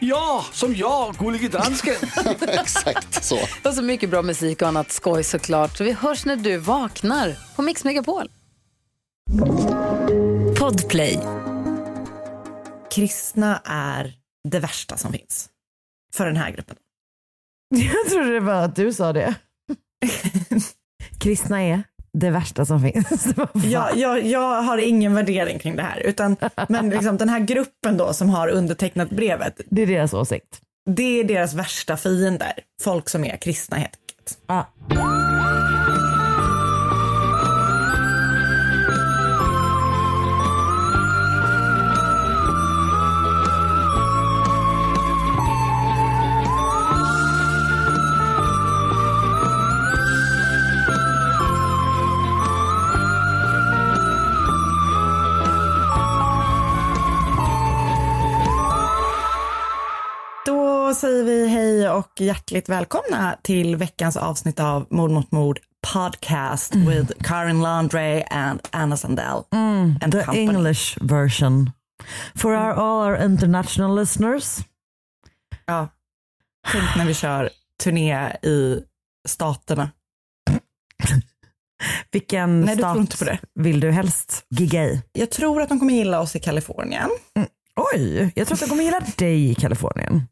Ja, 0.00 0.44
som 0.52 0.76
jag, 0.76 1.14
Gullige 1.14 1.48
Dansken. 1.48 1.94
Exakt 2.40 3.24
så. 3.24 3.38
Och 3.64 3.74
så 3.74 3.82
mycket 3.82 4.10
bra 4.10 4.22
musik 4.22 4.62
och 4.62 4.68
annat 4.68 4.92
skoj 4.92 5.24
såklart. 5.24 5.76
Så 5.76 5.84
vi 5.84 5.92
hörs 5.92 6.24
när 6.24 6.36
du 6.36 6.56
vaknar 6.56 7.36
på 7.56 7.62
Mix 7.62 7.84
Megapol. 7.84 8.30
Podplay. 10.58 11.18
Kristna 12.90 13.60
är 13.64 14.12
det 14.48 14.60
värsta 14.60 14.96
som 14.96 15.12
finns. 15.12 15.48
För 16.14 16.26
den 16.26 16.36
här 16.36 16.50
gruppen. 16.50 16.76
Jag 17.74 18.10
trodde 18.10 18.32
det 18.32 18.40
var 18.40 18.64
att 18.64 18.76
du 18.76 18.92
sa 18.92 19.12
det. 19.12 19.34
Kristna 21.18 21.62
är 21.62 21.82
det 22.12 22.30
värsta 22.30 22.64
som 22.64 22.80
finns. 22.80 23.26
Jag, 23.64 23.96
jag, 23.96 24.26
jag 24.26 24.62
har 24.62 24.78
ingen 24.78 25.14
värdering 25.14 25.58
kring 25.58 25.76
det 25.76 25.82
här. 25.82 26.00
Utan, 26.00 26.36
men 26.68 26.90
liksom, 26.90 27.16
den 27.16 27.28
här 27.28 27.40
gruppen 27.40 27.96
då 27.96 28.12
som 28.12 28.30
har 28.30 28.48
undertecknat 28.48 29.10
brevet. 29.10 29.60
Det 29.70 29.82
är 29.82 29.86
deras 29.86 30.14
åsikt. 30.14 30.60
Det 30.90 31.20
är 31.20 31.24
deras 31.24 31.54
värsta 31.54 31.96
fiender. 31.96 32.52
Folk 32.82 33.08
som 33.08 33.24
är 33.24 33.36
kristna 33.36 33.76
helt 33.76 33.92
enkelt. 33.94 34.38
Ah. 34.46 35.19
Säger 61.00 61.24
vi 61.24 61.48
hej 61.48 61.88
och 61.88 62.20
hjärtligt 62.20 62.68
välkomna 62.68 63.36
till 63.42 63.76
veckans 63.76 64.16
avsnitt 64.16 64.60
av 64.60 64.86
Mord 64.90 65.10
mot 65.10 65.32
mord 65.32 65.60
podcast 65.94 66.74
with 66.74 67.12
Karin 67.22 67.62
Landre 67.62 68.22
and 68.22 68.60
Anna 68.70 68.96
Sandell. 68.96 69.42
and 69.50 70.12
The 70.12 70.24
company. 70.24 70.38
English 70.40 70.98
version. 71.00 71.70
For 72.34 72.50
our, 72.52 72.72
all 72.72 73.08
our 73.08 73.24
international 73.24 73.96
listeners. 73.96 74.58
Ja. 75.66 75.88
Tänk 76.72 76.96
när 76.96 77.04
vi 77.06 77.14
kör 77.14 77.50
turné 77.82 78.30
i 78.42 78.80
staterna. 79.28 79.90
Vilken 82.12 82.60
Nej, 82.60 82.76
stat 82.78 83.22
vill 83.54 83.80
du 83.80 83.90
helst 83.90 84.46
gigga 84.50 84.84
i? 84.84 85.02
Jag 85.12 85.30
tror 85.30 85.62
att 85.62 85.68
de 85.68 85.78
kommer 85.78 85.94
gilla 85.94 86.20
oss 86.20 86.36
i 86.36 86.40
Kalifornien. 86.40 87.10
Oj, 87.94 88.32
jag 88.34 88.46
tror 88.46 88.54
att 88.54 88.60
de 88.60 88.68
kommer 88.68 88.84
gilla 88.84 89.00
dig 89.16 89.50
i 89.50 89.54
Kalifornien. 89.54 90.22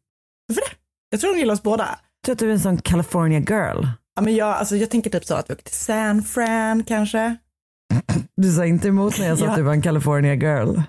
Varför 0.48 0.60
det? 0.60 0.76
Jag 1.10 1.20
tror 1.20 1.32
de 1.32 1.38
gillar 1.38 1.54
oss 1.54 1.62
båda. 1.62 1.84
Jag 1.84 2.24
tror 2.24 2.32
att 2.32 2.38
du 2.38 2.48
är 2.48 2.52
en 2.52 2.60
sån 2.60 2.78
California 2.78 3.38
girl. 3.38 3.84
Ja, 4.16 4.22
men 4.22 4.36
jag, 4.36 4.48
alltså, 4.48 4.76
jag 4.76 4.90
tänker 4.90 5.10
typ 5.10 5.24
så 5.24 5.34
att 5.34 5.50
vi 5.50 5.54
åker 5.54 5.64
till 5.64 5.74
San 5.74 6.22
Fran 6.22 6.84
kanske. 6.84 7.36
Du 8.36 8.52
sa 8.52 8.66
inte 8.66 8.88
emot 8.88 9.18
när 9.18 9.26
jag 9.26 9.38
sa 9.38 9.44
Ja. 9.44 9.50
att 9.50 9.56
du 9.56 9.62
var 9.62 9.72
en 9.72 9.82
California 9.82 10.34
girl. 10.34 10.80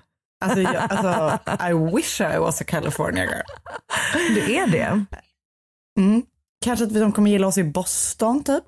Alltså, 0.46 0.62
jag, 0.62 0.76
alltså, 0.90 1.40
I 1.70 1.96
wish 1.96 2.22
I 2.22 2.38
was 2.38 2.62
a 2.62 2.64
California 2.68 3.24
girl. 3.26 4.36
Du 4.36 4.54
är 4.56 4.68
det. 4.68 5.06
Mm. 6.00 6.24
Kanske 6.66 6.86
att 6.86 6.94
de 6.94 7.12
kommer 7.12 7.32
gilla 7.32 7.48
oss 7.48 7.58
i 7.58 7.64
Boston 7.64 8.44
typ. 8.44 8.64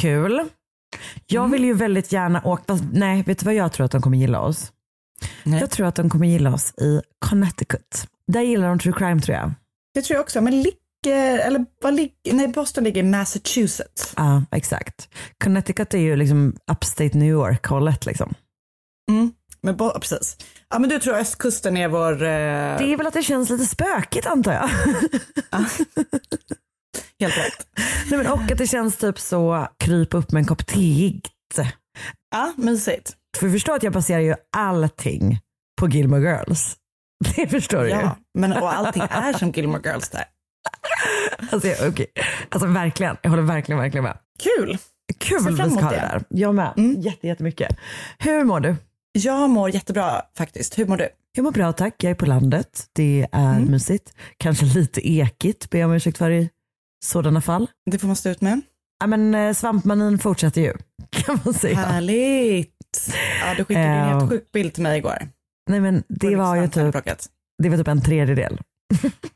Kul. 0.00 0.44
Jag 1.26 1.48
vill 1.48 1.64
ju 1.64 1.74
väldigt 1.74 2.12
gärna 2.12 2.42
åka, 2.44 2.78
nej 2.92 3.22
vet 3.22 3.38
du 3.38 3.44
vad 3.44 3.54
jag 3.54 3.72
tror 3.72 3.84
att 3.84 3.90
de 3.92 4.02
kommer 4.02 4.18
gilla 4.18 4.40
oss? 4.40 4.72
Nej. 5.44 5.60
Jag 5.60 5.70
tror 5.70 5.86
att 5.86 5.94
de 5.94 6.10
kommer 6.10 6.26
gilla 6.26 6.54
oss 6.54 6.74
i 6.78 7.02
Connecticut. 7.18 8.06
Där 8.26 8.40
gillar 8.40 8.68
de 8.68 8.78
true 8.78 8.94
crime 8.98 9.20
tror 9.20 9.36
jag. 9.36 9.52
Det 9.98 10.02
tror 10.02 10.16
jag 10.16 10.22
också, 10.22 10.40
men 10.40 10.62
ligger, 10.62 11.38
eller 11.38 11.66
vad 11.82 11.94
ligger, 11.94 12.32
nej 12.32 12.48
Boston 12.48 12.84
ligger 12.84 13.00
i 13.00 13.06
Massachusetts. 13.06 14.12
Ja, 14.16 14.44
exakt. 14.50 15.08
Connecticut 15.44 15.94
är 15.94 15.98
ju 15.98 16.16
liksom 16.16 16.56
upstate 16.70 17.18
New 17.18 17.28
York 17.28 17.66
hållet 17.66 18.06
liksom. 18.06 18.34
Mm. 19.10 19.32
Men 19.60 19.76
bo, 19.76 19.90
precis. 19.90 20.36
Ja 20.70 20.78
men 20.78 20.90
du 20.90 20.98
tror 20.98 21.14
östkusten 21.14 21.76
är 21.76 21.88
vår... 21.88 22.12
Eh, 22.12 22.78
Det 22.78 22.92
är 22.92 22.96
väl 22.96 23.06
att 23.06 23.14
det 23.14 23.22
känns 23.22 23.50
lite 23.50 23.66
spökigt 23.66 24.26
antar 24.26 24.52
jag. 24.52 24.68
Helt 27.20 27.36
rätt. 27.38 27.66
nej, 28.10 28.18
men, 28.18 28.26
och 28.26 28.52
att 28.52 28.58
det 28.58 28.66
känns 28.66 28.96
typ 28.96 29.18
så 29.18 29.68
kryp 29.78 30.14
upp 30.14 30.32
med 30.32 30.40
en 30.40 30.46
kopp 30.46 30.66
teigt. 30.66 31.58
Ja, 32.30 32.52
mysigt. 32.56 33.16
För 33.38 33.50
förstå 33.50 33.72
att 33.74 33.82
jag 33.82 33.92
baserar 33.92 34.20
ju 34.20 34.34
allting 34.56 35.38
på 35.80 35.88
Gilmore 35.88 36.20
Girls. 36.20 36.76
Det 37.36 37.48
förstår 37.48 37.84
ju. 37.84 37.90
Ja, 37.90 38.16
men 38.38 38.52
och 38.52 38.72
allting 38.74 39.02
är 39.10 39.32
som 39.32 39.50
Gilmore 39.50 39.80
Girls 39.84 40.08
där. 40.08 40.24
Alltså, 41.52 41.68
jag, 41.68 41.88
okay. 41.88 42.06
alltså 42.48 42.68
verkligen, 42.68 43.16
jag 43.22 43.30
håller 43.30 43.42
verkligen, 43.42 43.80
verkligen 43.80 44.04
med. 44.04 44.18
Kul! 44.42 44.78
Kul 45.18 45.40
Ser 45.40 45.50
vi 45.50 45.56
ska 45.70 45.80
ha 45.80 45.90
det 45.90 45.96
där. 45.96 46.22
Jag 46.28 46.54
med. 46.54 46.72
Mm. 46.76 47.00
Jätte, 47.00 47.26
jättemycket. 47.26 47.76
Hur 48.18 48.44
mår 48.44 48.60
du? 48.60 48.76
Jag 49.12 49.50
mår 49.50 49.70
jättebra 49.70 50.22
faktiskt. 50.38 50.78
Hur 50.78 50.86
mår 50.86 50.96
du? 50.96 51.08
Jag 51.36 51.42
mår 51.42 51.52
bra 51.52 51.72
tack. 51.72 51.94
Jag 52.04 52.10
är 52.10 52.14
på 52.14 52.26
landet. 52.26 52.86
Det 52.92 53.26
är 53.32 53.52
Mm. 53.56 53.64
mysigt. 53.70 54.12
Kanske 54.36 54.64
lite 54.66 55.08
ekigt, 55.08 55.70
ber 55.70 55.78
jag 55.78 55.88
om 55.88 55.94
ursäkt 55.96 56.18
för 56.18 56.30
i 56.30 56.50
sådana 57.04 57.40
fall. 57.40 57.66
Det 57.90 57.98
får 57.98 58.06
man 58.06 58.16
stå 58.16 58.28
ut 58.28 58.40
med. 58.40 58.60
Ja, 59.00 59.06
men 59.06 59.34
eh, 59.34 59.52
svampmanin 59.54 60.18
fortsätter 60.18 60.60
ju, 60.60 60.72
kan 61.10 61.40
man 61.44 61.54
säga. 61.54 61.76
Härligt! 61.78 62.74
Ja, 63.40 63.54
du 63.56 63.64
skickade 63.64 63.86
en 63.86 64.08
Eh, 64.08 64.18
helt 64.18 64.30
sjuk 64.30 64.52
bild 64.52 64.74
till 64.74 64.82
mig 64.82 64.98
igår. 64.98 65.18
Nej, 65.68 65.80
men 65.80 66.02
det 66.08 66.36
var 66.36 66.56
ju 66.56 66.68
typ, 66.68 66.92
Plockat. 66.92 67.26
det 67.62 67.68
var 67.68 67.76
typ 67.76 67.88
en 67.88 68.02
tredjedel. 68.02 68.60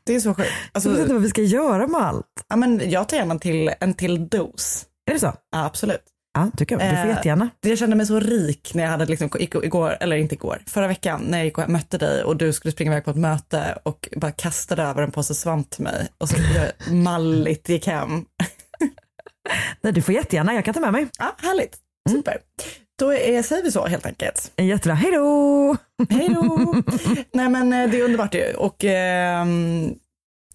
Det 0.03 0.15
är 0.15 0.19
så 0.19 0.33
sjukt. 0.33 0.49
Jag 0.49 0.69
Alltså, 0.71 0.89
vet 0.89 0.99
inte 0.99 1.13
vad 1.13 1.21
vi 1.23 1.29
ska 1.29 1.41
göra 1.41 1.87
med 1.87 2.01
allt. 2.01 2.25
ja, 2.49 2.55
men 2.55 2.89
jag 2.89 3.09
tar 3.09 3.17
gärna 3.17 3.31
en 3.33 3.39
till, 3.39 3.71
en 3.79 3.93
till 3.93 4.27
dos. 4.27 4.85
Är 5.09 5.13
det 5.13 5.19
så? 5.19 5.33
Ja, 5.51 5.65
absolut. 5.65 6.03
Ja, 6.33 6.51
tycker 6.57 6.79
jag. 6.79 6.91
Du 6.91 6.97
får 6.97 7.03
Eh, 7.03 7.15
jättegärna. 7.15 7.49
Jag 7.61 7.77
kände 7.77 7.95
mig 7.95 8.05
så 8.05 8.19
rik 8.19 8.71
när 8.73 8.83
jag 8.83 8.89
hade 8.89 9.05
liksom, 9.05 9.29
igår, 9.41 9.97
eller 9.99 10.15
inte 10.15 10.35
igår, 10.35 10.61
förra 10.67 10.87
veckan 10.87 11.21
när 11.27 11.37
jag 11.37 11.45
gick 11.45 11.57
och 11.57 11.69
mötte 11.69 11.97
dig 11.97 12.23
och 12.23 12.37
du 12.37 12.53
skulle 12.53 12.71
springa 12.71 12.91
iväg 12.91 13.05
på 13.05 13.11
ett 13.11 13.17
möte 13.17 13.77
och 13.83 14.09
bara 14.15 14.31
kastade 14.31 14.83
över 14.83 15.03
en 15.03 15.11
påse 15.11 15.35
svamp 15.35 15.69
till 15.69 15.83
mig 15.83 16.07
och 16.17 16.29
så 16.29 16.35
jag 16.55 16.93
malligt 16.95 17.69
gick 17.69 17.87
hem. 17.87 18.25
Nej, 19.81 19.93
du 19.93 20.01
får 20.01 20.15
jättegärna, 20.15 20.53
jag 20.53 20.65
kan 20.65 20.73
ta 20.73 20.79
med 20.79 20.91
mig. 20.91 21.07
Ja, 21.19 21.35
härligt. 21.37 21.77
Super. 22.09 22.37
Då 22.99 23.13
är, 23.13 23.43
säger 23.43 23.63
vi 23.63 23.71
så 23.71 23.85
helt 23.85 24.05
enkelt. 24.05 24.51
Jättebra, 24.57 24.93
hej 24.95 25.11
då! 25.11 25.77
Hej 26.09 26.29
då! 26.29 26.75
Nej 27.33 27.49
men 27.49 27.73
eh, 27.73 27.89
det 27.89 27.99
är 27.99 28.03
underbart 28.03 28.33
ju 28.35 28.53
och 28.53 28.83
ehm, 28.83 29.93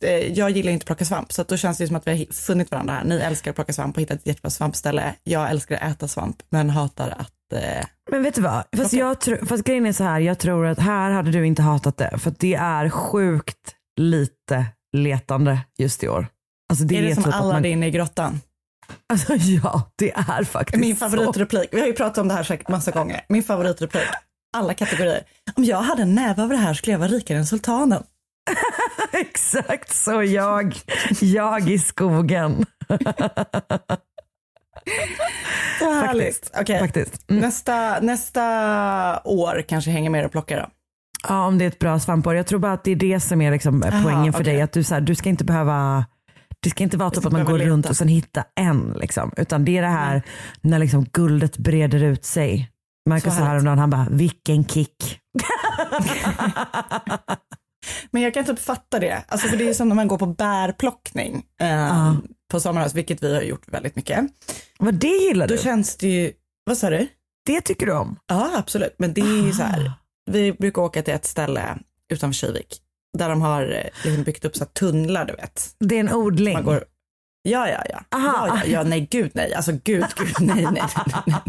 eh, 0.01 0.11
jag 0.33 0.51
gillar 0.51 0.73
inte 0.73 0.83
att 0.83 0.87
plocka 0.87 1.05
svamp 1.05 1.33
så 1.33 1.43
att 1.43 1.49
då 1.49 1.57
känns 1.57 1.79
det 1.79 1.87
som 1.87 1.97
att 1.97 2.07
vi 2.07 2.11
har 2.11 2.33
funnit 2.33 2.71
varandra 2.71 2.95
här. 2.95 3.05
Ni 3.05 3.17
älskar 3.17 3.51
att 3.51 3.55
plocka 3.55 3.73
svamp 3.73 3.97
och 3.97 4.03
hitta 4.03 4.15
ett 4.15 4.27
jättebra 4.27 4.51
svampställe. 4.51 5.15
Jag 5.25 5.51
älskar 5.51 5.77
att 5.77 5.83
äta 5.93 6.09
svamp 6.09 6.37
men 6.51 6.71
hatar 6.71 7.09
att 7.19 7.63
eh, 7.63 7.85
Men 8.11 8.23
vet 8.23 8.35
du 8.35 8.41
vad? 8.43 8.65
Fast, 8.77 8.93
jag 8.93 9.21
tro, 9.21 9.47
fast 9.47 9.65
grejen 9.65 9.87
är 9.87 9.93
så 9.93 10.05
här, 10.05 10.21
jag 10.21 10.39
tror 10.39 10.67
att 10.67 10.79
här 10.79 11.11
hade 11.11 11.31
du 11.31 11.47
inte 11.47 11.63
hatat 11.63 11.97
det. 11.97 12.19
För 12.19 12.31
att 12.31 12.39
det 12.39 12.55
är 12.55 12.91
sjukt 12.91 13.75
lite 14.01 14.65
letande 14.97 15.59
just 15.79 16.05
i 16.05 16.09
år. 16.09 16.27
Alltså 16.71 16.85
det 16.85 16.99
är 16.99 17.03
det 17.03 17.15
som 17.15 17.25
typ 17.25 17.35
att 17.35 17.41
man- 17.41 17.51
Aladdin 17.51 17.83
i 17.83 17.91
grottan. 17.91 18.41
Alltså 19.07 19.35
ja, 19.35 19.91
det 19.97 20.13
är 20.13 20.45
faktiskt 20.45 20.81
Min 20.81 20.97
så. 20.97 21.11
favoritreplik, 21.11 21.69
vi 21.73 21.81
har 21.81 21.87
ju 21.87 21.93
pratat 21.93 22.19
om 22.19 22.29
det 22.29 22.35
här 22.35 22.43
säkert 22.43 22.69
massa 22.69 22.91
gånger. 22.91 23.21
Min 23.29 23.43
favoritreplik, 23.43 24.03
alla 24.57 24.75
kategorier. 24.75 25.23
Om 25.55 25.65
jag 25.65 25.83
hade 25.83 26.03
en 26.03 26.15
näve 26.15 26.43
av 26.43 26.49
det 26.49 26.57
här 26.57 26.75
skulle 26.75 26.93
jag 26.93 26.99
vara 26.99 27.09
rikare 27.11 27.39
än 27.39 27.47
sultanen. 27.47 28.03
Exakt 29.13 29.95
så 29.97 30.23
jag, 30.23 30.77
jag 31.21 31.69
i 31.71 31.79
skogen. 31.79 32.67
Så 35.79 35.93
härligt. 35.93 36.51
Faktiskt. 36.81 37.31
Mm. 37.31 37.43
nästa, 37.43 38.01
nästa 38.01 38.43
år 39.25 39.65
kanske 39.69 39.91
hänger 39.91 40.11
med 40.11 40.25
och 40.25 40.33
plockar 40.33 40.57
då. 40.61 40.67
Ja, 41.29 41.47
om 41.47 41.59
det 41.59 41.65
är 41.65 41.69
ett 41.69 41.79
bra 41.79 41.99
svampår. 42.01 42.35
Jag 42.35 42.47
tror 42.47 42.59
bara 42.59 42.73
att 42.73 42.85
det 42.85 42.91
är 42.91 42.97
det 42.97 43.21
som 43.21 43.41
är 43.41 43.51
liksom 43.51 43.83
Aha, 43.83 44.01
poängen 44.05 44.33
för 44.33 44.41
okej. 44.41 44.53
dig. 44.53 44.63
Att 44.63 44.73
du, 44.73 44.85
så 44.85 44.95
här, 44.95 45.01
du 45.01 45.15
ska 45.15 45.29
inte 45.29 45.45
behöva 45.45 46.07
det 46.63 46.71
ska 46.71 46.85
inte 46.85 46.97
vara 46.97 47.11
typ 47.11 47.27
att 47.27 47.33
man 47.33 47.45
går 47.45 47.59
runt 47.59 47.91
och 47.91 47.97
sen 47.97 48.09
hitta 48.09 48.45
en. 48.61 48.97
Liksom. 49.01 49.33
Utan 49.37 49.65
det 49.65 49.79
är 49.79 49.83
det 49.83 49.89
här 49.89 50.23
när 50.61 50.79
liksom 50.79 51.05
guldet 51.05 51.59
breder 51.59 52.03
ut 52.03 52.25
sig. 52.25 52.71
Marcus 53.09 53.33
Så 53.33 53.39
sa 53.39 53.45
häromdagen, 53.45 53.79
han 53.79 53.91
bara, 53.91 54.07
vilken 54.11 54.65
kick. 54.65 55.21
Men 58.11 58.23
jag 58.23 58.35
kan 58.35 58.45
typ 58.45 58.59
fatta 58.59 58.99
det. 58.99 59.25
Alltså 59.29 59.49
för 59.49 59.57
det 59.57 59.69
är 59.69 59.75
som 59.75 59.89
när 59.89 59.97
man 59.97 60.09
går 60.09 60.19
på 60.19 60.27
bärplockning 60.27 61.43
eh, 61.61 61.69
Ja. 61.69 62.17
på 62.51 62.61
sommarhus, 62.61 62.95
vilket 62.95 63.23
vi 63.23 63.35
har 63.35 63.43
gjort 63.43 63.69
väldigt 63.69 63.97
mycket. 63.97 64.25
Vad 64.79 64.95
det 64.95 65.07
gillar 65.09 65.49
Då 65.49 65.55
du? 65.55 65.61
känns 65.63 65.97
det 65.97 66.09
ju, 66.09 66.33
vad 66.65 66.79
sa 66.79 66.91
du? 66.91 67.09
Det 67.47 67.61
tycker 67.61 67.87
du 67.87 67.93
om? 67.93 68.17
Ja 68.27 68.51
absolut, 68.57 68.95
men 68.99 69.13
det 69.15 69.21
är 69.21 69.47
ju 69.47 69.53
så 69.53 69.63
Ah. 69.63 69.67
här, 69.67 69.93
vi 70.31 70.53
brukar 70.53 70.83
åka 70.83 71.03
till 71.03 71.15
ett 71.15 71.27
ställe 71.27 71.79
utanför 72.13 72.35
Kivik 72.35 72.79
där 73.19 73.29
de 73.29 73.41
har 73.43 73.63
eh, 73.63 74.05
liksom 74.05 74.23
byggt 74.23 74.45
upp 74.45 74.57
så 74.57 74.65
här 74.65 74.71
tunnlar 74.73 75.25
du 75.25 75.33
vet. 75.33 75.71
Det 75.81 75.95
är 75.97 76.01
en 76.01 76.13
odling. 76.13 76.55
Man 76.55 76.65
går, 76.65 76.85
ja 77.43 77.69
ja 77.69 77.83
ja. 77.91 78.19
Aha. 78.19 78.47
ja, 78.49 78.61
ja, 78.65 78.71
ja, 78.73 78.83
nej 78.83 79.09
gud 79.11 79.31
nej, 79.35 79.55
alltså 79.55 79.73
gud 79.85 80.05
gud 80.17 80.35
nej 80.41 80.63
nej 80.63 80.73
nej 80.73 81.23
nej. 81.27 81.41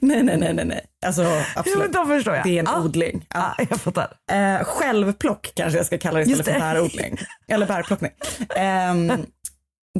Nej 0.00 0.22
nej 0.22 0.36
nej 0.36 0.54
nej 0.54 0.64
nej, 0.64 0.86
alltså 1.06 1.22
Ja, 1.22 1.44
absolut. 1.56 1.92
då 1.92 2.06
förstår 2.06 2.34
jag. 2.34 2.44
Det 2.44 2.50
är 2.56 2.60
en 2.60 2.66
ja. 2.68 2.80
odling. 2.82 3.26
Ja. 3.34 3.54
Ja, 3.58 3.66
jag 3.70 3.80
fattar. 3.80 4.12
Eh, 4.30 4.64
självplock 4.64 5.52
kanske 5.54 5.76
jag 5.78 5.86
ska 5.86 5.98
kalla 5.98 6.18
det 6.18 6.22
istället 6.22 6.38
Just 6.38 6.48
för 6.48 6.54
det. 6.54 6.60
bärodling. 6.74 7.18
Eller 7.48 7.66
bärplockning. 7.66 8.10
Ehm, 8.56 9.12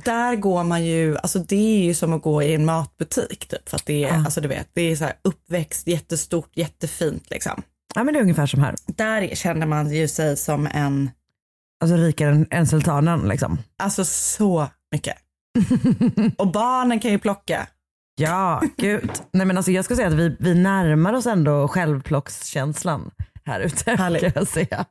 där 0.05 0.37
går 0.37 0.65
man 0.65 0.85
ju, 0.85 1.17
alltså 1.19 1.39
det 1.39 1.57
är 1.81 1.85
ju 1.85 1.95
som 1.95 2.13
att 2.13 2.23
gå 2.23 2.43
i 2.43 2.55
en 2.55 2.65
matbutik 2.65 3.49
typ. 3.49 3.69
För 3.69 3.77
att 3.77 3.87
det 3.87 4.05
är, 4.05 4.09
Ja. 4.09 4.15
alltså 4.25 4.41
du 4.41 4.49
vet, 4.49 4.69
det 4.73 4.83
är 4.83 4.97
så 4.97 5.05
här 5.05 5.15
uppväxt, 5.25 5.87
jättestort, 5.87 6.51
jättefint 6.57 7.31
liksom. 7.31 7.63
Ja, 7.95 8.05
men 8.05 8.15
det 8.15 8.21
är 8.21 8.23
ungefär 8.23 8.47
som 8.47 8.63
här. 8.63 8.75
Där 8.87 9.35
känner 9.35 9.67
man 9.67 9.91
ju 9.93 10.09
sig 10.09 10.37
som 10.37 10.67
en, 10.67 11.11
Alltså 11.81 11.97
rikare 11.97 12.31
än, 12.31 12.47
än 12.51 12.67
sultanen 12.67 13.29
liksom. 13.29 13.59
alltså 13.79 14.05
så 14.05 14.69
mycket. 14.93 15.17
Och 16.39 16.53
barnen 16.53 17.01
kan 17.01 17.11
ju 17.11 17.19
plocka. 17.19 17.67
Ja, 18.21 18.63
gud. 18.77 19.11
Nej, 19.33 19.47
men 19.47 19.57
alltså 19.57 19.73
jag 19.73 19.85
ska 19.85 19.97
säga 19.97 20.09
att 20.09 20.15
vi, 20.15 20.37
vi 20.41 20.55
närmar 20.55 21.13
oss 21.13 21.27
ändå 21.27 21.69
självplockskänslan 21.69 23.11
här 23.45 23.61
ute. 23.61 23.91
Härligt. 23.91 24.23
Kan 24.23 24.33
jag 24.35 24.49
säga. 24.49 24.85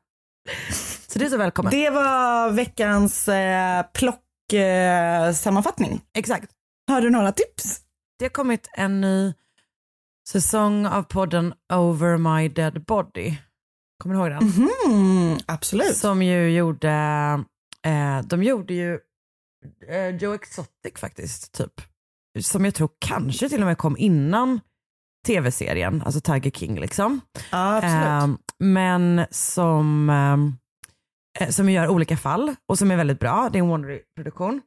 Så 1.08 1.20
det 1.20 1.26
är 1.26 1.30
så 1.30 1.38
välkommen. 1.38 1.72
Det 1.72 1.90
var 1.90 2.52
veckans 2.52 3.28
eh, 3.28 3.86
plocksammanfattning. 3.94 5.92
Eh. 5.94 6.00
Exakt. 6.20 6.52
har 6.92 7.02
du 7.02 7.10
några 7.10 7.32
tips? 7.32 7.80
Det 8.20 8.26
har 8.26 8.30
kommit 8.30 8.70
en 8.74 9.02
ny 9.02 9.34
säsong 10.28 10.86
av 10.86 11.04
podden 11.04 11.54
Over 11.74 12.18
My 12.18 12.50
Dead 12.50 12.86
Body. 12.86 13.38
Kommer 14.04 14.16
du 14.16 14.22
ihåg 14.22 14.30
den? 14.32 14.48
Mhm, 14.48 15.38
absolut. 15.46 15.98
Som 15.98 16.22
ju 16.22 16.50
gjorde, 16.50 16.90
eh, 17.86 18.22
de 18.26 18.44
gjorde 18.44 18.74
ju 18.74 19.00
eh, 19.90 20.16
Joe 20.16 20.34
Exotic 20.34 20.94
faktiskt, 20.98 21.52
typ. 21.54 21.82
Som 22.42 22.66
jag 22.66 22.74
tror 22.76 22.90
kanske 23.00 23.50
till 23.50 23.62
och 23.62 23.68
med 23.68 23.78
kom 23.78 23.98
innan 23.98 24.60
tv-serien, 25.28 26.02
alltså 26.06 26.22
Tiger 26.22 26.52
King 26.52 26.80
liksom. 26.80 27.22
Ja, 27.52 27.76
absolut. 27.78 28.08
Ehm, 28.08 28.38
men 28.60 29.26
som, 29.32 30.10
ehm, 30.10 30.54
eh, 31.40 31.50
som 31.50 31.70
gör 31.70 31.88
olika 31.88 32.18
fall 32.18 32.56
och 32.70 32.78
som 32.78 32.92
är 32.92 32.96
väldigt 32.98 33.20
bra. 33.20 33.50
Det 33.52 33.58
är 33.60 33.64
en 33.64 33.70
Wondery-produktion. 33.70 34.62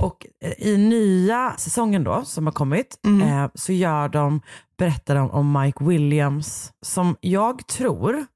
Och 0.00 0.26
eh, 0.44 0.52
i 0.68 0.76
nya 0.76 1.54
säsongen 1.56 2.04
då 2.04 2.24
som 2.24 2.46
har 2.46 2.52
kommit 2.52 3.00
Mm. 3.06 3.28
eh, 3.28 3.50
så 3.54 3.72
gör 3.72 4.08
de, 4.08 4.40
berättar 4.78 5.14
de 5.14 5.30
om 5.30 5.60
Mike 5.60 5.84
Williams 5.84 6.72
som 6.86 7.16
jag 7.20 7.66
tror 7.66 8.26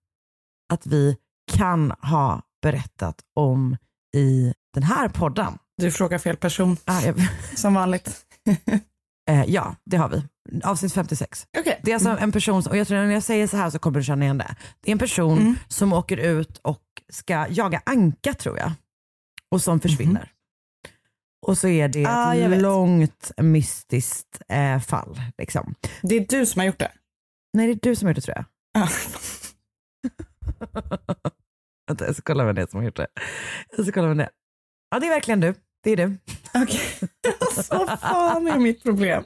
att 0.73 0.87
vi 0.87 1.17
kan 1.53 1.91
ha 1.91 2.43
berättat 2.63 3.17
om 3.37 3.77
i 4.17 4.55
den 4.75 4.83
här 4.83 5.09
podden. 5.09 5.59
Du 5.77 5.91
frågar 5.91 6.19
fel 6.19 6.37
person, 6.37 6.77
Ah, 6.85 7.01
jag, 7.01 7.15
som 7.57 7.75
vanligt. 7.75 8.27
eh, 9.31 9.45
ja, 9.47 9.77
det 9.85 9.97
har 9.97 10.09
vi. 10.09 10.23
Avsnitt 10.65 10.93
56. 10.93 11.47
Okej. 11.59 11.81
Det 11.83 11.91
är 11.91 11.95
alltså 11.95 12.11
en 12.21 12.33
person, 12.33 12.63
som- 12.63 12.71
och 12.71 12.77
jag 12.77 12.89
tror 12.89 12.99
när 12.99 13.11
jag 13.13 13.23
säger 13.23 13.47
så 13.47 13.57
här 13.57 13.71
så 13.71 13.79
kommer 13.79 13.99
du 13.99 14.05
känna 14.05 14.25
igen 14.25 14.39
det. 14.39 14.57
Det 14.81 14.91
är 14.91 14.93
en 14.93 14.99
person 14.99 15.39
Mm. 15.39 15.55
som 15.69 15.93
åker 15.93 16.17
ut 16.17 16.59
och 16.59 16.83
ska 17.13 17.47
jaga 17.51 17.83
anka 17.87 18.35
tror 18.35 18.59
jag. 18.59 18.73
Och 19.51 19.63
som 19.63 19.81
försvinner. 19.81 20.32
Och 21.47 21.59
så 21.59 21.69
är 21.69 21.89
det 21.89 22.07
Ah, 22.07 22.35
ett 22.35 22.63
långt 22.63 23.31
mystiskt 23.37 24.43
eh, 24.49 24.81
fall. 24.81 25.21
Liksom. 25.39 25.75
Det 26.03 26.17
är 26.17 26.27
du 26.29 26.47
som 26.47 26.59
har 26.59 26.67
gjort 26.67 26.79
det. 26.79 26.93
Nej 27.53 27.67
det 27.67 27.73
är 27.73 27.91
du 27.91 27.97
som 27.97 28.07
har 28.07 28.11
gjort 28.15 28.17
det 28.17 28.23
tror 28.33 28.37
jag. 28.37 28.45
Ah. 28.83 28.89
Vänta 31.89 32.07
jag 32.07 32.15
ska 32.15 32.23
kolla 32.23 32.45
vem 32.45 32.55
det 32.55 32.63
är 32.63 32.67
som 32.67 32.79
har 32.79 32.85
gjort 32.85 32.97
det. 32.97 33.07
Jag 33.77 33.87
ska 33.87 33.93
kolla 33.93 34.09
vem 34.09 34.17
det 34.17 34.25
är. 34.25 34.31
Ja 34.91 34.99
det 35.01 35.07
är 35.07 35.11
verkligen 35.11 35.41
du. 35.41 35.55
Det 35.83 35.91
är 35.91 35.97
du. 35.97 36.19
Okej. 36.55 36.81
Så 37.55 37.87
fan 37.87 38.47
är 38.47 38.59
mitt 38.59 38.83
problem. 38.83 39.25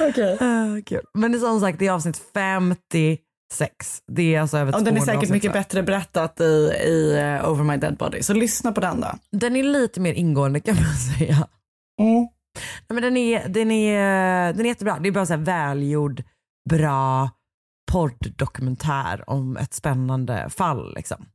Okej. 0.00 0.38
Ah, 0.40 0.80
kul. 0.86 1.04
Men 1.14 1.32
det 1.32 1.38
är 1.38 1.40
som 1.40 1.60
sagt 1.60 1.78
det 1.78 1.86
är 1.86 1.92
avsnitt 1.92 2.16
56. 3.54 4.02
Det 4.12 4.34
är 4.34 4.40
alltså 4.40 4.58
över 4.58 4.74
Och 4.74 4.84
den 4.84 4.96
är 4.96 5.00
200 5.00 5.14
säkert 5.14 5.30
mycket 5.30 5.52
bättre 5.52 5.82
berättat 5.82 6.40
i, 6.40 6.44
i 6.84 7.18
eh, 7.18 7.50
Over 7.50 7.64
My 7.64 7.76
Dead 7.76 7.96
Body. 7.96 8.22
Så 8.22 8.34
lyssna 8.34 8.72
på 8.72 8.80
den 8.80 9.00
då. 9.00 9.08
Den 9.30 9.56
är 9.56 9.62
lite 9.62 10.00
mer 10.00 10.12
ingående 10.12 10.60
kan 10.60 10.74
man 10.74 10.94
säga. 11.18 11.48
Nej, 11.98 12.30
men 12.88 13.02
den, 13.02 13.16
är, 13.16 13.48
den, 13.48 13.70
är, 13.70 14.52
den 14.52 14.60
är 14.60 14.68
jättebra. 14.68 14.98
Det 14.98 15.08
är 15.08 15.12
bara 15.12 15.26
så 15.26 15.32
här 15.32 15.40
välgjord, 15.40 16.22
bra 16.70 17.30
podddokumentär 17.92 19.30
om 19.30 19.56
ett 19.56 19.74
spännande 19.74 20.50
fall. 20.50 20.94
Liksom. 20.94 21.26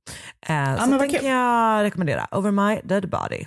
Eh, 0.47 0.75
så 0.75 0.81
men 0.81 0.91
vad 0.91 0.99
den 0.99 1.09
kan 1.09 1.29
jag 1.29 1.83
rekommendera. 1.83 2.27
Over 2.31 2.51
My 2.51 2.81
Dead 2.83 3.09
Body. 3.09 3.45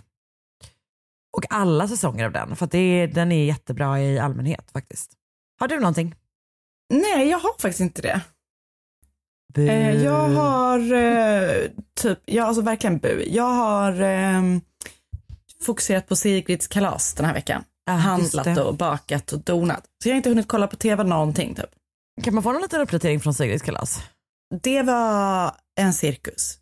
Och 1.37 1.45
alla 1.51 1.89
säsonger 1.89 2.27
av 2.27 2.33
den, 2.33 2.57
för 2.57 2.67
det 2.67 2.79
är, 2.79 3.07
den 3.09 3.33
är 3.33 3.45
jättebra 3.45 4.01
i 4.01 4.19
allmänhet 4.19 4.71
faktiskt. 4.73 5.13
Har 5.61 5.69
du 5.69 5.81
någonting? 5.81 6.15
Nej, 6.93 7.29
jag 7.29 7.39
har 7.39 7.51
faktiskt 7.59 7.81
inte 7.81 8.03
det. 8.03 8.21
Bu. 9.55 9.69
Eh, 9.69 10.03
jag 10.05 10.29
har 10.29 10.93
eh, 10.93 11.69
typ, 12.01 12.19
ja 12.25 12.45
alltså 12.45 12.63
verkligen 12.63 12.99
bu. 12.99 13.25
Jag 13.27 13.45
har 13.51 14.01
eh, 14.01 14.43
fokuserat 15.65 16.09
på 16.09 16.17
Sigrids 16.17 16.67
kalas 16.67 17.15
den 17.15 17.27
här 17.27 17.35
veckan. 17.35 17.65
Ah, 17.87 17.93
Handlat 17.93 18.45
det. 18.45 18.63
och 18.63 18.75
bakat 18.75 19.33
och 19.33 19.41
donat. 19.41 19.85
Så 20.03 20.09
jag 20.09 20.15
har 20.15 20.17
inte 20.17 20.29
hunnit 20.29 20.49
kolla 20.49 20.67
på 20.67 20.77
tv 20.77 21.05
någonting 21.05 21.55
typ. 21.55 21.71
Kan 22.23 22.35
man 22.35 22.43
få 22.43 22.53
någon 22.53 22.63
liten 22.63 22.81
uppdatering 22.81 23.21
från 23.21 23.35
Sigrids 23.35 23.63
kalas? 23.63 24.01
Det 24.63 24.83
var 24.83 25.53
en 25.81 25.93
cirkus. 25.93 26.59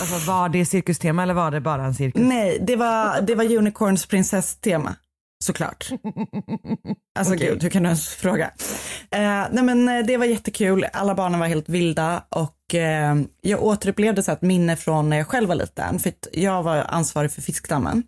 Alltså, 0.00 0.30
var 0.30 0.48
det 0.48 0.66
cirkustema 0.66 1.22
eller 1.22 1.34
var 1.34 1.50
det 1.50 1.60
bara 1.60 1.84
en 1.84 1.94
cirkus? 1.94 2.22
Nej, 2.22 2.58
det 2.66 2.76
var, 2.76 3.20
det 3.20 3.34
var 3.34 3.56
Unicorns 3.56 4.06
prinsesstema. 4.06 4.96
Såklart. 5.44 5.88
Alltså 7.18 7.34
Okej. 7.34 7.48
gud, 7.48 7.62
hur 7.62 7.70
kan 7.70 7.82
du 7.82 7.86
ens 7.88 8.08
fråga? 8.08 8.50
Eh, 9.10 9.44
nej 9.50 9.64
men 9.64 9.88
eh, 9.88 10.06
det 10.06 10.16
var 10.16 10.24
jättekul, 10.24 10.86
alla 10.92 11.14
barnen 11.14 11.40
var 11.40 11.46
helt 11.46 11.68
vilda 11.68 12.24
och 12.28 12.74
eh, 12.74 13.14
jag 13.40 13.62
återupplevde 13.62 14.22
så 14.22 14.32
ett 14.32 14.42
minne 14.42 14.76
från 14.76 15.10
när 15.10 15.16
jag 15.16 15.26
själv 15.26 15.48
var 15.48 15.54
liten, 15.54 15.98
för 15.98 16.12
jag 16.32 16.62
var 16.62 16.76
ansvarig 16.76 17.32
för 17.32 17.42
fiskdammen. 17.42 18.02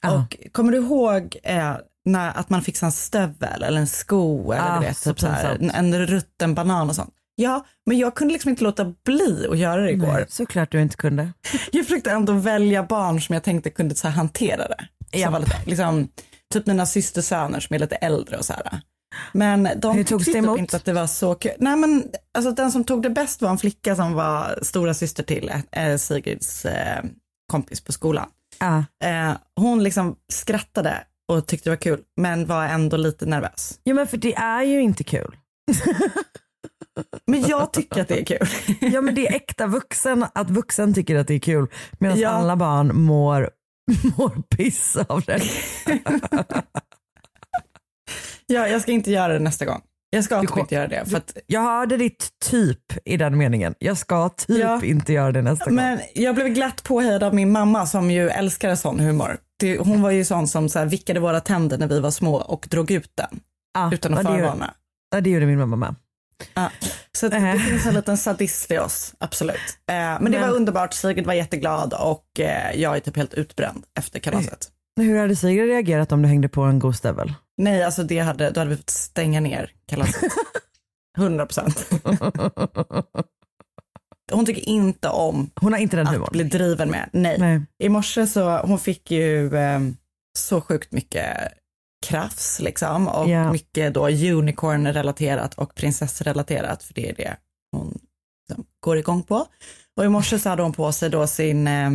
Ja. 0.00 0.14
Och 0.14 0.52
kommer 0.52 0.72
du 0.72 0.78
ihåg 0.78 1.36
eh, 1.42 1.74
när, 2.04 2.38
att 2.38 2.50
man 2.50 2.62
fick 2.62 2.82
en 2.82 2.92
stövel 2.92 3.62
eller 3.62 3.80
en 3.80 3.86
sko 3.86 4.52
eller 4.52 4.76
Ah, 4.76 4.80
du 4.80 4.86
vet, 4.86 4.96
så 4.96 5.10
typ 5.10 5.20
så 5.20 5.26
här, 5.26 5.54
en, 5.60 5.70
en 5.70 6.06
rutten 6.06 6.54
banan 6.54 6.88
och 6.88 6.96
sånt. 6.96 7.14
Ja, 7.34 7.66
men 7.86 7.98
jag 7.98 8.14
kunde 8.14 8.32
liksom 8.32 8.48
inte 8.50 8.64
låta 8.64 8.94
bli 9.04 9.46
att 9.50 9.58
göra 9.58 9.80
det 9.80 9.90
igår. 9.90 10.12
Nej, 10.12 10.24
såklart 10.28 10.72
du 10.72 10.80
inte 10.82 10.96
kunde. 10.96 11.32
Jag 11.72 11.84
försökte 11.86 12.10
ändå 12.10 12.32
välja 12.32 12.82
barn 12.82 13.20
som 13.20 13.32
jag 13.32 13.42
tänkte 13.42 13.70
kunde 13.70 13.94
så 13.94 14.08
hantera 14.08 14.68
det. 14.68 14.88
Som 15.22 15.32
var 15.32 15.40
lite, 15.40 15.56
liksom, 15.66 16.08
typ 16.52 16.66
mina 16.66 16.86
systersöner 16.86 17.60
som 17.60 17.74
är 17.74 17.78
lite 17.78 17.96
äldre 17.96 18.36
och 18.38 18.44
så 18.44 18.52
här. 18.52 18.80
Men 19.32 19.68
de 19.76 19.96
Hur 19.96 20.04
togs 20.04 20.24
det 20.24 20.32
typ 20.32 20.42
emot? 20.44 20.58
inte 20.58 20.76
att 20.76 20.84
det 20.84 20.92
var 20.92 21.06
så 21.06 21.34
kul. 21.34 21.52
Nej 21.58 21.76
men 21.76 22.04
alltså 22.34 22.50
den 22.52 22.72
som 22.72 22.84
tog 22.84 23.02
det 23.02 23.10
bäst 23.10 23.42
var 23.42 23.50
en 23.50 23.58
flicka 23.58 23.96
som 23.96 24.12
var 24.12 24.58
stora 24.62 24.94
syster 24.94 25.22
till 25.22 25.52
eh, 25.72 25.96
Sigrids 25.96 26.64
eh, 26.64 27.04
kompis 27.52 27.80
på 27.80 27.92
skolan. 27.92 28.28
Ja. 28.58 28.84
Eh, 29.04 29.32
hon 29.60 29.82
liksom 29.82 30.16
skrattade 30.32 30.98
och 31.32 31.46
tyckte 31.46 31.68
det 31.70 31.72
var 31.72 31.80
kul 31.82 32.00
men 32.20 32.46
var 32.46 32.64
ändå 32.64 32.96
lite 32.96 33.26
nervös. 33.26 33.78
Jo 33.84 33.94
men 33.96 34.06
för 34.06 34.16
det 34.16 34.34
är 34.34 34.62
ju 34.62 34.80
inte 34.82 35.04
kul. 35.04 35.36
Men 37.26 37.42
jag 37.42 37.72
tycker 37.72 38.00
att 38.00 38.08
det 38.08 38.20
är 38.20 38.24
kul. 38.24 38.48
Ja 38.92 39.00
men 39.00 39.14
det 39.14 39.26
är 39.28 39.34
äkta 39.34 39.66
vuxen 39.66 40.26
att 40.34 40.50
vuxen 40.50 40.94
tycker 40.94 41.16
att 41.16 41.26
det 41.28 41.34
är 41.34 41.38
kul 41.38 41.66
medan 41.98 42.18
Ja. 42.20 42.28
alla 42.28 42.56
barn 42.56 42.96
mår, 43.02 43.50
mår 44.16 44.42
piss 44.56 44.96
av 45.08 45.22
det. 45.22 45.42
ja, 48.46 48.68
jag 48.68 48.82
ska 48.82 48.92
inte 48.92 49.10
göra 49.10 49.32
det 49.32 49.38
nästa 49.38 49.64
gång. 49.64 49.80
Jag 50.10 50.24
ska 50.24 50.40
Du 50.40 50.46
typ 50.46 50.56
inte 50.58 50.74
göra 50.74 50.88
det. 50.88 51.04
För 51.10 51.16
att, 51.16 51.36
Jag 51.46 51.60
hörde 51.60 51.96
ditt 51.96 52.28
typ 52.50 52.78
i 53.04 53.16
den 53.16 53.38
meningen. 53.38 53.74
Jag 53.78 53.98
ska 53.98 54.28
typ 54.28 54.58
Ja. 54.58 54.84
inte 54.84 55.12
göra 55.12 55.32
det 55.32 55.42
nästa 55.42 55.64
gång. 55.64 55.74
Men 55.74 55.98
jag 56.14 56.34
blev 56.34 56.48
glatt 56.48 56.82
påhejad 56.84 57.22
av 57.22 57.34
min 57.34 57.52
mamma 57.52 57.86
som 57.86 58.10
ju 58.10 58.28
älskar 58.28 58.74
sån 58.74 59.00
humor. 59.00 59.38
Hon 59.78 60.02
var 60.02 60.10
ju 60.10 60.24
sån 60.24 60.48
som 60.48 60.68
så 60.68 60.78
här, 60.78 60.86
vickade 60.86 61.20
våra 61.20 61.40
tänder 61.40 61.78
när 61.78 61.86
vi 61.86 62.00
var 62.00 62.10
små 62.10 62.34
och 62.36 62.66
drog 62.70 62.90
ut 62.90 63.12
den 63.14 63.40
Ja, 63.74 63.90
utan 63.94 64.14
att 64.14 64.22
förvarna. 64.26 64.74
ja, 65.14 65.20
det 65.20 65.30
gjorde 65.30 65.46
min 65.46 65.58
mamma 65.58 65.76
med. 65.76 65.94
Ja. 66.54 66.70
Så 67.12 67.26
att 67.26 67.32
det 67.32 67.58
finns 67.68 67.86
en 67.86 67.94
liten 67.94 68.16
sadist 68.18 68.70
i 68.70 68.78
oss, 68.78 69.14
absolut. 69.18 69.56
Eh, 69.90 69.94
men 69.94 70.24
det 70.24 70.30
Men- 70.30 70.40
var 70.40 70.48
underbart, 70.56 70.92
Sigrid 70.94 71.26
var 71.26 71.34
jätteglad 71.34 71.94
och 71.94 72.40
eh, 72.40 72.80
jag 72.80 72.96
är 72.96 73.00
typ 73.00 73.16
helt 73.16 73.34
utbränd 73.34 73.84
efter 73.98 74.18
kalaset. 74.20 74.68
Hur 75.00 75.18
hade 75.18 75.36
Sigrid 75.36 75.66
reagerat 75.66 76.12
om 76.12 76.22
du 76.22 76.28
hängde 76.28 76.48
på 76.48 76.62
en 76.62 76.78
god 76.78 76.96
stövel? 76.96 77.34
Nej, 77.58 77.82
alltså 77.82 78.02
det 78.02 78.18
hade, 78.18 78.50
då 78.50 78.60
hade 78.60 78.70
vi 78.70 78.76
fått 78.76 78.90
stänga 78.90 79.40
ner 79.40 79.70
kalaset. 79.88 80.32
100 81.18 81.46
procent. 81.46 81.88
Hon 84.32 84.46
tycker 84.46 84.68
inte 84.68 85.08
om 85.08 85.50
Hon 85.60 85.72
har 85.72 85.80
inte 85.80 85.96
den 85.96 86.06
att 86.06 86.14
humorn. 86.14 86.28
bli 86.32 86.44
driven 86.44 86.90
med. 86.90 87.08
Nej. 87.12 87.36
Nej. 87.38 87.60
I 87.78 87.88
morse 87.88 88.26
så, 88.26 88.58
hon 88.58 88.78
fick 88.78 89.10
ju 89.10 89.56
eh, 89.56 89.80
så 90.38 90.60
sjukt 90.60 90.92
mycket 90.92 91.26
krafs 92.02 92.60
liksom 92.60 93.08
och 93.08 93.28
Ja. 93.28 93.52
mycket 93.52 93.94
då 93.94 94.08
unicorn-relaterat 94.08 95.54
och 95.54 95.74
prinsessrelaterat 95.74 96.82
för 96.82 96.94
det 96.94 97.08
är 97.08 97.14
det 97.14 97.36
hon 97.72 97.98
går 98.80 98.98
igång 98.98 99.22
på. 99.22 99.46
Och 99.96 100.04
i 100.04 100.08
morse 100.08 100.38
så 100.38 100.48
hade 100.48 100.62
hon 100.62 100.72
på 100.72 100.92
sig 100.92 101.10
då 101.10 101.26
sin 101.26 101.66
eh, 101.66 101.90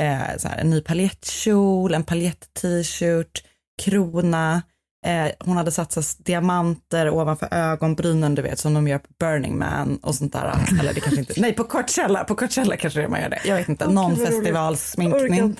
eh, 0.00 0.36
så 0.38 0.48
här, 0.48 0.58
en 0.58 0.70
ny 0.70 0.80
paljettkjol, 0.80 1.94
en 1.94 2.04
paljett-t-shirt, 2.04 3.44
krona, 3.82 4.62
eh, 5.06 5.30
hon 5.40 5.56
hade 5.56 5.70
satsat 5.70 6.16
diamanter 6.18 7.10
ovanför 7.10 7.48
ögonbrynen 7.54 8.34
du 8.34 8.42
vet 8.42 8.58
som 8.58 8.74
de 8.74 8.88
gör 8.88 8.98
på 8.98 9.08
Burning 9.18 9.58
Man 9.58 9.96
och 10.02 10.14
sånt 10.14 10.32
där. 10.32 10.54
Eller 10.80 10.94
det 10.94 11.00
kanske 11.00 11.20
inte, 11.20 11.34
nej 11.40 11.52
på 11.52 11.64
Coachella, 11.64 12.24
på 12.24 12.34
Coachella 12.34 12.76
kanske 12.76 13.00
det 13.00 13.08
man 13.08 13.20
gör 13.20 13.28
det. 13.30 13.40
Jag 13.44 13.56
vet 13.56 13.68
inte, 13.68 13.88
någon 13.88 14.16
festivalsminkning. 14.16 15.56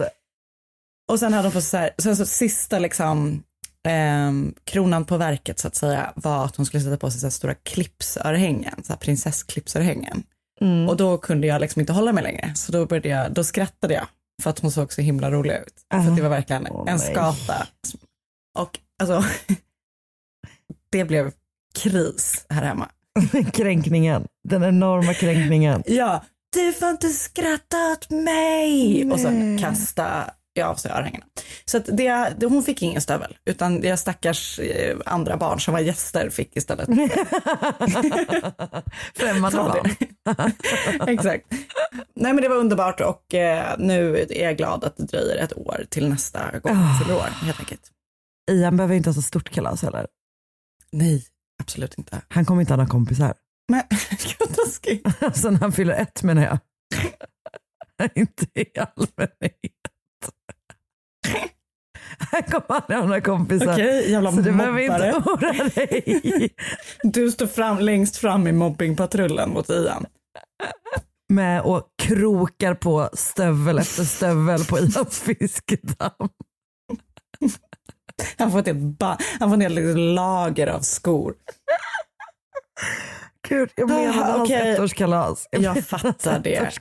Och 1.12 1.19
sen 1.19 1.33
hade 1.33 1.49
de 1.49 1.53
på 1.53 1.61
så 1.61 1.76
här, 1.76 1.91
sen 1.99 2.17
så 2.17 2.26
sista 2.26 2.79
liksom 2.79 3.43
ehm, 3.85 4.55
kronan 4.64 5.05
på 5.05 5.17
verket 5.17 5.59
så 5.59 5.69
att 5.69 5.76
säga 5.76 6.12
var 6.17 6.45
att 6.45 6.57
hon 6.57 6.67
skulle 6.67 6.83
sätta 6.83 6.97
på 6.97 7.11
sig 7.11 7.21
så 7.21 7.26
här 7.26 7.31
stora 7.31 7.55
clipsörhängen, 7.55 8.85
så 8.85 8.93
här 8.93 8.99
prinsessklippsörhängen. 9.00 10.23
Mm. 10.61 10.88
Och 10.88 10.97
då 10.97 11.19
kunde 11.19 11.47
jag 11.47 11.61
liksom 11.61 11.81
inte 11.81 11.93
hålla 11.93 12.12
mig 12.12 12.23
längre, 12.23 12.53
så 12.55 12.73
då 12.73 12.87
började 12.87 13.09
jag, 13.09 13.33
då 13.33 13.45
skrattade 13.45 13.95
jag 13.95 14.07
för 14.43 14.50
att 14.50 14.59
hon 14.59 14.73
såg 14.73 14.93
så 14.93 15.00
himla 15.00 15.31
rolig 15.31 15.55
ut. 15.55 15.75
För 15.91 16.11
att 16.11 16.17
det 16.17 16.23
var 16.23 16.31
verkligen 16.31 16.67
Åh, 16.71 16.91
en 16.91 16.97
nej. 16.97 17.12
skata. 17.12 17.67
Och 18.59 18.79
alltså, 19.03 19.25
det 20.91 21.05
blev 21.05 21.33
kris 21.75 22.47
här 22.49 22.62
hemma. 22.62 22.88
Kränkningen. 23.53 24.26
Den 24.49 24.64
enorma 24.64 25.14
kränkningen. 25.14 25.83
Ja, 25.87 26.25
du 26.57 26.73
får 26.73 26.88
inte 26.88 27.09
skratta 27.09 27.93
åt 27.93 28.11
mig! 28.11 29.11
Och 29.12 29.21
sen 29.21 29.55
Nej. 29.55 29.64
kasta 29.64 30.31
jag 30.61 30.68
av 30.68 30.75
sig 30.75 30.90
örhängena. 30.92 31.25
Så 31.64 31.76
att 31.76 31.84
det, 31.87 32.34
det, 32.38 32.46
hon 32.46 32.62
fick 32.62 32.82
ingen 32.82 33.00
stövel, 33.00 33.37
utan 33.44 33.80
det 33.80 33.96
stackars 33.96 34.58
eh, 34.58 34.96
andra 35.06 35.37
barn 35.37 35.61
som 35.61 35.75
var 35.75 35.80
gäster 35.80 36.30
fick 36.30 36.56
istället. 36.56 36.88
Främmande 39.14 39.56
barn. 39.56 39.90
Exakt. 41.08 41.46
Nej 42.14 42.32
men 42.32 42.42
det 42.42 42.49
var 42.49 42.56
underbart 42.56 43.00
och 43.00 43.34
eh, 43.34 43.75
nu 43.78 44.16
är 44.30 44.42
jag 44.42 44.56
glad 44.56 44.84
att 44.84 44.96
det 44.96 45.04
dröjer 45.04 45.37
ett 45.37 45.56
år 45.56 45.84
till 45.88 46.08
nästa 46.08 46.58
gång 46.58 46.73
jag 46.73 46.99
fyller 47.02 47.16
år 47.16 47.28
helt 47.42 47.61
enkelt. 47.61 47.90
Ian 48.50 48.76
behöver 48.76 48.94
inte 48.94 49.08
ha 49.08 49.14
så 49.14 49.23
stort 49.23 49.50
kalas 49.50 49.82
heller. 49.82 50.06
Nej, 50.92 51.25
absolut 51.62 51.99
inte. 51.99 52.20
Han 52.28 52.44
kommer 52.44 52.61
inte 52.61 52.73
ha 52.73 52.76
några 52.76 52.90
kompisar. 52.90 53.34
Men 53.68 53.82
gud 54.11 54.56
taskigt. 54.56 55.23
Alltså 55.23 55.50
när 55.50 55.61
han 55.61 55.73
fyller 55.73 55.94
ett 55.94 56.23
menar 56.23 56.42
jag. 56.42 56.58
inte 58.14 58.46
i 58.54 58.78
allmänhet. 58.78 59.84
Han 62.18 62.42
kommer 62.42 62.80
ha 62.99 63.04
några 63.06 63.21
kompisar. 63.21 63.73
Okej, 63.73 64.11
jävla 64.11 64.33
Så 64.33 64.40
du 64.40 64.52
behöver 64.52 64.80
inte 64.80 65.12
oroa 65.30 65.68
dig. 65.75 66.50
Du 67.02 67.30
står 67.30 67.47
fram, 67.47 67.78
längst 67.78 68.16
fram 68.16 68.47
i 68.47 68.52
mobbingpatrullen 68.52 69.50
mot 69.50 69.71
Ian. 69.71 70.06
Med 71.28 71.62
och 71.62 71.88
krokar 72.02 72.75
på 72.75 73.11
stövel 73.12 73.78
efter 73.78 74.04
stövel 74.04 74.64
på 74.64 74.78
Ians 74.78 75.21
fiskedamm. 75.21 76.28
Han 78.38 78.52
får 78.52 78.59
ett 78.59 78.66
helt, 78.66 79.00
han 79.40 79.50
får 79.50 79.56
ett 79.56 79.62
helt 79.73 79.99
lager 79.99 80.66
av 80.66 80.80
skor. 80.80 81.35
Gud, 83.49 83.71
jag 83.76 83.88
menar 83.88 84.09
Ah, 84.09 84.12
hans 84.25 84.42
okej. 84.42 84.73
ettårskalas. 84.73 85.49
Jag 85.50 85.62
menar 85.62 85.80
fattar 85.83 86.38
det. 86.38 86.73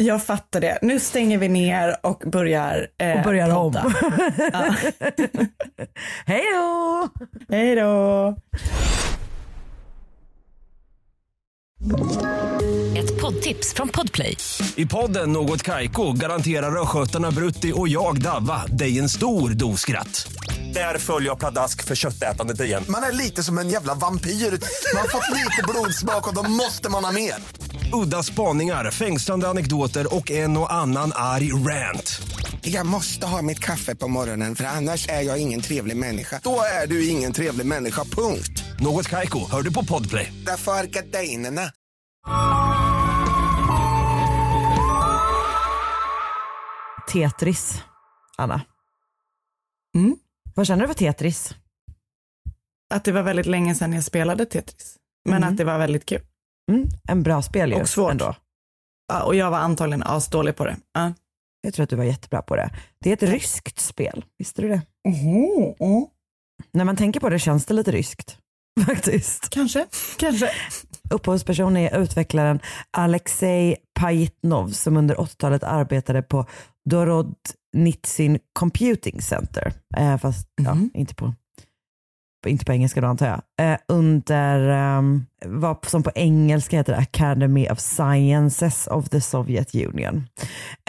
Jag 0.00 0.24
fattar 0.24 0.60
det. 0.60 0.78
Nu 0.82 1.00
stänger 1.00 1.38
vi 1.38 1.48
ner 1.48 1.96
och 2.02 2.22
börjar 2.26 2.88
eh, 2.98 3.16
Och 3.18 3.22
börjar 3.24 3.56
om. 3.56 3.72
podda. 3.72 3.92
Ja. 4.52 4.74
Hej 6.26 6.42
då! 6.54 7.08
Hej 7.48 7.74
då! 7.74 8.36
Ett 12.98 13.20
poddtips 13.20 13.74
från 13.74 13.88
Podplay. 13.88 14.36
I 14.76 14.86
podden 14.86 15.32
Något 15.32 15.62
Kaiko 15.62 16.12
garanterar 16.12 16.82
östgötarna 16.82 17.30
Brutti 17.30 17.72
och 17.76 17.88
jag, 17.88 18.22
Davva, 18.22 18.66
dig 18.66 18.98
en 18.98 19.08
stor 19.08 19.50
dos 19.50 19.80
skratt. 19.80 20.32
Där 20.74 20.98
följer 20.98 21.28
jag 21.28 21.38
pladask 21.38 21.84
för 21.84 21.94
köttätandet 21.94 22.60
igen. 22.60 22.84
Man 22.88 23.02
är 23.02 23.12
lite 23.12 23.42
som 23.42 23.58
en 23.58 23.68
jävla 23.68 23.94
vampyr. 23.94 24.30
Man 24.30 25.00
har 25.00 25.08
fått 25.08 25.36
lite 25.36 25.62
blodsmak 25.68 26.28
och 26.28 26.34
då 26.34 26.50
måste 26.50 26.88
man 26.90 27.04
ha 27.04 27.12
mer. 27.12 27.34
Udda 27.92 28.22
spaningar, 28.22 28.90
fängslande 28.90 29.48
anekdoter 29.48 30.14
och 30.14 30.30
en 30.30 30.56
och 30.56 30.72
annan 30.72 31.12
arg 31.14 31.52
rant. 31.52 32.22
Jag 32.62 32.86
måste 32.86 33.26
ha 33.26 33.42
mitt 33.42 33.58
kaffe 33.58 33.94
på 33.94 34.08
morgonen 34.08 34.56
för 34.56 34.64
annars 34.64 35.08
är 35.08 35.22
jag 35.22 35.38
ingen 35.38 35.60
trevlig 35.60 35.96
människa. 35.96 36.40
Då 36.44 36.60
är 36.82 36.86
du 36.86 37.08
ingen 37.08 37.32
trevlig 37.32 37.66
människa, 37.66 38.04
punkt. 38.04 38.64
Något 38.80 39.08
Kaiko, 39.08 39.50
hör 39.50 39.62
du 39.62 39.72
på 39.72 39.84
Podplay. 39.84 40.32
Därför 40.46 40.72
är 40.72 40.84
gardinerna. 40.84 41.70
Tetris, 47.12 47.82
Anna. 48.36 48.60
Mm. 49.96 50.16
Vad 50.54 50.66
känner 50.66 50.82
du 50.82 50.88
för 50.88 50.94
Tetris? 50.98 51.54
Att 52.94 53.04
det 53.04 53.12
var 53.12 53.22
väldigt 53.22 53.46
länge 53.46 53.74
sedan 53.74 53.92
jag 53.92 54.04
spelade 54.04 54.46
Tetris. 54.46 54.96
Men 55.24 55.36
Mm. 55.36 55.48
att 55.48 55.56
det 55.56 55.64
var 55.64 55.78
väldigt 55.78 56.06
kul. 56.06 56.20
Mm, 56.68 56.88
en 57.08 57.22
bra 57.22 57.42
spel 57.42 57.70
ju 57.72 57.80
Och 57.80 57.88
svårt. 57.88 58.10
ändå. 58.10 58.34
Ja, 59.12 59.22
och 59.22 59.34
jag 59.34 59.50
var 59.50 59.58
antagligen 59.58 60.02
asdålig 60.02 60.56
på 60.56 60.64
det. 60.64 60.76
Ja. 60.94 61.12
Jag 61.60 61.74
tror 61.74 61.84
att 61.84 61.90
du 61.90 61.96
var 61.96 62.04
jättebra 62.04 62.42
på 62.42 62.56
det. 62.56 62.70
Det 63.00 63.10
är 63.10 63.14
ett 63.14 63.22
ryskt 63.22 63.78
spel, 63.80 64.24
visste 64.38 64.62
du 64.62 64.68
det? 64.68 64.82
Mm. 65.08 66.06
När 66.72 66.84
man 66.84 66.96
tänker 66.96 67.20
på 67.20 67.28
det 67.28 67.38
känns 67.38 67.66
det 67.66 67.74
lite 67.74 67.90
ryskt. 67.92 68.38
Faktiskt. 68.86 69.50
Kanske, 69.50 69.86
kanske. 70.18 70.50
Upphovsperson 71.10 71.76
är 71.76 71.98
utvecklaren 71.98 72.60
Alexej 72.90 73.76
Pajitnov 74.00 74.68
som 74.68 74.96
under 74.96 75.14
80-talet 75.16 75.62
arbetade 75.62 76.22
på 76.22 76.46
Dorodnitsin 76.90 78.38
Computing 78.52 79.22
Center. 79.22 79.72
Eh, 79.96 80.18
fast 80.18 80.48
ja, 80.62 80.74
Mhm. 80.74 80.90
inte, 80.94 81.14
på, 81.14 81.34
inte 82.46 82.64
på 82.64 82.72
engelska 82.72 83.00
då 83.00 83.06
antar 83.06 83.26
jag. 83.26 83.72
Eh, 83.72 83.78
under 83.88 84.68
um, 84.98 85.26
vad 85.46 85.84
som 85.86 86.02
på 86.02 86.10
engelska 86.14 86.76
heter 86.76 86.92
Academy 86.92 87.68
of 87.68 87.80
Sciences 87.80 88.86
of 88.86 89.08
the 89.08 89.20
Soviet 89.20 89.74
Union. 89.74 90.26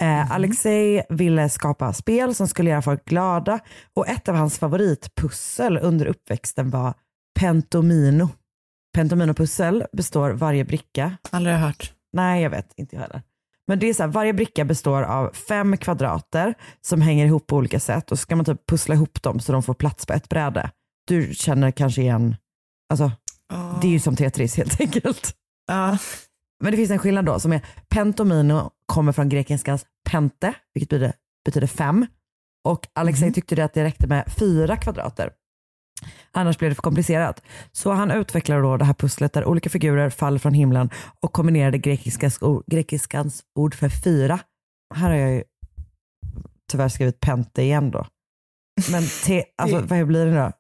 Eh, 0.01 0.31
Alexej 0.31 1.05
ville 1.09 1.49
skapa 1.49 1.93
spel 1.93 2.35
som 2.35 2.47
skulle 2.47 2.69
göra 2.69 2.81
folk 2.81 3.05
glada 3.05 3.59
och 3.95 4.07
ett 4.07 4.29
av 4.29 4.35
hans 4.35 4.59
favoritpussel 4.59 5.77
under 5.77 6.05
uppväxten 6.05 6.69
var 6.69 6.93
Pentomino. 7.39 8.29
Pentomino-pussel 8.97 9.85
består 9.91 10.29
varje 10.29 10.65
bricka 10.65 11.17
Aldrig 11.31 11.55
hört. 11.55 11.93
Nej, 12.13 12.43
jag 12.43 12.49
vet 12.49 12.73
inte 12.77 12.95
jag 12.95 13.01
heller. 13.01 13.21
Men 13.67 13.79
det 13.79 13.89
är 13.89 13.93
så 13.93 14.03
här, 14.03 14.09
varje 14.09 14.33
bricka 14.33 14.65
består 14.65 15.03
av 15.03 15.33
fem 15.33 15.77
kvadrater 15.77 16.53
som 16.81 17.01
hänger 17.01 17.25
ihop 17.25 17.47
på 17.47 17.55
olika 17.55 17.79
sätt 17.79 18.11
och 18.11 18.19
så 18.19 18.21
ska 18.21 18.35
man 18.35 18.45
typ 18.45 18.65
pussla 18.65 18.95
ihop 18.95 19.23
dem 19.23 19.39
så 19.39 19.51
de 19.51 19.63
får 19.63 19.73
plats 19.73 20.05
på 20.05 20.13
ett 20.13 20.29
bräde. 20.29 20.71
Du 21.09 21.33
känner 21.33 21.71
kanske 21.71 22.01
igen, 22.01 22.35
alltså 22.89 23.11
det 23.81 23.87
är 23.87 23.91
ju 23.91 23.99
som 23.99 24.15
Tetris 24.15 24.57
helt 24.57 24.81
enkelt. 24.81 25.35
Ja. 25.67 25.97
Men 26.63 26.71
det 26.71 26.77
finns 26.77 26.91
en 26.91 26.99
skillnad 26.99 27.25
då 27.25 27.39
som 27.39 27.53
är 27.53 27.65
pentomino 27.89 28.71
kommer 28.85 29.11
från 29.11 29.29
grekiskans 29.29 29.85
pente, 30.09 30.53
vilket 30.73 30.89
betyder, 30.89 31.13
betyder 31.45 31.67
fem. 31.67 32.05
Och 32.67 32.87
Alexej 32.95 33.33
tyckte 33.33 33.55
det 33.55 33.65
att 33.65 33.73
det 33.73 33.83
räckte 33.83 34.07
med 34.07 34.33
fyra 34.39 34.77
kvadrater. 34.77 35.29
Annars 36.31 36.57
blev 36.57 36.71
det 36.71 36.75
för 36.75 36.81
komplicerat. 36.81 37.43
Så 37.71 37.91
han 37.91 38.11
utvecklade 38.11 38.61
då 38.61 38.77
det 38.77 38.85
här 38.85 38.93
pusslet 38.93 39.33
där 39.33 39.45
olika 39.45 39.69
figurer 39.69 40.09
faller 40.09 40.39
från 40.39 40.53
himlen 40.53 40.89
och 41.19 41.33
kombinerade 41.33 41.77
grekiskans, 41.77 42.41
ord- 42.41 42.63
grekiskans 42.67 43.43
ord 43.55 43.75
för 43.75 43.89
fyra. 43.89 44.39
Här 44.95 45.09
har 45.09 45.17
jag 45.17 45.31
ju 45.31 45.43
tyvärr 46.71 46.89
skrivit 46.89 47.19
pente 47.19 47.61
igen 47.61 47.91
då. 47.91 48.05
Men 48.91 49.03
te, 49.25 49.43
alltså, 49.61 49.81
vad 49.87 50.07
blir 50.07 50.25
det 50.25 50.35
då? 50.35 50.51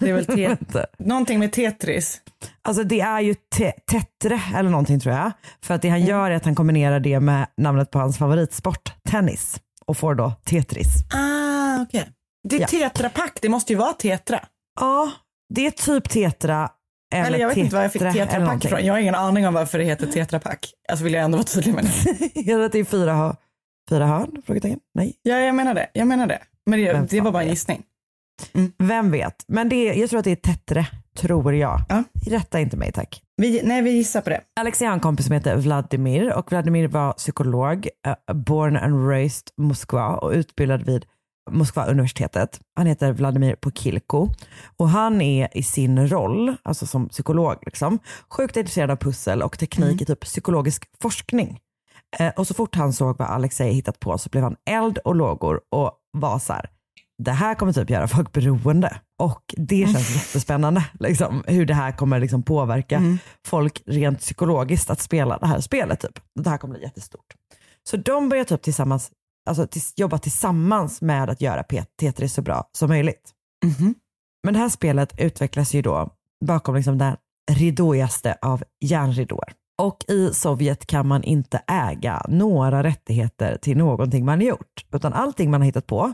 Det 0.00 0.10
är 0.10 0.12
väl 0.14 0.26
te- 0.72 0.86
någonting 0.98 1.38
med 1.38 1.52
Tetris. 1.52 2.20
Alltså 2.62 2.84
det 2.84 3.00
är 3.00 3.20
ju 3.20 3.34
te- 3.34 3.72
tetre 3.90 4.40
eller 4.56 4.70
någonting 4.70 5.00
tror 5.00 5.14
jag. 5.14 5.32
För 5.64 5.74
att 5.74 5.82
det 5.82 5.88
han 5.88 6.02
gör 6.04 6.30
är 6.30 6.34
att 6.34 6.44
han 6.44 6.54
kombinerar 6.54 7.00
det 7.00 7.20
med 7.20 7.46
namnet 7.56 7.90
på 7.90 7.98
hans 7.98 8.18
favoritsport, 8.18 8.92
tennis. 9.10 9.60
Och 9.86 9.96
får 9.96 10.14
då 10.14 10.32
Tetris. 10.44 10.88
Ah, 11.14 11.82
okej. 11.82 12.08
Det 12.48 12.56
är 12.56 12.60
Ja. 12.60 12.66
Tetra 12.66 13.08
Pak, 13.08 13.38
det 13.42 13.48
måste 13.48 13.72
ju 13.72 13.78
vara 13.78 13.92
Tetra. 13.92 14.40
Ja, 14.80 15.12
det 15.54 15.66
är 15.66 15.70
typ 15.70 16.08
tetra 16.08 16.70
eller, 17.14 17.26
Eller 17.26 17.38
jag 17.38 17.48
vet 17.48 17.56
inte 17.56 17.74
var 17.76 17.82
jag 17.82 17.92
fick 17.92 18.02
Tetra 18.02 18.10
eller 18.12 18.24
Tetra 18.26 18.38
Pak 18.38 18.44
någonting. 18.46 18.68
ifrån. 18.68 18.84
Jag 18.86 18.94
har 18.94 18.98
ingen 19.00 19.14
aning 19.14 19.46
om 19.46 19.54
varför 19.54 19.78
det 19.78 19.84
heter 19.84 20.06
Tetra 20.06 20.40
Pak. 20.40 20.66
Alltså 20.88 21.04
vill 21.04 21.12
jag 21.14 21.24
ändå 21.24 21.36
vara 21.36 21.44
tydlig 21.46 21.74
med 21.74 21.84
det. 21.84 22.30
Jag 22.34 22.44
tror 22.46 22.62
att 22.64 22.72
det 22.72 22.78
är 22.78 22.84
fyra, 22.84 23.14
hö- 23.14 23.34
fyra 23.90 24.06
hörn? 24.06 24.42
Frågetecken? 24.46 24.78
Nej. 24.94 25.14
Ja, 25.22 25.36
jag 25.36 25.54
menar 25.54 25.74
det. 25.74 25.86
Jag 25.92 26.06
menar 26.06 26.26
det. 26.26 26.38
Men 26.66 26.78
det, 26.80 27.06
det 27.10 27.20
var 27.20 27.32
bara 27.32 27.42
en 27.42 27.48
vet? 27.48 27.82
Gissning. 28.42 28.72
Vem 28.78 29.10
vet? 29.10 29.44
Men 29.48 29.68
det, 29.68 29.88
är- 29.88 29.94
jag 29.94 30.10
tror 30.10 30.18
att 30.18 30.24
det 30.24 30.30
är 30.32 30.36
Tetre, 30.54 30.86
tror 31.18 31.54
jag. 31.54 31.80
Ja. 31.88 32.04
Rätta 32.26 32.60
inte 32.60 32.76
mig 32.76 32.92
tack. 32.92 33.22
Vi, 33.36 33.60
nej, 33.64 33.82
vi 33.82 33.90
gissar 33.90 34.20
på 34.20 34.30
det. 34.30 34.40
Alexej 34.60 34.86
har 34.86 34.94
en 34.94 35.00
kompis 35.00 35.26
som 35.26 35.32
heter 35.34 35.56
Vladimir 35.56 36.34
och 36.34 36.50
Vladimir 36.52 36.88
var 36.88 37.12
psykolog, 37.12 37.88
eh, 38.06 38.34
born 38.34 38.76
and 38.76 39.08
raised 39.08 39.48
Moskva 39.56 40.08
och 40.16 40.30
utbildad 40.30 40.82
vid 40.82 41.04
Moskva 41.50 41.86
universitetet. 41.86 42.60
Han 42.76 42.86
heter 42.86 43.12
Vladimir 43.12 43.54
Pokilko 43.54 44.28
och 44.76 44.88
han 44.88 45.20
är 45.20 45.48
i 45.56 45.62
sin 45.62 46.08
roll, 46.08 46.56
alltså 46.62 46.86
som 46.86 47.08
psykolog, 47.08 47.56
liksom, 47.62 47.98
sjukt 48.30 48.56
intresserad 48.56 48.90
av 48.90 48.96
pussel 48.96 49.42
och 49.42 49.58
teknik 49.58 50.02
i 50.02 50.04
typ 50.04 50.20
psykologisk 50.20 50.84
forskning. 51.02 51.58
Eh, 52.18 52.28
och 52.36 52.46
så 52.46 52.54
fort 52.54 52.74
han 52.74 52.92
såg 52.92 53.18
vad 53.18 53.28
Alexej 53.28 53.72
hittat 53.72 54.00
på 54.00 54.18
så 54.18 54.28
blev 54.28 54.42
han 54.44 54.56
eld 54.70 54.98
och 54.98 55.14
lågor 55.14 55.60
och 55.70 55.92
var 56.12 56.38
så 56.38 56.52
här, 56.52 56.66
det 57.22 57.32
här 57.32 57.54
kommer 57.54 57.72
typ 57.72 57.90
göra 57.90 58.08
folk 58.08 58.32
beroende. 58.32 59.00
Och 59.18 59.54
det 59.56 59.92
känns 59.92 60.14
jättespännande, 60.14 60.84
liksom, 61.00 61.44
hur 61.46 61.66
det 61.66 61.74
här 61.74 61.92
kommer 61.92 62.20
liksom 62.20 62.42
påverka 62.42 63.02
folk 63.46 63.82
rent 63.86 64.18
psykologiskt 64.18 64.90
att 64.90 65.00
spela 65.00 65.38
det 65.38 65.46
här 65.46 65.60
spelet. 65.60 66.00
Typ. 66.00 66.20
Det 66.40 66.50
här 66.50 66.58
kommer 66.58 66.74
bli 66.74 66.82
jättestort. 66.82 67.34
Så 67.88 67.96
de 67.96 68.28
börjar 68.28 68.44
typ 68.44 68.62
tillsammans, 68.62 69.10
alltså, 69.48 69.66
jobba 69.96 70.18
tillsammans 70.18 71.02
med 71.02 71.30
att 71.30 71.40
göra 71.40 71.64
Tetris 72.00 72.34
så 72.34 72.42
bra 72.42 72.68
som 72.72 72.88
möjligt. 72.88 73.30
Men 74.44 74.54
det 74.54 74.60
här 74.60 74.68
spelet 74.68 75.20
utvecklas 75.20 75.74
ju 75.74 75.82
då 75.82 76.10
bakom 76.44 76.74
liksom 76.74 76.98
den 76.98 77.16
ridåigaste 77.52 78.36
av 78.42 78.64
järnridåer. 78.80 79.52
Och 79.82 80.04
i 80.08 80.34
Sovjet 80.34 80.86
kan 80.86 81.06
man 81.08 81.22
inte 81.22 81.62
äga 81.66 82.22
några 82.28 82.82
rättigheter 82.82 83.58
till 83.62 83.76
någonting 83.76 84.24
man 84.24 84.40
gjort. 84.40 84.86
Utan 84.92 85.12
allting 85.12 85.50
man 85.50 85.60
har 85.60 85.66
hittat 85.66 85.86
på, 85.86 86.12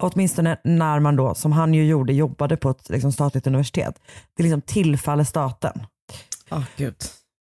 åtminstone 0.00 0.56
när 0.64 1.00
man 1.00 1.16
då, 1.16 1.34
som 1.34 1.52
han 1.52 1.74
ju 1.74 1.86
gjorde, 1.86 2.12
jobbade 2.12 2.56
på 2.56 2.70
ett 2.70 2.88
liksom, 2.88 3.12
statligt 3.12 3.46
universitet, 3.46 3.94
det 4.36 4.42
liksom 4.42 4.60
tillfaller 4.60 5.24
staten. 5.24 5.82
Åh 6.50 6.64
gud. 6.76 6.96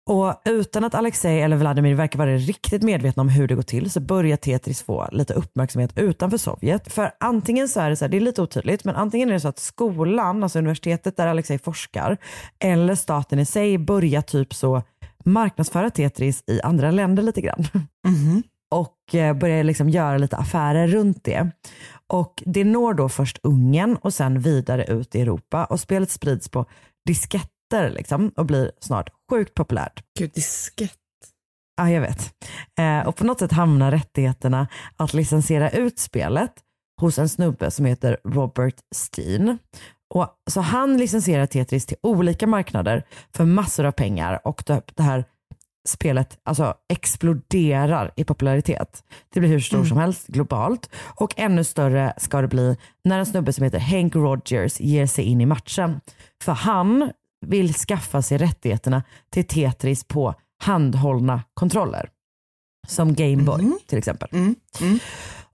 Och 0.08 0.42
utan 0.44 0.84
att 0.84 0.94
Alexej 0.94 1.42
eller 1.42 1.56
Vladimir 1.56 1.94
verkar 1.94 2.18
vara 2.18 2.36
riktigt 2.36 2.82
medvetna 2.82 3.20
om 3.20 3.28
hur 3.28 3.48
det 3.48 3.54
går 3.54 3.62
till 3.62 3.90
så 3.90 4.00
börjar 4.00 4.36
Tetris 4.36 4.82
få 4.82 5.08
lite 5.12 5.34
uppmärksamhet 5.34 5.98
utanför 5.98 6.38
Sovjet. 6.38 6.92
För 6.92 7.10
antingen 7.20 7.68
så 7.68 7.80
är 7.80 7.90
det 7.90 7.96
så 7.96 8.04
här, 8.04 8.10
det 8.10 8.16
är 8.16 8.20
lite 8.20 8.42
otydligt, 8.42 8.84
men 8.84 8.96
antingen 8.96 9.28
är 9.28 9.32
det 9.32 9.40
så 9.40 9.48
att 9.48 9.58
skolan, 9.58 10.42
alltså 10.42 10.58
universitetet 10.58 11.16
där 11.16 11.26
Alexej 11.26 11.58
forskar, 11.58 12.16
eller 12.58 12.94
staten 12.94 13.38
i 13.38 13.44
sig 13.44 13.78
börjar 13.78 14.22
typ 14.22 14.54
så 14.54 14.82
marknadsföra 15.24 15.90
Tetris 15.90 16.44
i 16.46 16.60
andra 16.60 16.90
länder 16.90 17.22
lite 17.22 17.40
grann. 17.40 17.66
Och 18.70 19.14
eh, 19.14 19.34
börjar 19.36 19.64
liksom 19.64 19.88
göra 19.90 20.18
lite 20.18 20.36
affärer 20.36 20.88
runt 20.88 21.24
det. 21.24 21.50
Och 22.12 22.42
det 22.46 22.64
når 22.64 22.94
då 22.94 23.08
först 23.08 23.38
Ungern 23.42 23.96
och 23.96 24.14
sen 24.14 24.40
vidare 24.40 24.84
ut 24.84 25.14
i 25.14 25.20
Europa 25.20 25.64
och 25.64 25.80
spelet 25.80 26.10
sprids 26.10 26.48
på 26.48 26.66
disketter 27.06 27.90
liksom 27.90 28.32
och 28.36 28.46
blir 28.46 28.72
snart 28.80 29.10
sjukt 29.30 29.54
populärt. 29.54 30.02
Gud, 30.18 30.30
diskett. 30.34 30.92
Ja, 31.76 31.90
jag 31.90 32.00
vet. 32.00 32.34
Eh, 32.78 33.08
och 33.08 33.16
på 33.16 33.24
något 33.24 33.38
sätt 33.38 33.52
hamnar 33.52 33.90
rättigheterna 33.90 34.68
att 34.96 35.14
licensiera 35.14 35.70
ut 35.70 35.98
spelet 35.98 36.52
hos 37.00 37.18
en 37.18 37.28
snubbe 37.28 37.70
som 37.70 37.84
heter 37.84 38.18
Robert 38.24 38.74
Steen. 38.94 39.58
Och, 40.14 40.28
så 40.50 40.60
han 40.60 40.96
licensierar 40.96 41.46
Tetris 41.46 41.86
till 41.86 41.96
olika 42.02 42.46
marknader 42.46 43.06
för 43.34 43.44
massor 43.44 43.84
av 43.84 43.92
pengar 43.92 44.40
och 44.44 44.62
det, 44.66 44.82
det 44.94 45.02
här 45.02 45.24
spelet 45.88 46.38
alltså, 46.44 46.75
exploderar 46.88 48.12
i 48.16 48.25
popularitet. 48.25 49.04
Det 49.35 49.40
blir 49.40 49.50
hur 49.50 49.61
stor 49.61 49.85
som 49.85 49.99
helst 49.99 50.26
globalt 50.26 50.90
och 50.97 51.35
ännu 51.37 51.64
större 51.64 52.12
ska 52.16 52.40
det 52.40 52.48
bli 52.48 52.76
när 53.05 53.18
en 53.18 53.26
snubbe 53.26 53.52
som 53.52 53.64
heter 53.64 53.79
Hank 53.79 54.14
Rogers 54.14 54.81
ger 54.81 55.07
sig 55.07 55.24
in 55.24 55.40
i 55.40 55.46
matchen. 55.46 56.00
För 56.42 56.52
han 56.52 57.11
vill 57.46 57.74
skaffa 57.74 58.22
sig 58.22 58.38
rättigheterna 58.38 59.02
till 59.31 59.46
Tetris 59.46 60.05
på 60.05 60.35
handhållna 60.62 61.42
kontroller. 61.55 62.11
Som 62.88 63.14
Gameboy 63.14 63.72
till 63.87 63.98
exempel. 63.98 64.29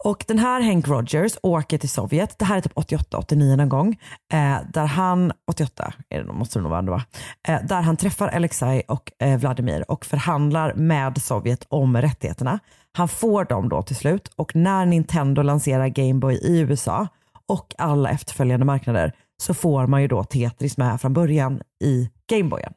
Och 0.05 0.25
den 0.29 0.39
här 0.39 0.61
Hank 0.61 0.89
Rogers 0.89 1.39
åker 1.43 1.79
till 1.79 1.89
Sovjet, 1.89 2.39
det 2.39 2.45
här 2.45 2.57
är 2.57 2.61
typ 2.61 2.75
88-89 2.75 3.57
någon 3.57 3.69
gång, 3.69 4.01
eh, 4.33 4.57
där 4.73 4.87
han, 4.87 5.33
88 5.51 5.93
är 6.09 6.23
det, 6.23 6.33
måste 6.33 6.59
det 6.59 6.63
nog 6.63 6.71
vara 6.71 6.79
ändå, 6.79 6.93
va? 6.93 7.03
eh, 7.49 7.67
där 7.67 7.83
han 7.83 7.97
träffar 7.97 8.29
Alexei 8.29 8.83
och 8.89 9.13
eh, 9.19 9.39
Vladimir 9.39 9.91
och 9.91 10.05
förhandlar 10.05 10.75
med 10.75 11.23
Sovjet 11.23 11.67
om 11.69 11.97
rättigheterna. 11.97 12.59
Han 12.93 13.09
får 13.09 13.45
dem 13.45 13.69
då 13.69 13.83
till 13.83 13.97
slut 13.97 14.29
och 14.37 14.57
när 14.57 14.87
Nintendo 14.87 15.43
lanserar 15.43 15.89
Gameboy 15.89 16.35
i 16.35 16.61
USA 16.61 17.09
och 17.49 17.75
alla 17.79 18.11
efterföljande 18.11 18.67
marknader 18.67 19.13
så 19.43 19.55
får 19.55 19.87
man 19.87 20.03
ju 20.03 20.09
då 20.09 20.25
Tetris 20.25 20.77
med 20.77 21.01
från 21.01 21.13
början 21.13 21.61
i 21.85 22.11
Gameboyen. 22.31 22.73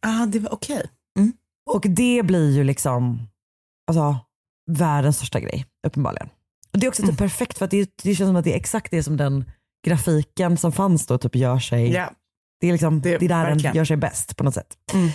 Ah, 0.00 0.26
det 0.26 0.38
var 0.38 0.52
okej. 0.52 0.86
Och 1.70 1.82
det 1.88 2.22
blir 2.22 2.50
ju 2.50 2.64
liksom 2.64 3.28
alltså, 3.86 4.16
världens 4.70 5.16
största 5.16 5.40
grej, 5.40 5.66
uppenbarligen. 5.86 6.28
Och 6.72 6.78
det 6.80 6.86
är 6.86 6.88
också 6.88 7.02
typ 7.06 7.18
perfekt 7.18 7.58
för 7.58 7.64
att 7.64 7.70
det, 7.70 7.90
det 8.02 8.14
känns 8.14 8.28
som 8.28 8.36
att 8.36 8.44
det 8.44 8.52
är 8.52 8.56
exakt 8.56 8.90
det 8.90 9.02
som 9.02 9.16
den 9.16 9.44
grafiken 9.86 10.56
som 10.56 10.72
fanns 10.72 11.06
då 11.06 11.18
typ 11.18 11.34
gör 11.36 11.58
sig, 11.58 11.92
Ja. 11.92 12.10
det 12.60 12.66
är, 12.68 12.72
liksom, 12.72 13.00
det, 13.00 13.18
Det- 13.18 13.24
är 13.26 13.28
där 13.28 13.44
den 13.44 13.52
verkligen. 13.52 13.76
gör 13.76 13.84
sig 13.84 13.96
bäst 13.96 14.36
på 14.36 14.44
något 14.44 14.54
sätt. 14.54 14.76
Mm. 14.94 15.08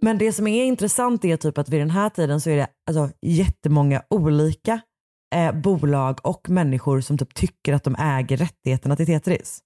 Men 0.00 0.18
det 0.18 0.32
som 0.32 0.46
är 0.46 0.64
intressant 0.64 1.24
är 1.24 1.36
typ 1.36 1.58
att 1.58 1.68
vid 1.68 1.80
den 1.80 1.90
här 1.90 2.08
tiden 2.10 2.40
så 2.40 2.50
är 2.50 2.56
det 2.56 2.66
alltså, 2.88 3.10
jättemånga 3.22 4.02
olika 4.10 4.80
eh, 5.34 5.52
bolag 5.52 6.18
och 6.22 6.48
människor 6.48 7.00
som 7.00 7.18
typ 7.18 7.34
tycker 7.34 7.72
att 7.72 7.84
de 7.84 7.96
äger 7.98 8.36
rättigheterna 8.36 8.96
till 8.96 9.06
Tetris. 9.06 9.60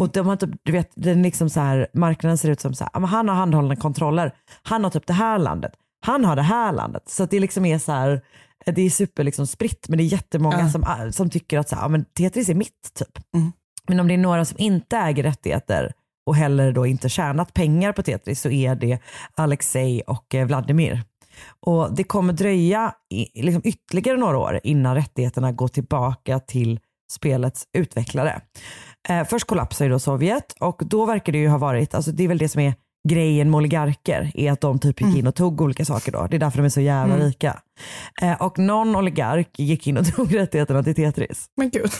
Och 0.00 0.08
de 0.08 0.26
har 0.26 0.36
typ, 0.36 0.50
du 0.62 0.72
vet, 0.72 0.90
den 0.94 1.22
liksom 1.22 1.50
så 1.50 1.60
här, 1.60 1.86
marknaden 1.94 2.38
ser 2.38 2.50
ut 2.50 2.60
som 2.60 2.74
så 2.74 2.84
här, 2.84 2.90
"Ja, 2.94 3.00
men 3.00 3.08
han 3.08 3.28
har 3.28 3.36
handhållna 3.36 3.76
kontroller, 3.76 4.34
han 4.62 4.84
har 4.84 4.90
typ 4.90 5.06
det 5.06 5.12
här 5.12 5.38
landet, 5.38 5.72
han 6.06 6.24
har 6.24 6.36
det 6.36 6.42
här 6.42 6.72
landet. 6.72 7.02
Så 7.08 7.22
att 7.22 7.30
det 7.30 7.40
liksom 7.40 7.64
är 7.64 7.78
så 7.78 7.92
här, 7.92 8.22
det 8.66 8.82
är 8.82 8.90
super 8.90 9.24
liksom 9.24 9.46
spritt 9.46 9.88
men 9.88 9.98
det 9.98 10.04
är 10.04 10.06
jättemånga 10.06 10.60
Ja. 10.60 10.68
som, 10.70 11.12
som 11.12 11.30
tycker 11.30 11.58
att 11.58 11.68
så 11.68 11.74
här, 11.76 11.82
"Ja, 11.82 11.88
men 11.88 12.04
Tetris 12.04 12.48
är 12.48 12.54
mitt 12.54 12.92
typ. 12.98 13.18
Mm. 13.34 13.52
Men 13.88 14.00
om 14.00 14.08
det 14.08 14.14
är 14.14 14.18
några 14.18 14.44
som 14.44 14.56
inte 14.58 14.96
äger 14.96 15.22
rättigheter 15.22 15.92
och 16.26 16.36
heller 16.36 16.72
då 16.72 16.86
inte 16.86 17.08
tjänat 17.08 17.54
pengar 17.54 17.92
på 17.92 18.02
Tetris 18.02 18.40
så 18.40 18.50
är 18.50 18.74
det 18.74 18.98
Alexei 19.36 20.02
och 20.06 20.34
eh, 20.34 20.46
Vladimir. 20.46 21.02
Och 21.66 21.94
det 21.94 22.04
kommer 22.04 22.32
dröja 22.32 22.94
i, 23.14 23.42
liksom 23.42 23.62
ytterligare 23.64 24.16
några 24.18 24.38
år 24.38 24.60
innan 24.64 24.94
rättigheterna 24.94 25.52
går 25.52 25.68
tillbaka 25.68 26.38
till 26.38 26.80
spelets 27.12 27.64
utvecklare. 27.78 28.40
Eh, 29.08 29.24
först 29.24 29.46
kollapsar 29.46 29.84
ju 29.84 29.90
då 29.90 29.98
Sovjet 29.98 30.52
och 30.60 30.82
då 30.86 31.06
verkar 31.06 31.32
det 31.32 31.38
ju 31.38 31.48
ha 31.48 31.58
varit, 31.58 31.94
alltså 31.94 32.12
det 32.12 32.24
är 32.24 32.28
väl 32.28 32.38
det 32.38 32.48
som 32.48 32.60
är 32.60 32.74
grejen 33.08 33.50
med 33.50 33.58
oligarker, 33.58 34.30
är 34.34 34.52
att 34.52 34.60
de 34.60 34.78
typ 34.78 35.00
gick 35.00 35.16
in 35.16 35.26
och 35.26 35.34
tog 35.34 35.60
olika 35.60 35.84
saker 35.84 36.12
då. 36.12 36.26
Det 36.30 36.36
är 36.36 36.40
därför 36.40 36.58
de 36.58 36.64
är 36.64 36.68
så 36.68 36.80
jävla 36.80 37.16
rika. 37.16 37.60
Eh, 38.22 38.42
och 38.42 38.58
någon 38.58 38.96
oligark 38.96 39.58
gick 39.58 39.86
in 39.86 39.96
och 39.96 40.06
tog 40.16 40.34
rättigheterna 40.34 40.82
till 40.82 40.94
Tetris. 40.94 41.46
Men 41.56 41.70
gud. 41.70 41.90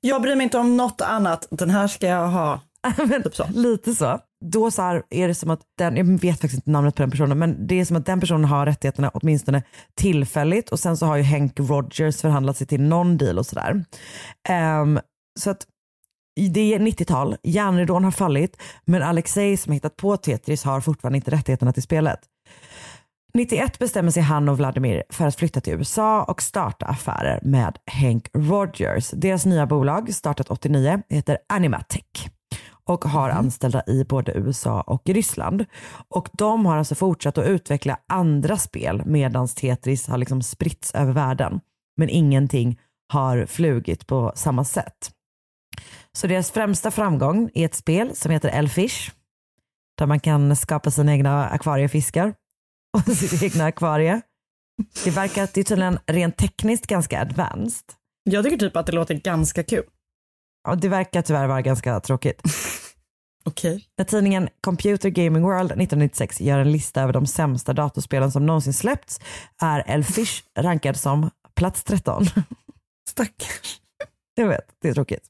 Jag 0.00 0.22
bryr 0.22 0.36
mig 0.36 0.44
inte 0.44 0.58
om 0.58 0.76
något 0.76 1.00
annat. 1.00 1.48
Den 1.50 1.70
här 1.70 1.88
ska 1.88 2.06
jag 2.06 2.28
ha. 2.28 2.60
Men, 3.08 3.22
Typ 3.22 3.34
så. 3.34 3.46
Lite 3.54 3.94
så. 3.94 4.18
Då 4.44 4.70
så 4.70 4.82
här 4.82 5.02
är 5.10 5.28
det 5.28 5.34
som 5.34 5.50
att 5.50 5.60
den, 5.78 5.96
jag 5.96 6.04
vet 6.04 6.40
faktiskt 6.40 6.54
inte 6.54 6.70
namnet 6.70 6.94
på 6.94 7.02
den 7.02 7.10
personen, 7.10 7.38
men 7.38 7.66
det 7.66 7.80
är 7.80 7.84
som 7.84 7.96
att 7.96 8.06
den 8.06 8.20
personen 8.20 8.44
har 8.44 8.66
rättigheterna 8.66 9.10
åtminstone 9.14 9.62
tillfälligt 9.94 10.68
och 10.68 10.80
sen 10.80 10.96
så 10.96 11.06
har 11.06 11.16
ju 11.16 11.22
Hank 11.22 11.60
Rogers 11.60 12.20
förhandlat 12.20 12.56
sig 12.56 12.66
till 12.66 12.80
någon 12.80 13.16
deal 13.16 13.38
och 13.38 13.46
sådär. 13.46 13.84
Ehm, 14.48 15.00
så 15.40 15.50
att 15.50 15.66
det 16.36 16.74
är 16.74 16.78
90-tal, 16.78 17.36
järnridån 17.42 18.04
har 18.04 18.10
fallit, 18.10 18.56
men 18.84 19.02
Alexei 19.02 19.56
som 19.56 19.72
hittat 19.72 19.96
på 19.96 20.16
Tetris 20.16 20.64
har 20.64 20.80
fortfarande 20.80 21.16
inte 21.16 21.30
rättigheterna 21.30 21.72
till 21.72 21.82
spelet. 21.82 22.20
91 23.34 23.78
bestämmer 23.78 24.10
sig 24.10 24.22
han 24.22 24.48
och 24.48 24.56
Vladimir 24.56 25.02
för 25.10 25.26
att 25.26 25.36
flytta 25.36 25.60
till 25.60 25.72
USA 25.72 26.22
och 26.24 26.42
starta 26.42 26.86
affärer 26.86 27.40
med 27.42 27.78
Hank 27.86 28.28
Rogers. 28.34 29.10
Deras 29.10 29.46
nya 29.46 29.66
bolag, 29.66 30.14
startat 30.14 30.50
89, 30.50 31.02
heter 31.08 31.38
Animatech 31.48 32.28
och 32.84 33.04
har 33.04 33.30
anställda 33.30 33.82
i 33.86 34.04
både 34.04 34.32
USA 34.32 34.80
och 34.80 35.02
Ryssland. 35.08 35.64
Och 36.08 36.28
de 36.32 36.66
har 36.66 36.76
alltså 36.76 36.94
fortsatt 36.94 37.38
att 37.38 37.46
utveckla 37.46 37.98
andra 38.08 38.56
spel 38.56 39.02
medan 39.06 39.48
Tetris 39.48 40.08
har 40.08 40.18
liksom 40.18 40.42
spritts 40.42 40.94
över 40.94 41.12
världen. 41.12 41.60
Men 41.96 42.08
ingenting 42.08 42.80
har 43.12 43.46
flugit 43.46 44.06
på 44.06 44.32
samma 44.34 44.64
sätt. 44.64 45.10
Så 46.16 46.26
deras 46.26 46.50
främsta 46.50 46.90
framgång 46.90 47.50
är 47.54 47.64
ett 47.64 47.74
spel 47.74 48.16
som 48.16 48.30
heter 48.32 48.48
Elfish. 48.48 49.10
Där 49.98 50.06
man 50.06 50.20
kan 50.20 50.56
skapa 50.56 50.90
sina 50.90 51.12
egna 51.12 51.48
akvariefiskar 51.48 52.34
och 52.96 53.16
sitt 53.16 53.42
egna 53.42 53.64
akvarie. 53.64 54.20
Det 55.04 55.10
verkar 55.10 55.48
det 55.54 55.60
är 55.60 55.64
tydligen 55.64 55.98
rent 56.06 56.36
tekniskt 56.36 56.86
ganska 56.86 57.20
advanced. 57.20 57.84
Jag 58.30 58.44
tycker 58.44 58.56
typ 58.56 58.76
att 58.76 58.86
det 58.86 58.92
låter 58.92 59.14
ganska 59.14 59.62
kul. 59.62 59.84
Ja, 60.68 60.74
det 60.74 60.88
verkar 60.88 61.22
tyvärr 61.22 61.46
vara 61.46 61.62
ganska 61.62 62.00
tråkigt. 62.00 62.42
Okej. 63.44 63.84
När 63.98 64.04
tidningen 64.04 64.48
Computer 64.60 65.08
Gaming 65.08 65.42
World 65.42 65.70
1996 65.70 66.40
gör 66.40 66.58
en 66.58 66.72
lista 66.72 67.02
över 67.02 67.12
de 67.12 67.26
sämsta 67.26 67.72
datorspelen 67.72 68.32
som 68.32 68.46
någonsin 68.46 68.72
släppts 68.74 69.20
är 69.62 69.84
Elfish 69.86 70.42
rankad 70.58 70.96
som 70.96 71.30
plats 71.54 71.84
13. 71.84 72.24
Stackars. 73.08 73.80
Jag 74.34 74.48
vet, 74.48 74.66
det 74.82 74.88
är 74.88 74.94
tråkigt. 74.94 75.24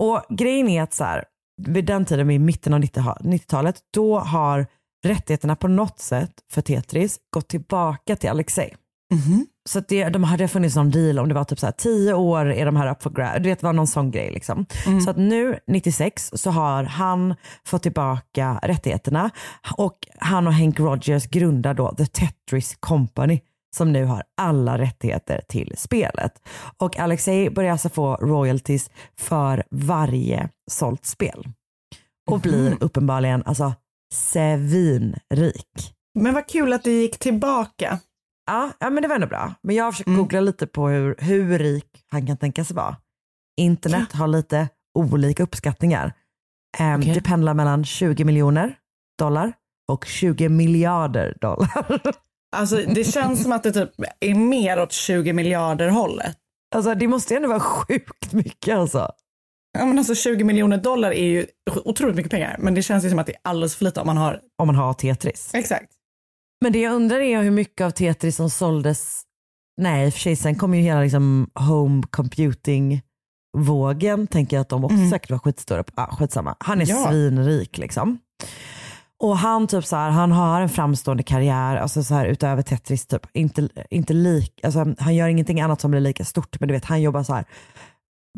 Och 0.00 0.22
grejen 0.28 0.68
är 0.68 0.82
att 0.82 0.94
så 0.94 1.04
här, 1.04 1.24
vid 1.66 1.84
den 1.84 2.04
tiden, 2.04 2.30
i 2.30 2.38
mitten 2.38 2.74
av 2.74 2.80
90-talet, 2.80 3.76
då 3.94 4.18
har 4.18 4.66
rättigheterna 5.04 5.56
på 5.56 5.68
något 5.68 5.98
sätt 5.98 6.32
för 6.52 6.62
Tetris 6.62 7.18
gått 7.30 7.48
tillbaka 7.48 8.16
till 8.16 8.30
Alexei. 8.30 8.74
Mhm. 9.12 9.46
Så 9.68 9.78
att 9.78 9.88
det, 9.88 10.08
de 10.08 10.24
hade 10.24 10.48
funnits 10.48 10.76
någon 10.76 10.90
deal 10.90 11.18
om 11.18 11.28
det 11.28 11.34
var 11.34 11.44
typ 11.44 11.58
så 11.58 11.66
här, 11.66 11.72
tio 11.72 12.14
år 12.14 12.52
är 12.52 12.66
de 12.66 12.76
här 12.76 12.90
up 12.90 13.02
for 13.02 13.10
grabs. 13.10 13.42
Du 13.42 13.48
vet, 13.48 13.60
det 13.60 13.66
var 13.66 13.72
någon 13.72 13.86
sån 13.86 14.10
grej 14.10 14.30
liksom. 14.30 14.66
Så 15.04 15.10
att 15.10 15.16
nu 15.16 15.58
96 15.66 16.30
så 16.34 16.50
har 16.50 16.84
han 16.84 17.34
fått 17.64 17.82
tillbaka 17.82 18.60
rättigheterna 18.62 19.30
och 19.76 19.96
han 20.18 20.46
och 20.46 20.54
Hank 20.54 20.80
Rogers 20.80 21.26
grundar 21.26 21.74
då 21.74 21.94
The 21.94 22.06
Tetris 22.06 22.76
Company 22.80 23.40
som 23.76 23.92
nu 23.92 24.04
har 24.04 24.22
alla 24.36 24.78
rättigheter 24.78 25.40
till 25.48 25.74
spelet. 25.76 26.32
Och 26.78 26.98
Alexei 26.98 27.50
börjar 27.50 27.72
alltså 27.72 27.88
få 27.88 28.16
royalties 28.16 28.90
för 29.18 29.64
varje 29.70 30.48
sålt 30.70 31.04
spel. 31.04 31.48
Och 32.30 32.40
blir 32.40 32.76
uppenbarligen 32.80 33.42
alltså 33.46 33.74
svinrik. 34.14 35.94
Men 36.14 36.34
vad 36.34 36.48
kul 36.48 36.72
att 36.72 36.84
det 36.84 36.90
gick 36.90 37.18
tillbaka. 37.18 37.98
Ja, 38.46 38.70
ja 38.78 38.90
men 38.90 39.02
det 39.02 39.08
var 39.08 39.14
ändå 39.14 39.26
bra. 39.26 39.54
Men 39.62 39.76
jag 39.76 39.84
har 39.84 39.92
försökt 39.92 40.16
googla 40.16 40.40
lite 40.40 40.66
på 40.66 40.88
hur, 40.88 41.16
hur 41.18 41.58
rik 41.58 42.04
han 42.10 42.26
kan 42.26 42.36
tänka 42.36 42.64
sig 42.64 42.76
vara. 42.76 42.96
Internet 43.60 44.12
har 44.12 44.28
lite 44.28 44.68
olika 44.98 45.42
uppskattningar. 45.42 46.12
Ehm, 46.78 47.00
Okej. 47.00 47.14
Det 47.14 47.22
pendlar 47.22 47.54
mellan 47.54 47.84
20 47.84 48.24
miljoner 48.24 48.74
dollar 49.18 49.52
och 49.88 50.04
20 50.04 50.48
miljarder 50.48 51.36
dollar. 51.40 52.00
Alltså 52.56 52.76
det 52.76 53.04
känns 53.04 53.42
som 53.42 53.52
att 53.52 53.62
det 53.62 53.72
typ 53.72 53.90
är 54.20 54.34
mer 54.34 54.82
åt 54.82 54.92
20 54.92 55.32
miljarder 55.32 55.88
hållet. 55.88 56.36
Alltså 56.74 56.94
det 56.94 57.06
måste 57.08 57.36
ändå 57.36 57.48
vara 57.48 57.60
sjukt 57.60 58.32
mycket 58.32 58.76
alltså. 58.76 59.10
Ja, 59.78 59.86
men 59.86 59.98
alltså 59.98 60.14
20 60.14 60.44
miljoner 60.44 60.76
dollar 60.76 61.10
är 61.12 61.24
ju 61.24 61.46
otroligt 61.84 62.16
mycket 62.16 62.30
pengar, 62.30 62.56
men 62.58 62.74
det 62.74 62.82
känns 62.82 63.04
ju 63.04 63.10
som 63.10 63.18
att 63.18 63.26
det 63.26 63.32
är 63.32 63.40
alldeles 63.44 63.76
för 63.76 63.84
lite 63.84 64.00
om 64.00 64.06
man 64.06 64.16
har. 64.16 64.40
Om 64.58 64.66
man 64.66 64.76
har 64.76 64.92
Tetris. 64.94 65.50
Exakt. 65.54 65.92
Men 66.62 66.72
det 66.72 66.80
jag 66.80 66.94
undrar 66.94 67.20
är 67.20 67.42
hur 67.42 67.50
mycket 67.50 67.84
av 67.84 67.90
Tetris 67.90 68.36
som 68.36 68.50
såldes. 68.50 69.22
Nej 69.80 70.06
i 70.06 70.08
och 70.08 70.12
för 70.12 70.20
sig 70.20 70.36
sen 70.36 70.54
kom 70.54 70.74
ju 70.74 70.80
hela 70.82 71.00
liksom 71.00 71.50
home 71.54 72.02
computing 72.10 73.02
vågen. 73.58 74.26
Tänker 74.26 74.56
jag 74.56 74.60
att 74.62 74.68
de 74.68 74.84
också 74.84 75.10
säkert 75.10 75.30
var 75.30 75.38
skitstora. 75.38 75.82
på. 75.82 75.92
Ah, 75.96 76.16
skitsamma. 76.16 76.56
Han 76.60 76.80
är 76.80 76.86
Ja. 76.86 77.06
svinrik 77.08 77.78
liksom. 77.78 78.18
Och 79.20 79.38
han 79.38 79.66
typ 79.66 79.84
så 79.84 79.96
här, 79.96 80.10
han 80.10 80.32
har 80.32 80.60
en 80.60 80.68
framstående 80.68 81.22
karriär, 81.22 81.76
alltså 81.76 82.04
så 82.04 82.14
här 82.14 82.26
utöver 82.26 82.62
Tetris 82.62 83.06
typ. 83.06 83.26
Inte, 83.32 83.68
inte 83.90 84.12
lik, 84.12 84.60
alltså 84.62 84.94
han 84.98 85.14
gör 85.14 85.28
ingenting 85.28 85.60
annat 85.60 85.80
som 85.80 85.90
blir 85.90 86.00
lika 86.00 86.24
stort, 86.24 86.60
men 86.60 86.68
du 86.68 86.74
vet 86.74 86.84
han 86.84 87.02
jobbar 87.02 87.22
så 87.22 87.34
här 87.34 87.44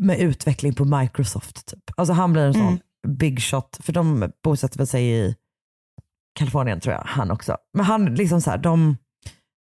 med 0.01 0.19
utveckling 0.19 0.73
på 0.73 0.85
Microsoft 0.85 1.65
typ. 1.65 1.83
Alltså 1.97 2.13
han 2.13 2.33
blir 2.33 2.43
en 2.43 2.53
sån 2.53 2.79
big 3.07 3.41
shot, 3.41 3.79
för 3.83 3.93
de 3.93 4.31
bosätter 4.43 4.77
väl 4.77 4.87
sig 4.87 5.09
i 5.09 5.35
Kalifornien 6.39 6.79
tror 6.79 6.95
jag, 6.95 7.03
han 7.05 7.31
också. 7.31 7.57
Men 7.73 7.85
han 7.85 8.15
liksom 8.15 8.41
så 8.41 8.49
här, 8.49 8.57
de, 8.57 8.97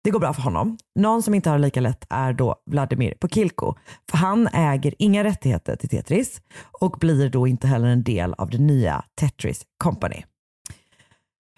det 0.03 0.12
går 0.12 0.19
bra 0.19 0.34
för 0.34 0.41
honom. 0.41 0.77
Någon 0.99 1.23
som 1.23 1.34
inte 1.34 1.49
har 1.49 1.58
det 1.58 1.62
lika 1.62 1.82
lätt 1.82 2.05
är 2.10 2.34
då 2.34 2.55
Vladimir 2.65 3.13
Pokilko. 3.19 3.75
För 4.12 4.17
han 4.17 4.47
äger 4.47 4.95
inga 4.99 5.23
rättigheter 5.23 5.75
till 5.75 5.89
Tetris 5.89 6.41
och 6.79 6.97
blir 6.99 7.29
då 7.29 7.47
inte 7.47 7.67
heller 7.67 7.88
en 7.88 8.03
del 8.03 8.34
av 8.34 8.49
det 8.49 8.58
nya 8.58 9.03
Tetris 9.19 9.65
Company. 9.84 10.23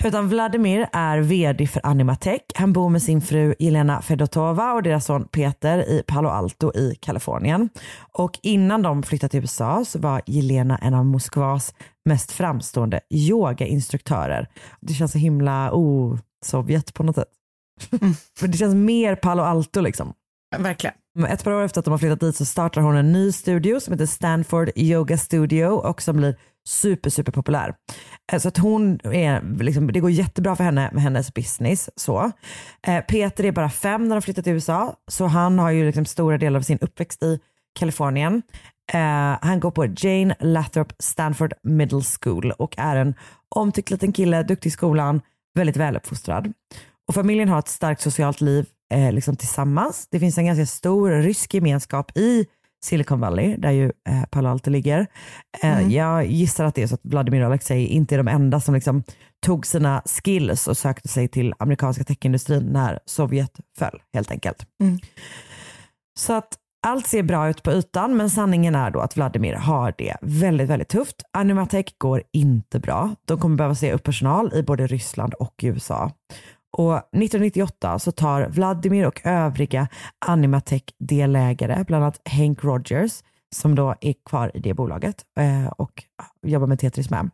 Utan 0.04 0.28
Vladimir 0.30 0.88
är 0.94 1.20
vd 1.20 1.68
för 1.68 1.86
Animatech. 1.86 2.42
Han 2.56 2.74
bor 2.74 2.90
med 2.90 3.02
sin 3.02 3.22
fru 3.22 3.56
Jelena 3.60 4.02
Fedotova 4.02 4.74
och 4.74 4.84
deras 4.84 5.06
son 5.06 5.28
Peter 5.28 5.90
i 5.90 6.04
Palo 6.08 6.30
Alto 6.30 6.72
i 6.76 6.96
Kalifornien. 7.00 7.70
Och 8.12 8.40
innan 8.44 8.82
de 8.82 9.04
flyttade 9.04 9.30
till 9.32 9.40
USA 9.40 9.86
så 9.86 10.00
var 10.00 10.22
Jelena 10.26 10.78
en 10.78 10.94
av 10.94 11.06
Moskvas 11.06 11.74
mest 12.06 12.32
framstående 12.32 13.00
yogainstruktörer. 13.10 14.48
Det 14.80 14.94
känns 14.94 15.12
så 15.12 15.18
himla 15.18 15.74
o-Sovjet 15.74 16.94
på 16.94 17.04
något 17.04 17.16
sätt. 17.16 17.30
För 18.40 18.48
det 18.48 18.58
känns 18.58 18.76
mer 18.76 19.16
Palo 19.16 19.44
Alto 19.44 19.82
liksom. 19.82 20.14
Verkligen. 20.58 20.96
Ett 21.28 21.44
par 21.44 21.52
år 21.52 21.62
efter 21.62 21.80
att 21.80 21.86
de 21.86 21.92
har 21.92 21.98
flyttat 21.98 22.20
dit 22.20 22.36
så 22.36 22.46
startar 22.46 22.82
hon 22.82 22.96
en 22.98 23.12
ny 23.12 23.32
studio 23.32 23.80
som 23.80 23.94
heter 23.94 24.06
Stanford 24.06 24.70
Yoga 24.76 25.18
Studio 25.18 25.66
och 25.66 26.02
som 26.02 26.18
blir 26.18 26.36
super, 26.68 27.10
super 27.10 27.32
populär. 27.32 27.76
Eh, 28.32 28.40
så 28.40 28.48
att 28.48 28.58
hon 28.58 29.00
är, 29.04 29.64
liksom, 29.64 29.92
det 29.92 30.00
går 30.00 30.12
jättebra 30.12 30.56
för 30.56 30.64
henne 30.64 30.90
med 30.94 31.04
hennes 31.04 31.34
business. 31.34 31.90
Så. 31.96 32.32
Eh, 32.88 33.02
Peter 33.02 33.46
är 33.46 33.52
bara 33.52 33.70
fem 33.70 34.08
när 34.08 34.16
de 34.16 34.22
flyttat 34.22 34.44
till 34.44 34.54
USA, 34.54 34.96
så 35.08 35.26
han 35.26 35.60
har 35.60 35.72
ju 35.72 35.86
liksom 35.86 36.06
stora 36.06 36.38
delar 36.38 36.60
av 36.60 36.64
sin 36.64 36.80
uppväxt 36.82 37.24
i 37.24 37.40
Kalifornien. 37.80 38.42
Eh, 38.94 39.38
han 39.42 39.60
går 39.60 39.72
på 39.72 39.86
Jane 39.86 40.36
Lathrop 40.40 40.94
Stanford 41.00 41.54
Middle 41.64 42.02
School 42.22 42.52
och 42.52 42.76
är 42.78 42.96
en 42.96 43.14
omtyckt 43.56 43.92
liten 43.92 44.14
kille, 44.14 44.44
duktig 44.44 44.70
i 44.70 44.72
skolan, 44.72 45.22
väldigt 45.56 45.78
väluppfostrad. 45.78 46.54
Och 47.08 47.14
familjen 47.14 47.50
har 47.50 47.60
ett 47.60 47.68
starkt 47.68 48.02
socialt 48.02 48.42
liv 48.42 48.66
eh, 48.94 49.12
liksom 49.12 49.36
tillsammans. 49.36 50.08
Det 50.12 50.20
finns 50.20 50.38
en 50.38 50.46
ganska 50.46 50.66
stor 50.66 51.12
rysk 51.12 51.54
gemenskap 51.54 52.18
i 52.18 52.46
Silicon 52.84 53.20
Valley, 53.20 53.56
där 53.58 53.72
ju 53.72 53.86
eh, 53.86 54.24
Palo 54.32 54.50
Alto 54.50 54.70
ligger. 54.70 55.08
Eh, 55.64 55.88
Jag 55.94 56.26
gissar 56.26 56.66
att 56.66 56.76
det 56.76 56.84
är 56.84 56.88
så 56.88 56.96
att 56.96 57.02
Vladimir 57.04 57.42
och 57.42 57.48
Alexei 57.48 57.86
inte 57.88 58.16
är 58.16 58.18
de 58.18 58.28
enda 58.28 58.60
som 58.60 58.74
liksom 58.76 59.04
tog 59.46 59.66
sina 59.66 60.02
skills 60.06 60.68
och 60.68 60.78
sökte 60.78 61.08
sig 61.08 61.28
till 61.28 61.54
amerikanska 61.60 62.04
techindustrin 62.04 62.64
när 62.64 63.00
Sovjet 63.06 63.60
föll, 63.78 64.02
helt 64.14 64.32
enkelt. 64.32 64.66
Så 66.20 66.34
att 66.34 66.58
allt 66.88 67.08
ser 67.08 67.24
bra 67.24 67.50
ut 67.50 67.64
på 67.64 67.72
ytan, 67.72 68.18
men 68.18 68.30
sanningen 68.30 68.76
är 68.76 68.92
då 68.92 69.00
att 69.00 69.18
Vladimir 69.18 69.54
har 69.54 69.94
det 69.98 70.18
väldigt, 70.22 70.70
väldigt 70.70 70.90
tufft. 70.90 71.16
Animatech 71.34 71.86
går 71.98 72.24
inte 72.34 72.80
bra. 72.80 73.16
De 73.26 73.40
kommer 73.40 73.56
behöva 73.58 73.76
säga 73.76 73.94
upp 73.94 74.04
personal 74.04 74.52
i 74.54 74.64
både 74.64 74.88
Ryssland 74.88 75.34
och 75.34 75.54
USA. 75.64 76.12
Och 76.72 76.98
1998 76.98 78.00
så 78.00 78.12
tar 78.12 78.48
Vladimir 78.48 79.08
och 79.08 79.22
övriga 79.24 79.88
Animatech-delägare, 80.26 81.84
bland 81.88 82.04
annat 82.04 82.22
Hank 82.30 82.64
Rogers, 82.64 83.24
som 83.56 83.76
då 83.76 83.96
är 84.02 84.14
kvar 84.26 84.52
i 84.54 84.60
det 84.60 84.74
bolaget 84.74 85.26
eh, 85.40 85.68
och 85.68 86.04
jobbar 86.42 86.68
med 86.68 86.80
Tetris 86.80 87.10
med. 87.10 87.30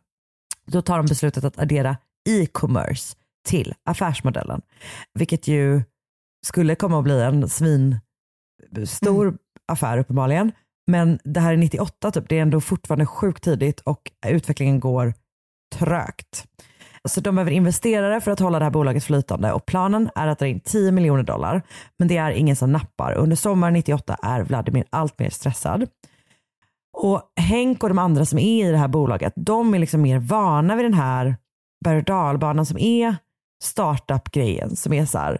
Då 0.66 0.82
tar 0.82 0.96
de 0.96 1.06
beslutet 1.06 1.44
att 1.44 1.58
addera 1.58 1.96
e-commerce 2.28 3.16
till 3.46 3.74
affärsmodellen, 3.84 4.62
vilket 5.14 5.48
ju 5.48 5.82
skulle 6.46 6.74
komma 6.74 6.98
att 6.98 7.04
bli 7.04 7.22
en 7.22 7.48
svin 7.48 8.00
stor 8.84 9.38
affär 9.68 9.98
uppenbarligen. 9.98 10.52
Men 10.86 11.18
det 11.24 11.40
här 11.40 11.52
är 11.52 11.56
98 11.56 12.10
typ, 12.10 12.28
det 12.28 12.38
är 12.38 12.42
ändå 12.42 12.60
fortfarande 12.60 13.06
sjukt 13.06 13.44
tidigt 13.44 13.80
och 13.80 14.10
utvecklingen 14.26 14.80
går 14.80 15.14
trögt. 15.74 16.47
Så 17.04 17.20
de 17.20 17.34
behöver 17.34 17.52
investerare 17.52 18.20
för 18.20 18.30
att 18.30 18.40
hålla 18.40 18.58
det 18.58 18.64
här 18.64 18.70
bolaget 18.72 19.04
flytande 19.04 19.52
och 19.52 19.66
planen 19.66 20.10
är 20.14 20.26
att 20.26 20.38
dra 20.38 20.46
in 20.46 20.60
10 20.60 20.92
miljoner 20.92 21.22
dollar. 21.22 21.62
Men 21.98 22.08
det 22.08 22.16
är 22.16 22.30
ingen 22.30 22.56
som 22.56 22.72
nappar. 22.72 23.12
Under 23.14 23.36
sommaren 23.36 23.74
98 23.74 24.16
är 24.22 24.42
Vladimir 24.42 24.84
allt 24.90 25.18
mer 25.18 25.30
stressad. 25.30 25.86
Och 26.96 27.22
Henk 27.40 27.82
och 27.82 27.88
de 27.88 27.98
andra 27.98 28.24
som 28.24 28.38
är 28.38 28.68
i 28.68 28.70
det 28.70 28.78
här 28.78 28.88
bolaget, 28.88 29.32
de 29.36 29.74
är 29.74 29.78
liksom 29.78 30.02
mer 30.02 30.18
vana 30.18 30.76
vid 30.76 30.84
den 30.84 30.94
här 30.94 31.36
berg 31.84 31.98
och 31.98 32.04
dalbanan 32.04 32.66
som 32.66 32.78
är 32.78 33.16
startup-grejen. 33.62 34.76
Som 34.76 34.92
är 34.92 35.06
så 35.06 35.18
här, 35.18 35.38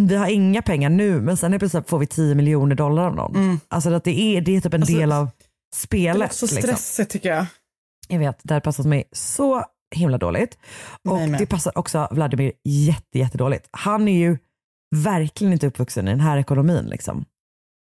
vi 0.00 0.16
har 0.16 0.26
inga 0.26 0.62
pengar 0.62 0.90
nu 0.90 1.20
men 1.20 1.36
sen 1.36 1.54
är 1.54 1.58
plötsligt 1.58 1.88
får 1.88 1.98
vi 1.98 2.06
10 2.06 2.34
miljoner 2.34 2.74
dollar 2.74 3.06
av 3.06 3.14
någon. 3.14 3.60
Alltså 3.68 3.94
att 3.94 4.04
det 4.04 4.20
är, 4.20 4.40
det 4.40 4.56
är 4.56 4.60
typ 4.60 4.74
en 4.74 4.80
Alltså, 4.82 4.96
del 4.96 5.12
av 5.12 5.24
Det 5.26 5.44
är 5.74 5.78
spelet. 5.78 6.32
så 6.32 6.46
liksom. 6.46 6.62
stressigt 6.62 7.10
tycker 7.10 7.28
jag. 7.34 7.46
Jag 8.08 8.18
vet, 8.18 8.38
det 8.42 8.54
här 8.54 8.60
passar 8.60 8.84
mig 8.84 9.04
så 9.12 9.64
himla 9.92 10.18
dåligt. 10.18 10.58
Och 11.08 11.16
Mig 11.16 11.28
med. 11.28 11.40
det 11.40 11.46
passar 11.46 11.78
också 11.78 12.08
Vladimir 12.10 12.52
jätte, 12.64 13.18
jättedåligt. 13.18 13.68
Han 13.70 14.08
är 14.08 14.18
ju 14.18 14.38
verkligen 14.96 15.52
inte 15.52 15.66
uppvuxen 15.66 16.08
i 16.08 16.10
den 16.10 16.20
här 16.20 16.38
ekonomin. 16.38 16.84
Liksom. 16.86 17.24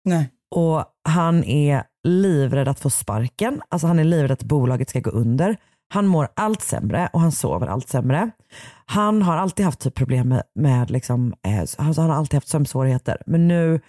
Nej. 0.06 0.30
Och 0.56 0.86
han 1.10 1.44
är 1.44 1.84
livrädd 2.08 2.68
att 2.68 2.80
få 2.80 2.90
sparken. 2.90 3.62
Alltså 3.70 3.88
han 3.88 4.00
är 4.00 4.04
livrädd 4.04 4.32
att 4.32 4.44
bolaget 4.44 4.90
ska 4.90 5.00
gå 5.00 5.10
under. 5.10 5.58
Han 5.94 6.08
mår 6.08 6.28
allt 6.36 6.62
sämre 6.62 7.10
och 7.14 7.22
han 7.22 7.32
sover 7.32 7.68
allt 7.68 7.90
sämre. 7.90 8.32
Han 8.86 9.22
har 9.22 9.38
alltid 9.38 9.66
haft 9.66 9.80
typ 9.80 9.96
problem 9.96 10.30
med, 10.30 10.44
med 10.56 10.92
liksom, 10.92 11.34
eh, 11.48 11.60
alltså 11.60 12.02
han 12.02 12.10
har 12.10 12.18
alltid 12.18 12.38
haft 12.38 12.48
sömnsvårigheter. 12.48 13.18
Men 13.26 13.48
nu 13.48 13.82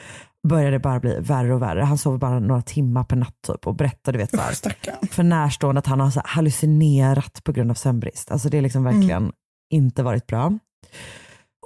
börjar 0.49 0.71
det 0.71 0.79
bara 0.79 1.01
bli 1.01 1.21
värre 1.21 1.55
och 1.55 1.63
värre. 1.63 1.83
Han 1.83 1.99
sover 1.99 2.19
bara 2.19 2.39
några 2.39 2.63
timmar 2.63 3.05
per 3.05 3.17
natt 3.17 3.43
typ 3.47 3.67
och 3.67 3.75
berättar 3.75 4.13
du 4.13 4.19
vet, 4.19 4.31
så 4.31 4.37
här, 4.37 5.07
för 5.11 5.23
närstående 5.23 5.79
att 5.79 5.87
han 5.87 6.01
har 6.01 6.11
så 6.11 6.21
här 6.21 6.29
hallucinerat 6.29 7.45
på 7.45 7.53
grund 7.53 7.71
av 7.71 7.75
sömnbrist. 7.75 8.31
Alltså 8.31 8.49
det 8.49 8.57
har 8.57 8.63
liksom 8.63 8.85
verkligen 8.85 9.33
inte 9.71 10.03
varit 10.03 10.27
bra. 10.27 10.59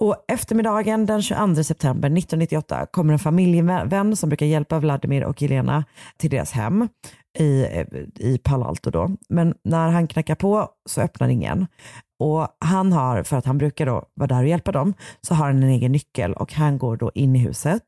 Och 0.01 0.25
eftermiddagen 0.29 1.07
den 1.07 1.23
22 1.23 1.65
september 1.65 2.09
1998 2.09 2.87
kommer 2.91 3.13
en 3.13 3.19
familjevän 3.19 4.17
som 4.17 4.29
brukar 4.29 4.47
hjälpa 4.47 4.79
Vladimir 4.79 5.25
och 5.25 5.43
Jelena 5.43 5.85
till 6.17 6.31
deras 6.31 6.53
hem. 6.53 6.89
i, 7.39 7.67
i 8.19 8.39
Palo 8.39 8.65
Alto 8.65 8.91
då. 8.91 9.11
Men 9.29 9.55
när 9.65 9.89
han 9.89 10.09
knackar 10.09 10.35
på 10.35 10.69
så 10.89 11.01
öppnar 11.01 11.29
ingen. 11.29 11.67
Och 12.19 12.49
han 12.59 12.93
har, 12.93 13.23
för 13.23 13.37
att 13.37 13.47
han 13.47 13.59
brukar 13.59 13.87
då 13.87 14.05
vara 14.15 14.27
där 14.27 14.43
och 14.43 14.49
hjälpa 14.49 14.73
dem, 14.73 14.95
så 15.21 15.35
har 15.35 15.47
han 15.47 15.63
en 15.63 15.69
egen 15.69 15.93
nyckel 15.93 16.33
och 16.33 16.53
han 16.53 16.79
går 16.79 16.97
då 16.97 17.11
in 17.15 17.37
i 17.37 17.39
huset. 17.39 17.83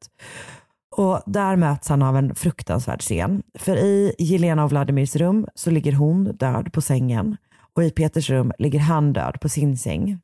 Och 0.99 1.23
där 1.27 1.57
möts 1.57 1.89
han 1.89 2.03
av 2.03 2.17
en 2.17 2.35
fruktansvärd 2.35 3.01
scen. 3.01 3.43
För 3.55 3.77
i 3.77 4.15
Jelena 4.19 4.65
och 4.65 4.71
Vladimirs 4.71 5.17
rum 5.17 5.47
så 5.55 5.71
ligger 5.71 5.93
hon 5.93 6.25
död 6.25 6.73
på 6.73 6.81
sängen 6.81 7.37
och 7.75 7.85
i 7.85 7.91
Peters 7.91 8.31
rum 8.31 8.53
ligger 8.59 8.81
han 8.81 9.13
död 9.13 9.41
på 9.41 9.49
sin 9.49 9.79
säng. 9.79 10.21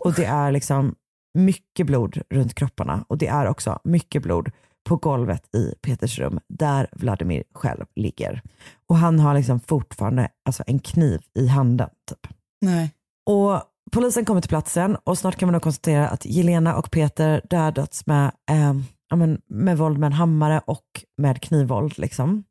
Och 0.00 0.12
det 0.12 0.24
är 0.24 0.52
liksom 0.52 0.94
mycket 1.34 1.86
blod 1.86 2.22
runt 2.30 2.54
kropparna 2.54 3.04
och 3.08 3.18
det 3.18 3.26
är 3.26 3.46
också 3.46 3.78
mycket 3.84 4.22
blod 4.22 4.50
på 4.88 4.96
golvet 4.96 5.56
i 5.56 5.74
Peters 5.82 6.18
rum 6.18 6.40
där 6.48 6.88
Vladimir 6.92 7.44
själv 7.54 7.84
ligger. 7.96 8.42
Och 8.88 8.96
han 8.96 9.20
har 9.20 9.34
liksom 9.34 9.60
fortfarande 9.60 10.28
alltså, 10.44 10.64
en 10.66 10.78
kniv 10.78 11.20
i 11.34 11.46
handen. 11.46 11.88
Typ. 12.08 12.32
Nej. 12.60 12.90
Och 13.26 13.62
polisen 13.92 14.24
kommer 14.24 14.40
till 14.40 14.48
platsen 14.48 14.96
och 15.04 15.18
snart 15.18 15.36
kan 15.36 15.46
man 15.46 15.54
då 15.54 15.60
konstatera 15.60 16.08
att 16.08 16.26
Jelena 16.26 16.76
och 16.76 16.90
Peter 16.90 17.42
dödats 17.50 18.06
med, 18.06 18.32
eh, 18.50 18.74
ja, 19.08 19.16
men, 19.16 19.40
med 19.46 19.78
våld 19.78 19.98
med 19.98 20.06
en 20.06 20.12
hammare 20.12 20.60
och 20.66 21.04
med 21.16 21.42
knivvåld. 21.42 21.98
Liksom. 21.98 22.44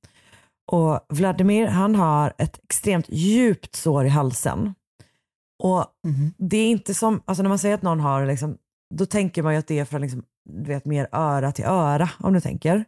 Och 0.72 1.06
Vladimir 1.10 1.68
han 1.68 1.96
har 1.96 2.34
ett 2.38 2.60
extremt 2.64 3.10
djupt 3.10 3.76
sår 3.76 4.06
i 4.06 4.10
halsen. 4.10 4.74
Och 5.64 5.86
det 6.38 6.58
är 6.58 6.68
inte 6.68 6.94
som, 6.94 7.22
alltså 7.26 7.44
när 7.44 7.50
man 7.50 7.60
säger 7.60 7.76
att 7.76 7.82
någon 7.82 8.00
har, 8.00 8.26
liksom, 8.26 8.58
då 8.96 9.06
tänker 9.06 9.44
man 9.44 9.54
ju 9.54 9.60
att 9.60 9.68
det 9.68 9.80
är 9.80 9.86
från 9.86 10.02
liksom, 10.02 10.24
du 10.50 10.68
vet, 10.68 10.86
mer 10.86 11.08
öra 11.12 11.52
till 11.52 11.66
öra 11.66 12.10
om 12.20 12.34
du 12.34 12.42
tänker. 12.42 12.86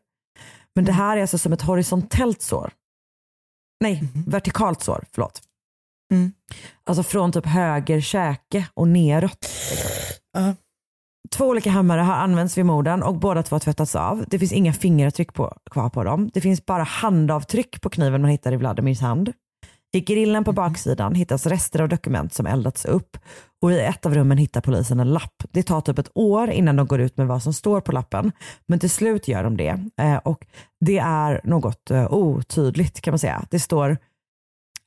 Men 0.76 0.86
det 0.86 0.92
här 0.92 1.18
är 1.18 1.22
alltså 1.22 1.38
som 1.38 1.54
ett 1.54 1.62
horisontellt 1.62 2.42
sår. 2.42 2.72
Nej, 3.82 4.04
vertikalt 4.28 4.82
sår, 4.82 5.06
förlåt. 5.12 5.42
Alltså 6.84 7.04
från 7.04 7.32
typ 7.32 7.46
höger 7.46 8.02
käke 8.02 8.68
och 8.74 8.88
neråt. 8.88 9.48
Två 11.32 11.46
olika 11.46 11.72
hammare 11.72 12.02
har 12.02 12.14
använts 12.14 12.58
vid 12.58 12.66
morden 12.66 13.04
och 13.04 13.16
båda 13.16 13.44
två 13.44 13.54
har 13.54 13.60
tvättats 13.60 13.96
av. 13.96 14.26
Det 14.28 14.40
finns 14.40 14.52
inga 14.52 14.74
fingeravtryck 14.74 15.34
på, 15.34 15.58
kvar 15.72 15.90
på 15.90 16.04
dem. 16.04 16.30
Det 16.34 16.42
finns 16.42 16.66
bara 16.66 16.84
handavtryck 16.84 17.82
på 17.82 17.90
kniven 17.90 18.22
man 18.22 18.32
hittar 18.32 18.54
i 18.54 18.56
Vladimirs 18.56 19.02
hand. 19.02 19.34
I 19.94 20.00
grillen 20.00 20.44
på 20.44 20.52
baksidan 20.52 21.16
hittas 21.16 21.46
rester 21.46 21.82
av 21.82 21.90
dokument 21.90 22.34
som 22.34 22.46
eldats 22.46 22.86
upp 22.86 23.18
och 23.62 23.72
i 23.72 23.80
ett 23.80 24.06
av 24.06 24.14
rummen 24.14 24.38
hittar 24.38 24.62
polisen 24.62 25.00
en 25.00 25.14
lapp. 25.14 25.44
Det 25.52 25.64
tar 25.64 25.82
typ 25.82 26.00
ett 26.00 26.12
år 26.16 26.50
innan 26.50 26.76
de 26.76 26.88
går 26.88 27.02
ut 27.02 27.18
med 27.18 27.28
vad 27.28 27.44
som 27.44 27.54
står 27.54 27.82
på 27.82 27.92
lappen, 27.92 28.32
men 28.66 28.80
till 28.80 28.90
slut 28.90 29.28
gör 29.28 29.44
de 29.44 29.58
det. 29.58 29.80
Eh, 30.02 30.18
och 30.18 30.46
det 30.86 30.98
är 30.98 31.42
något 31.44 31.92
eh, 31.92 32.14
otydligt 32.14 33.02
kan 33.02 33.12
man 33.12 33.20
säga. 33.20 33.46
Det 33.52 33.60
står 33.60 33.98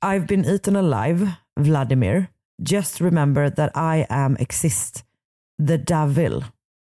I've 0.05 0.26
been 0.26 0.44
eaten 0.44 0.76
alive, 0.76 1.33
Vladimir. 1.61 2.26
Just 2.68 3.00
remember 3.00 3.50
that 3.50 3.70
I 3.76 4.07
am 4.09 4.37
exist. 4.37 5.05
The 5.68 5.77
Devil. 5.77 6.44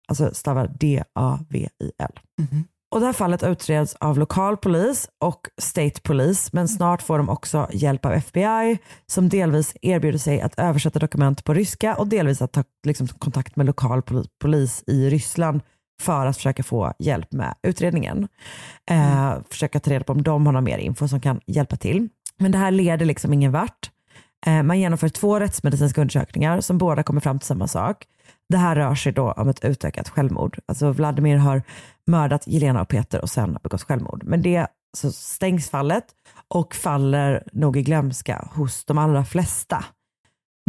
Alltså 0.09 0.35
stavar 0.35 0.71
D-A-V-I-L. 0.81 2.21
Och 2.95 3.01
det 3.01 3.07
här 3.07 3.13
fallet 3.13 3.43
utreds 3.43 3.95
av 3.95 4.19
lokal 4.19 4.57
polis 4.57 5.09
och 5.25 5.41
state 5.61 6.01
police 6.03 6.51
men 6.53 6.69
snart 6.69 7.03
får 7.03 7.19
de 7.19 7.29
också 7.29 7.69
hjälp 7.73 8.05
av 8.07 8.13
FBI 8.13 8.79
som 9.07 9.29
delvis 9.29 9.77
erbjuder 9.83 10.19
sig 10.19 10.41
att 10.41 10.59
översätta 10.59 10.99
dokument 10.99 11.45
på 11.45 11.55
ryska 11.55 11.97
och 11.97 12.07
delvis 12.07 12.43
att 12.43 12.53
ta 12.53 12.65
liksom, 12.87 13.09
kontakt 13.09 13.57
med 13.57 13.67
lokal 13.67 14.01
poli- 14.01 14.29
polis 14.41 14.85
i 14.87 15.11
Ryssland 15.11 15.61
för 16.01 16.27
att 16.27 16.37
försöka 16.37 16.63
få 16.63 16.93
hjälp 16.99 17.33
med 17.33 17.55
utredningen. 17.63 18.29
Eh, 18.91 19.35
försöka 19.51 19.81
ta 19.81 19.91
reda 19.91 20.05
på 20.05 20.13
om 20.13 20.23
de 20.23 20.47
har 20.47 20.53
någon 20.53 20.65
mer 20.65 20.79
info 20.79 21.09
som 21.09 21.21
kan 21.21 21.41
hjälpa 21.47 21.77
till. 21.77 22.09
Men 22.39 22.53
det 22.53 22.59
här 22.59 22.71
leder 22.71 23.07
liksom 23.07 23.33
ingen 23.33 23.53
vart. 23.53 23.91
Eh, 24.47 24.63
man 24.63 24.81
genomför 24.81 25.09
två 25.09 25.41
rättsmedicinska 25.41 26.01
undersökningar 26.01 26.61
som 26.61 26.79
båda 26.79 27.03
kommer 27.03 27.21
fram 27.21 27.39
till 27.39 27.47
samma 27.47 27.69
sak. 27.69 28.05
Det 28.51 28.57
här 28.57 28.77
rör 28.77 28.95
sig 28.95 29.13
då 29.13 29.33
om 29.33 29.49
ett 29.49 29.65
utökat 29.65 30.09
självmord. 30.09 30.59
Alltså 30.67 30.93
Vladimir 30.93 31.37
har 31.37 31.63
mördat 32.07 32.47
Jelena 32.47 32.83
och 32.83 32.89
Peter 32.89 33.21
och 33.21 33.31
sen 33.31 33.59
begått 33.63 33.83
självmord. 33.83 34.25
Men 34.25 34.43
det 34.43 34.67
så 34.97 35.13
stängs 35.13 35.71
fallet 35.71 36.05
och 36.49 36.75
faller 36.75 37.43
nog 37.53 37.77
i 37.77 37.83
glömska 37.83 38.49
hos 38.55 38.85
de 38.85 38.99
allra 38.99 39.25
flesta. 39.25 39.85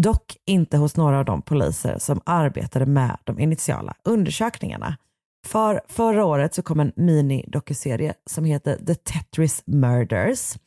Dock 0.01 0.37
inte 0.45 0.77
hos 0.77 0.97
några 0.97 1.19
av 1.19 1.25
de 1.25 1.41
poliser 1.41 1.97
som 1.99 2.21
arbetade 2.25 2.85
med 2.85 3.17
de 3.23 3.39
initiala 3.39 3.93
undersökningarna. 4.03 4.97
För 5.45 5.81
förra 5.87 6.25
året 6.25 6.53
så 6.53 6.61
kom 6.61 6.79
en 6.79 6.91
mini-dokuserie 6.95 8.13
som 8.25 8.45
heter 8.45 8.77
The 8.85 8.95
Tetris 8.95 9.63
Murders. 9.65 10.57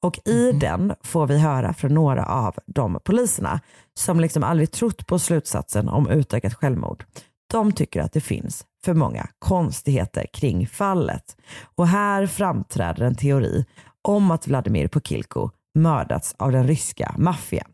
Och 0.00 0.28
i 0.28 0.52
den 0.52 0.94
får 1.02 1.26
vi 1.26 1.38
höra 1.38 1.74
från 1.74 1.94
några 1.94 2.26
av 2.26 2.54
de 2.66 3.00
poliserna 3.04 3.60
som 3.94 4.20
liksom 4.20 4.44
aldrig 4.44 4.70
trott 4.70 5.06
på 5.06 5.18
slutsatsen 5.18 5.88
om 5.88 6.10
utökat 6.10 6.54
självmord. 6.54 7.04
De 7.50 7.72
tycker 7.72 8.00
att 8.00 8.12
det 8.12 8.20
finns 8.20 8.66
för 8.84 8.94
många 8.94 9.28
konstigheter 9.38 10.26
kring 10.32 10.66
fallet. 10.66 11.36
Och 11.74 11.88
här 11.88 12.26
framträder 12.26 13.04
en 13.06 13.14
teori 13.14 13.64
om 14.02 14.30
att 14.30 14.46
Vladimir 14.46 14.88
Pokilko 14.88 15.50
mördats 15.74 16.34
av 16.38 16.52
den 16.52 16.66
ryska 16.66 17.14
maffian. 17.18 17.70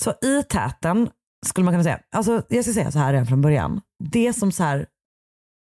Så 0.00 0.10
i 0.10 0.42
täten 0.42 1.10
skulle 1.44 1.64
man 1.64 1.74
kunna 1.74 1.84
säga, 1.84 2.00
alltså 2.12 2.42
jag 2.48 2.64
ska 2.64 2.74
säga 2.74 2.90
så 2.90 2.98
här 2.98 3.12
redan 3.12 3.26
från 3.26 3.40
början. 3.40 3.80
Det 4.04 4.32
som, 4.32 4.52
så 4.52 4.62
här, 4.62 4.86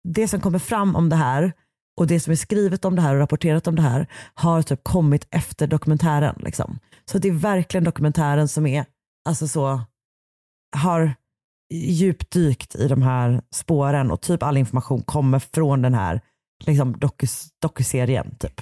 det 0.09 0.29
som 0.29 0.41
kommer 0.41 0.59
fram 0.59 0.97
om 0.97 1.09
det 1.09 1.17
här 1.17 1.53
och 2.01 2.07
det 2.07 2.21
som 2.21 2.31
är 2.31 2.37
skrivet 2.37 2.85
om 2.85 2.97
det 2.97 3.03
här 3.03 3.15
och 3.15 3.21
rapporterat 3.21 3.67
om 3.67 3.77
det 3.77 3.83
här 3.83 4.07
har 4.35 4.63
typ 4.63 4.85
kommit 4.85 5.27
efter 5.31 5.67
dokumentären. 5.67 6.35
Liksom. 6.39 6.79
Så 7.11 7.19
det 7.19 7.29
är 7.29 7.33
verkligen 7.33 7.85
dokumentären 7.85 8.49
som 8.49 8.67
är, 8.67 8.85
alltså 9.29 9.49
så, 9.49 9.81
har 10.77 11.15
djupdykt 11.75 12.75
i 12.75 12.89
de 12.89 13.03
här 13.03 13.43
spåren 13.51 14.11
och 14.11 14.21
typ 14.21 14.43
all 14.43 14.57
information 14.57 15.03
kommer 15.03 15.39
från 15.39 15.83
den 15.83 15.95
här 15.95 16.21
liksom, 16.65 16.99
dokus, 16.99 17.49
dokuserien. 17.63 18.37
Typ. 18.39 18.61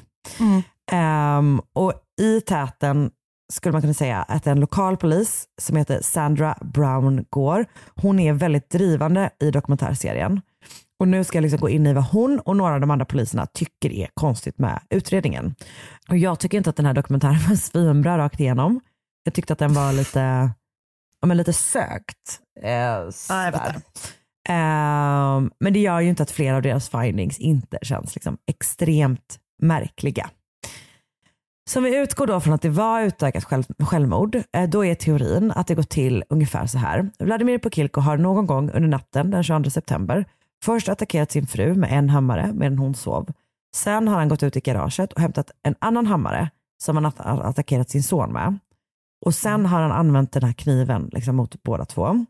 Ehm, 0.92 1.60
och 1.72 1.92
i 2.20 2.40
täten 2.40 3.10
skulle 3.52 3.72
man 3.72 3.80
kunna 3.80 3.94
säga 3.94 4.22
att 4.22 4.46
en 4.46 4.60
lokal 4.60 4.96
polis 4.96 5.48
som 5.60 5.76
heter 5.76 6.00
Sandra 6.02 6.58
Brown 6.60 7.24
Gore, 7.30 7.64
hon 7.94 8.18
är 8.18 8.32
väldigt 8.32 8.70
drivande 8.70 9.30
i 9.40 9.50
dokumentärserien. 9.50 10.40
Och 11.00 11.08
nu 11.08 11.24
ska 11.24 11.38
jag 11.38 11.42
liksom 11.42 11.60
gå 11.60 11.68
in 11.68 11.86
i 11.86 11.92
vad 11.92 12.04
hon 12.04 12.38
och 12.40 12.56
några 12.56 12.74
av 12.74 12.80
de 12.80 12.90
andra 12.90 13.04
poliserna 13.04 13.46
tycker 13.46 13.92
är 13.92 14.08
konstigt 14.14 14.58
med 14.58 14.80
utredningen. 14.90 15.54
Och 16.08 16.16
jag 16.16 16.38
tycker 16.38 16.58
inte 16.58 16.70
att 16.70 16.76
den 16.76 16.86
här 16.86 16.94
dokumentären 16.94 17.38
var 17.48 17.56
svinbra 17.56 18.18
rakt 18.18 18.40
igenom. 18.40 18.80
Jag 19.24 19.34
tyckte 19.34 19.52
att 19.52 19.58
den 19.58 19.74
var 19.74 19.92
lite, 19.92 20.50
ja, 21.20 21.26
men 21.26 21.36
lite 21.36 21.52
sökt. 21.52 22.40
Eh, 22.62 23.10
sådär. 23.10 23.76
Ehm, 24.48 25.50
men 25.60 25.72
det 25.72 25.78
gör 25.78 26.00
ju 26.00 26.08
inte 26.08 26.22
att 26.22 26.30
flera 26.30 26.56
av 26.56 26.62
deras 26.62 26.88
findings 26.88 27.38
inte 27.38 27.78
känns 27.82 28.14
liksom 28.14 28.38
extremt 28.46 29.38
märkliga. 29.62 30.30
Så 31.70 31.78
om 31.78 31.84
vi 31.84 31.96
utgår 31.96 32.26
då 32.26 32.40
från 32.40 32.54
att 32.54 32.62
det 32.62 32.68
var 32.68 33.02
utökat 33.02 33.44
själv, 33.44 33.64
självmord, 33.78 34.42
eh, 34.52 34.68
då 34.68 34.84
är 34.84 34.94
teorin 34.94 35.52
att 35.52 35.66
det 35.66 35.74
går 35.74 35.82
till 35.82 36.24
ungefär 36.28 36.66
så 36.66 36.78
här. 36.78 37.10
Vladimir 37.18 37.58
Pokilko 37.58 38.00
har 38.00 38.16
någon 38.16 38.46
gång 38.46 38.70
under 38.70 38.88
natten 38.88 39.30
den 39.30 39.42
22 39.42 39.70
september 39.70 40.24
först 40.64 40.88
attackerat 40.88 41.32
sin 41.32 41.46
fru 41.46 41.74
med 41.74 41.92
en 41.92 42.10
hammare 42.10 42.52
medan 42.54 42.78
hon 42.78 42.94
sov. 42.94 43.28
Sen 43.76 44.08
har 44.08 44.18
han 44.18 44.28
gått 44.28 44.42
ut 44.42 44.56
i 44.56 44.60
garaget 44.60 45.12
och 45.12 45.20
hämtat 45.20 45.50
en 45.62 45.74
annan 45.78 46.06
hammare 46.06 46.50
som 46.82 46.96
han 46.96 47.12
har 47.16 47.40
attackerat 47.40 47.90
sin 47.90 48.02
son 48.02 48.32
med. 48.32 48.58
Och 49.26 49.34
sen 49.34 49.66
har 49.66 49.80
han 49.80 49.92
använt 49.92 50.32
den 50.32 50.42
här 50.42 50.52
kniven 50.52 51.10
liksom 51.12 51.36
mot 51.36 51.62
båda 51.62 51.84
två. 51.84 52.26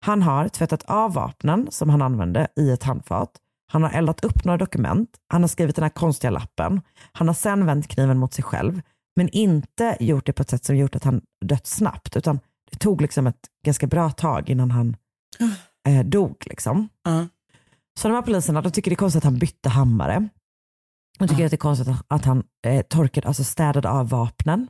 Han 0.00 0.22
har 0.22 0.48
tvättat 0.48 0.82
av 0.86 1.14
vapnen 1.14 1.66
som 1.70 1.90
han 1.90 2.02
använde 2.02 2.48
i 2.56 2.70
ett 2.70 2.82
handfat. 2.82 3.30
Han 3.72 3.82
har 3.82 3.90
eldat 3.90 4.24
upp 4.24 4.44
några 4.44 4.58
dokument. 4.58 5.10
Han 5.28 5.42
har 5.42 5.48
skrivit 5.48 5.76
den 5.76 5.82
här 5.82 5.90
konstiga 5.90 6.30
lappen. 6.30 6.80
Han 7.12 7.26
har 7.26 7.34
sen 7.34 7.66
vänt 7.66 7.88
kniven 7.88 8.18
mot 8.18 8.34
sig 8.34 8.44
själv. 8.44 8.80
Men 9.16 9.28
inte 9.28 9.96
gjort 10.00 10.26
det 10.26 10.32
på 10.32 10.42
ett 10.42 10.50
sätt 10.50 10.64
som 10.64 10.76
gjort 10.76 10.96
att 10.96 11.04
han 11.04 11.20
dött 11.44 11.66
snabbt. 11.66 12.16
Utan 12.16 12.40
det 12.70 12.78
tog 12.78 13.00
liksom 13.00 13.26
ett 13.26 13.40
ganska 13.64 13.86
bra 13.86 14.10
tag 14.10 14.50
innan 14.50 14.70
han 14.70 14.96
eh, 15.88 16.04
dog. 16.04 16.36
Liksom. 16.46 16.88
Så 18.00 18.08
de 18.08 18.14
här 18.14 18.22
poliserna 18.22 18.62
de 18.62 18.72
tycker 18.72 18.90
det 18.90 18.94
är 18.94 18.96
konstigt 18.96 19.20
att 19.20 19.24
han 19.24 19.38
bytte 19.38 19.68
hammare. 19.68 20.28
De 21.18 21.28
tycker 21.28 21.44
att 21.44 21.50
det 21.50 21.54
är 21.54 21.58
konstigt 21.58 21.88
att 22.08 22.24
han 22.24 22.42
eh, 22.66 22.82
torkade, 22.82 23.28
alltså 23.28 23.44
städade 23.44 23.90
av 23.90 24.08
vapnen. 24.08 24.68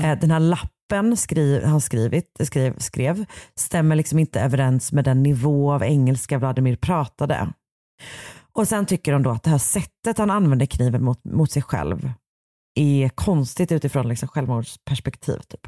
Eh, 0.00 0.18
den 0.18 0.30
här 0.30 0.40
lappen 0.40 1.16
skriv, 1.16 1.64
han 1.64 1.80
skrivit, 1.80 2.36
skrev, 2.40 2.78
skrev 2.78 3.24
stämmer 3.54 3.96
liksom 3.96 4.18
inte 4.18 4.40
överens 4.40 4.92
med 4.92 5.04
den 5.04 5.22
nivå 5.22 5.72
av 5.72 5.82
engelska 5.82 6.38
Vladimir 6.38 6.76
pratade. 6.76 7.52
Och 8.52 8.68
sen 8.68 8.86
tycker 8.86 9.12
de 9.12 9.22
då 9.22 9.30
att 9.30 9.42
det 9.42 9.50
här 9.50 9.58
sättet 9.58 10.18
han 10.18 10.30
använder 10.30 10.66
kniven 10.66 11.04
mot, 11.04 11.24
mot 11.24 11.50
sig 11.50 11.62
själv 11.62 12.12
är 12.74 13.08
konstigt 13.08 13.72
utifrån 13.72 14.08
liksom 14.08 14.28
självmordsperspektiv. 14.28 15.38
Typ. 15.38 15.66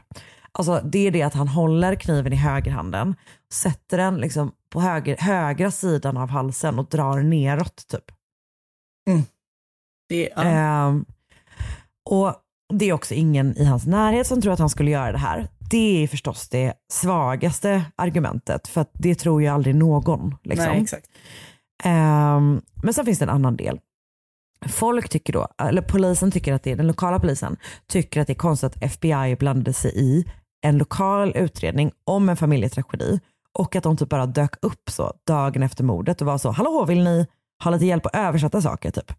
Alltså, 0.53 0.81
det 0.85 1.07
är 1.07 1.11
det 1.11 1.23
att 1.23 1.35
han 1.35 1.49
håller 1.49 1.95
kniven 1.95 2.33
i 2.33 2.37
högerhanden, 2.37 3.15
sätter 3.53 3.99
den 3.99 4.17
liksom 4.17 4.53
på 4.73 4.81
höger, 4.81 5.17
högra 5.17 5.71
sidan 5.71 6.17
av 6.17 6.29
halsen 6.29 6.79
och 6.79 6.89
drar 6.89 7.23
neråt. 7.23 7.87
Typ. 7.89 8.05
Det, 10.09 10.31
ja. 10.37 10.43
Ehm, 10.43 11.05
och 12.11 12.35
det 12.73 12.85
är 12.85 12.93
också 12.93 13.15
ingen 13.15 13.57
i 13.57 13.65
hans 13.65 13.87
närhet 13.87 14.27
som 14.27 14.43
tror 14.43 14.53
att 14.53 14.59
han 14.59 14.71
skulle 14.71 14.91
göra 14.91 15.13
det 15.13 15.19
här. 15.19 15.49
Det 15.71 16.03
är 16.03 16.09
förstås 16.09 16.49
det 16.49 16.75
svagaste 16.93 17.85
argumentet 17.97 18.69
för 18.69 18.81
att 18.81 18.91
det 18.93 19.15
tror 19.15 19.43
ju 19.43 19.49
aldrig 19.49 19.75
någon. 19.75 20.37
Liksom. 20.43 20.67
Nej, 20.67 20.83
exakt. 20.83 21.07
Ehm, 21.85 22.61
men 22.83 22.95
sen 22.95 23.05
finns 23.05 23.19
det 23.19 23.25
en 23.25 23.31
annan 23.31 23.57
del. 23.57 23.81
Folk 24.69 25.09
tycker 25.09 25.33
då, 25.33 25.49
eller 25.59 25.83
polisen 25.83 26.31
tycker 26.31 26.53
att 26.53 26.63
det 26.63 26.71
är, 26.73 26.77
den 26.77 26.87
lokala 26.87 27.21
polisen 27.21 27.57
tycker 27.87 28.21
att 28.21 28.27
det 28.27 28.33
är 28.33 28.35
konstigt 28.35 28.77
att 28.77 28.83
FBI 28.83 29.37
blandade 29.39 29.73
sig 29.73 29.93
i 29.95 30.25
en 30.63 30.79
lokal 30.79 31.37
utredning 31.37 31.93
om 32.05 32.29
en 32.29 32.37
familjetragedi 32.37 33.21
och 33.59 33.77
att 33.77 33.83
de 33.83 33.97
typ 33.97 34.09
bara 34.09 34.27
dök 34.27 34.55
upp 34.63 34.91
så 34.91 35.13
dagen 35.27 35.63
efter 35.63 35.85
mordet 35.85 36.21
och 36.21 36.27
var 36.27 36.39
så, 36.39 36.51
hallå 36.51 36.85
vill 36.85 37.05
ni 37.05 37.27
ha 37.65 37.71
lite 37.71 37.87
hjälp 37.87 38.07
att 38.07 38.17
översätta 38.17 38.63
saker 38.63 38.91
typ. 38.91 39.13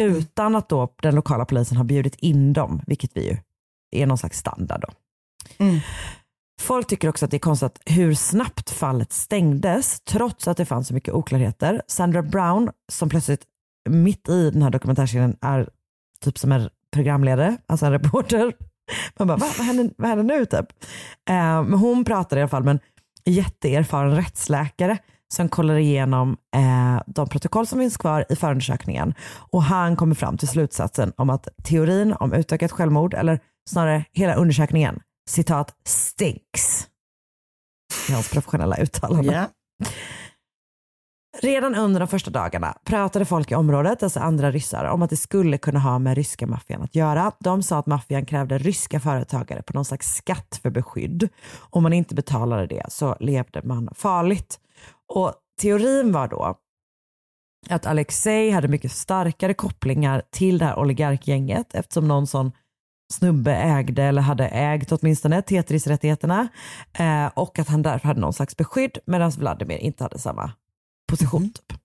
Utan 0.00 0.56
att 0.56 0.68
då 0.68 0.94
den 1.02 1.14
lokala 1.14 1.44
polisen 1.44 1.76
har 1.76 1.84
bjudit 1.84 2.14
in 2.14 2.52
dem, 2.52 2.82
vilket 2.86 3.10
vi 3.14 3.28
ju 3.28 3.36
är 3.90 4.06
någon 4.06 4.18
slags 4.18 4.38
standard 4.38 4.80
då. 4.80 4.88
Mm. 5.64 5.80
Folk 6.60 6.86
tycker 6.86 7.08
också 7.08 7.24
att 7.24 7.30
det 7.30 7.36
är 7.36 7.38
konstigt 7.38 7.80
hur 7.86 8.14
snabbt 8.14 8.70
fallet 8.70 9.12
stängdes 9.12 10.00
trots 10.00 10.48
att 10.48 10.56
det 10.56 10.64
fanns 10.64 10.88
så 10.88 10.94
mycket 10.94 11.14
oklarheter. 11.14 11.82
Sandra 11.86 12.22
Brown 12.22 12.70
som 12.92 13.08
plötsligt 13.08 13.42
mitt 13.88 14.28
i 14.28 14.50
den 14.50 14.62
här 14.62 14.70
dokumentärserien 14.70 15.36
är 15.40 15.68
typ 16.20 16.38
som 16.38 16.52
en 16.52 16.68
programledare, 16.92 17.56
alltså 17.66 17.86
en 17.86 17.92
reporter. 17.92 18.52
Man 19.18 19.28
bara, 19.28 19.36
Va? 19.36 19.46
vad, 19.58 19.66
händer, 19.66 19.90
vad 19.98 20.08
händer 20.08 20.24
nu 20.24 20.46
typ? 20.46 20.66
Eh, 21.28 21.62
men 21.62 21.74
hon 21.74 22.04
pratar 22.04 22.36
i 22.36 22.40
alla 22.40 22.48
fall 22.48 22.64
med 22.64 22.72
en 22.72 22.80
jätteerfaren 23.32 24.16
rättsläkare 24.16 24.98
som 25.34 25.48
kollar 25.48 25.74
igenom 25.74 26.36
eh, 26.56 27.02
de 27.06 27.28
protokoll 27.28 27.66
som 27.66 27.78
finns 27.78 27.96
kvar 27.96 28.24
i 28.28 28.36
förundersökningen. 28.36 29.14
Och 29.50 29.62
han 29.62 29.96
kommer 29.96 30.14
fram 30.14 30.38
till 30.38 30.48
slutsatsen 30.48 31.12
om 31.16 31.30
att 31.30 31.48
teorin 31.64 32.12
om 32.12 32.32
utökat 32.32 32.72
självmord, 32.72 33.14
eller 33.14 33.40
snarare 33.70 34.04
hela 34.12 34.34
undersökningen, 34.34 35.00
citat 35.28 35.74
stinks. 35.84 36.88
I 38.08 38.12
hans 38.12 38.30
professionella 38.30 38.76
uttalande. 38.76 39.32
Ja. 39.32 39.48
Redan 41.42 41.74
under 41.74 42.00
de 42.00 42.08
första 42.08 42.30
dagarna 42.30 42.78
pratade 42.84 43.24
folk 43.24 43.50
i 43.50 43.54
området, 43.54 44.02
alltså 44.02 44.20
andra 44.20 44.50
ryssar, 44.50 44.84
om 44.84 45.02
att 45.02 45.10
det 45.10 45.16
skulle 45.16 45.58
kunna 45.58 45.80
ha 45.80 45.98
med 45.98 46.16
ryska 46.16 46.46
maffian 46.46 46.82
att 46.82 46.94
göra. 46.94 47.32
De 47.40 47.62
sa 47.62 47.78
att 47.78 47.86
maffian 47.86 48.26
krävde 48.26 48.58
ryska 48.58 49.00
företagare 49.00 49.62
på 49.62 49.72
någon 49.72 49.84
slags 49.84 50.14
skatt 50.14 50.60
för 50.62 50.70
beskydd. 50.70 51.28
Om 51.70 51.82
man 51.82 51.92
inte 51.92 52.14
betalade 52.14 52.66
det 52.66 52.86
så 52.88 53.16
levde 53.20 53.62
man 53.64 53.88
farligt. 53.94 54.60
Och 55.08 55.34
teorin 55.60 56.12
var 56.12 56.28
då 56.28 56.58
att 57.68 57.86
Alexei 57.86 58.50
hade 58.50 58.68
mycket 58.68 58.92
starkare 58.92 59.54
kopplingar 59.54 60.22
till 60.30 60.58
det 60.58 60.64
här 60.64 60.78
oligarkgänget 60.78 61.74
eftersom 61.74 62.08
någon 62.08 62.26
sån 62.26 62.52
snubbe 63.12 63.54
ägde 63.54 64.02
eller 64.02 64.22
hade 64.22 64.48
ägt 64.48 64.92
åtminstone 64.92 65.42
Tetris-rättigheterna 65.42 66.48
eh, 66.98 67.26
och 67.26 67.58
att 67.58 67.68
han 67.68 67.82
därför 67.82 68.08
hade 68.08 68.20
någon 68.20 68.32
slags 68.32 68.56
beskydd 68.56 68.98
medan 69.06 69.30
Vladimir 69.30 69.78
inte 69.78 70.04
hade 70.04 70.18
samma 70.18 70.52
position. 71.10 71.50
Typ. 71.50 71.78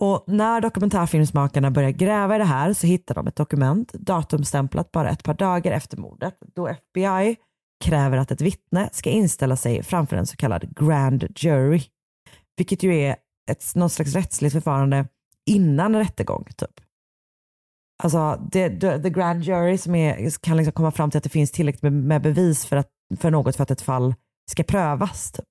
Och 0.00 0.24
när 0.26 0.60
dokumentärfilmsmakarna 0.60 1.70
börjar 1.70 1.90
gräva 1.90 2.34
i 2.34 2.38
det 2.38 2.44
här 2.44 2.72
så 2.72 2.86
hittar 2.86 3.14
de 3.14 3.26
ett 3.26 3.36
dokument 3.36 3.92
datumstämplat 3.92 4.92
bara 4.92 5.10
ett 5.10 5.22
par 5.22 5.34
dagar 5.34 5.72
efter 5.72 5.96
mordet 5.96 6.34
då 6.54 6.68
FBI 6.68 7.36
kräver 7.84 8.16
att 8.16 8.30
ett 8.30 8.40
vittne 8.40 8.88
ska 8.92 9.10
inställa 9.10 9.56
sig 9.56 9.82
framför 9.82 10.16
en 10.16 10.26
så 10.26 10.36
kallad 10.36 10.74
grand 10.76 11.26
jury. 11.36 11.82
Vilket 12.56 12.82
ju 12.82 12.94
är 12.94 13.16
ett, 13.50 13.74
något 13.74 13.92
slags 13.92 14.14
rättsligt 14.14 14.52
förfarande 14.52 15.06
innan 15.46 15.96
rättegång. 15.96 16.44
Typ. 16.56 16.80
Alltså 18.02 18.40
det, 18.52 18.80
the, 18.80 18.98
the 18.98 19.10
grand 19.10 19.42
jury 19.42 19.78
som 19.78 19.94
är, 19.94 20.40
kan 20.40 20.56
liksom 20.56 20.72
komma 20.72 20.90
fram 20.90 21.10
till 21.10 21.18
att 21.18 21.24
det 21.24 21.30
finns 21.30 21.50
tillräckligt 21.50 21.82
med, 21.82 21.92
med 21.92 22.22
bevis 22.22 22.66
för, 22.66 22.76
att, 22.76 22.88
för 23.20 23.30
något 23.30 23.56
för 23.56 23.62
att 23.62 23.70
ett 23.70 23.82
fall 23.82 24.14
ska 24.50 24.62
prövas. 24.62 25.32
Typ. 25.32 25.48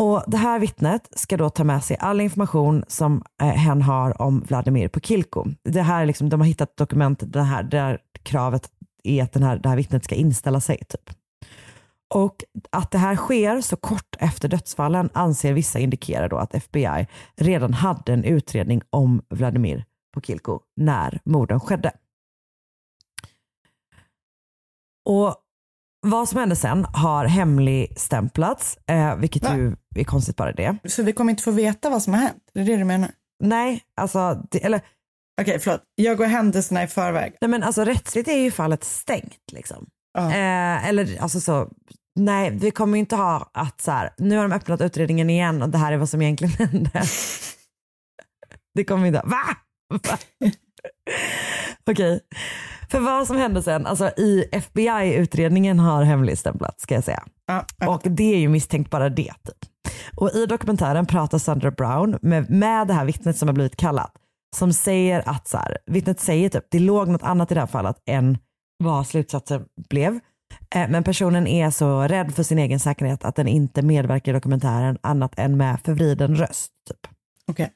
Och 0.00 0.24
Det 0.26 0.36
här 0.36 0.58
vittnet 0.58 1.08
ska 1.12 1.36
då 1.36 1.50
ta 1.50 1.64
med 1.64 1.84
sig 1.84 1.96
all 2.00 2.20
information 2.20 2.84
som 2.88 3.22
eh, 3.42 3.48
hen 3.48 3.82
har 3.82 4.22
om 4.22 4.40
Vladimir 4.40 4.88
Pokilko. 4.88 5.46
Det 5.64 5.82
här 5.82 6.02
är 6.02 6.06
liksom, 6.06 6.28
de 6.28 6.40
har 6.40 6.46
hittat 6.46 6.76
dokument 6.76 7.22
det 7.26 7.42
här, 7.42 7.62
där 7.62 7.98
kravet 8.22 8.70
är 9.04 9.22
att 9.22 9.32
den 9.32 9.42
här, 9.42 9.58
det 9.58 9.68
här 9.68 9.76
vittnet 9.76 10.04
ska 10.04 10.14
inställa 10.14 10.60
sig. 10.60 10.78
Typ. 10.88 11.16
Och 12.14 12.44
att 12.72 12.90
det 12.90 12.98
här 12.98 13.16
sker 13.16 13.60
så 13.60 13.76
kort 13.76 14.16
efter 14.18 14.48
dödsfallen 14.48 15.10
anser 15.12 15.52
vissa 15.52 15.78
indikerar 15.78 16.28
då 16.28 16.36
att 16.36 16.54
FBI 16.54 17.06
redan 17.36 17.74
hade 17.74 18.12
en 18.12 18.24
utredning 18.24 18.82
om 18.90 19.22
Vladimir 19.28 19.84
Pokilko 20.14 20.60
när 20.76 21.20
morden 21.24 21.60
skedde. 21.60 21.92
Och 25.08 25.36
vad 26.06 26.28
som 26.28 26.38
hände 26.38 26.56
sen 26.56 26.84
har 26.84 27.24
hemligstämplats, 27.24 28.78
eh, 28.86 29.16
vilket 29.16 29.42
Va? 29.42 29.56
ju 29.56 29.76
är 29.96 30.04
konstigt 30.04 30.36
bara 30.36 30.52
det. 30.52 30.76
Så 30.84 31.02
vi 31.02 31.12
kommer 31.12 31.30
inte 31.30 31.42
få 31.42 31.50
veta 31.50 31.90
vad 31.90 32.02
som 32.02 32.12
har 32.12 32.20
hänt? 32.20 32.42
Det 32.54 32.60
är 32.60 32.64
det 32.64 32.76
du 32.76 32.84
menar? 32.84 33.10
Nej, 33.44 33.82
alltså, 33.96 34.42
det, 34.50 34.64
eller, 34.64 34.80
Okej, 35.42 35.58
förlåt. 35.58 35.82
Jag 35.94 36.16
går 36.16 36.26
händelserna 36.26 36.82
i 36.82 36.86
förväg. 36.86 37.36
nej 37.40 37.48
men 37.50 37.62
alltså 37.62 37.84
rättsligt 37.84 38.28
är 38.28 38.38
ju 38.38 38.50
fallet 38.50 38.84
stängt 38.84 39.52
liksom. 39.52 39.86
Ja. 40.18 40.30
Eh, 40.30 40.88
eller 40.88 41.22
alltså 41.22 41.40
så, 41.40 41.68
nej 42.20 42.50
vi 42.50 42.70
kommer 42.70 42.96
ju 42.96 43.00
inte 43.00 43.16
ha 43.16 43.50
att 43.54 43.80
så 43.80 43.90
här, 43.90 44.10
nu 44.18 44.36
har 44.36 44.48
de 44.48 44.54
öppnat 44.54 44.80
utredningen 44.80 45.30
igen 45.30 45.62
och 45.62 45.68
det 45.68 45.78
här 45.78 45.92
är 45.92 45.96
vad 45.96 46.08
som 46.08 46.22
egentligen 46.22 46.54
hände. 46.70 47.02
det 48.74 48.84
kommer 48.84 49.02
vi 49.02 49.08
inte 49.08 49.20
ha. 49.20 49.26
Va? 49.28 49.56
Okej, 51.90 52.20
för 52.90 53.00
vad 53.00 53.26
som 53.26 53.36
hände 53.36 53.62
sen, 53.62 53.86
alltså 53.86 54.08
i 54.08 54.44
FBI-utredningen 54.52 55.78
har 55.78 56.02
hemligstämplats 56.02 56.82
ska 56.82 56.94
jag 56.94 57.04
säga. 57.04 57.22
Ja, 57.46 57.64
ja. 57.78 57.88
Och 57.88 58.00
det 58.04 58.34
är 58.34 58.38
ju 58.38 58.48
misstänkt 58.48 58.90
bara 58.90 59.08
det. 59.08 59.32
Typ. 59.44 59.70
Och 60.16 60.30
i 60.34 60.46
dokumentären 60.46 61.06
pratar 61.06 61.38
Sandra 61.38 61.70
Brown 61.70 62.18
med, 62.22 62.50
med 62.50 62.86
det 62.88 62.94
här 62.94 63.04
vittnet 63.04 63.36
som 63.36 63.48
har 63.48 63.54
blivit 63.54 63.76
kallat. 63.76 64.12
Som 64.56 64.72
säger 64.72 65.28
att, 65.28 65.48
så 65.48 65.56
här, 65.56 65.78
vittnet 65.86 66.20
säger 66.20 66.48
typ, 66.48 66.64
det 66.70 66.78
låg 66.78 67.08
något 67.08 67.22
annat 67.22 67.50
i 67.50 67.54
det 67.54 67.60
här 67.60 67.66
fallet 67.66 67.96
än 68.06 68.38
vad 68.84 69.06
slutsatsen 69.06 69.64
blev. 69.88 70.20
Eh, 70.74 70.88
Men 70.88 71.04
personen 71.04 71.46
är 71.46 71.70
så 71.70 72.02
rädd 72.02 72.34
för 72.34 72.42
sin 72.42 72.58
egen 72.58 72.80
säkerhet 72.80 73.24
att 73.24 73.36
den 73.36 73.48
inte 73.48 73.82
medverkar 73.82 74.32
i 74.32 74.34
dokumentären 74.34 74.98
annat 75.02 75.38
än 75.38 75.56
med 75.56 75.80
förvriden 75.84 76.36
röst. 76.36 76.72
Typ. 76.88 77.12
Okej. 77.50 77.70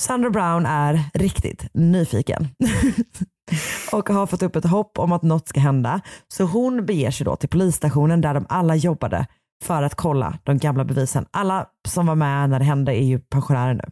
Sandra 0.00 0.30
Brown 0.30 0.66
är 0.66 1.04
riktigt 1.14 1.66
nyfiken 1.74 2.48
och 3.92 4.08
har 4.08 4.26
fått 4.26 4.42
upp 4.42 4.56
ett 4.56 4.64
hopp 4.64 4.98
om 4.98 5.12
att 5.12 5.22
något 5.22 5.48
ska 5.48 5.60
hända. 5.60 6.00
Så 6.28 6.44
hon 6.44 6.86
beger 6.86 7.10
sig 7.10 7.24
då 7.24 7.36
till 7.36 7.48
polisstationen 7.48 8.20
där 8.20 8.34
de 8.34 8.46
alla 8.48 8.76
jobbade 8.76 9.26
för 9.64 9.82
att 9.82 9.94
kolla 9.94 10.38
de 10.44 10.58
gamla 10.58 10.84
bevisen. 10.84 11.26
Alla 11.30 11.66
som 11.88 12.06
var 12.06 12.14
med 12.14 12.50
när 12.50 12.58
det 12.58 12.64
hände 12.64 12.94
är 12.94 13.04
ju 13.04 13.18
pensionärer 13.18 13.74
nu. 13.74 13.84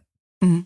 Mm. 0.45 0.63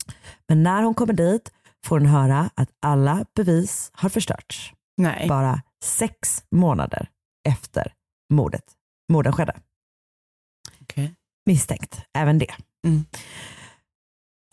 Men 0.47 0.63
när 0.63 0.83
hon 0.83 0.93
kommer 0.93 1.13
dit 1.13 1.51
får 1.85 1.99
hon 1.99 2.07
höra 2.07 2.49
att 2.55 2.69
alla 2.81 3.25
bevis 3.35 3.91
har 3.93 4.09
förstörts. 4.09 4.73
Nej. 4.97 5.27
Bara 5.29 5.61
sex 5.83 6.43
månader 6.55 7.07
efter 7.49 7.93
mordet. 8.33 8.65
morden 9.11 9.33
skedde. 9.33 9.55
Okej. 10.81 11.15
Misstänkt, 11.45 12.01
även 12.13 12.39
det. 12.39 12.53
Mm. 12.87 13.05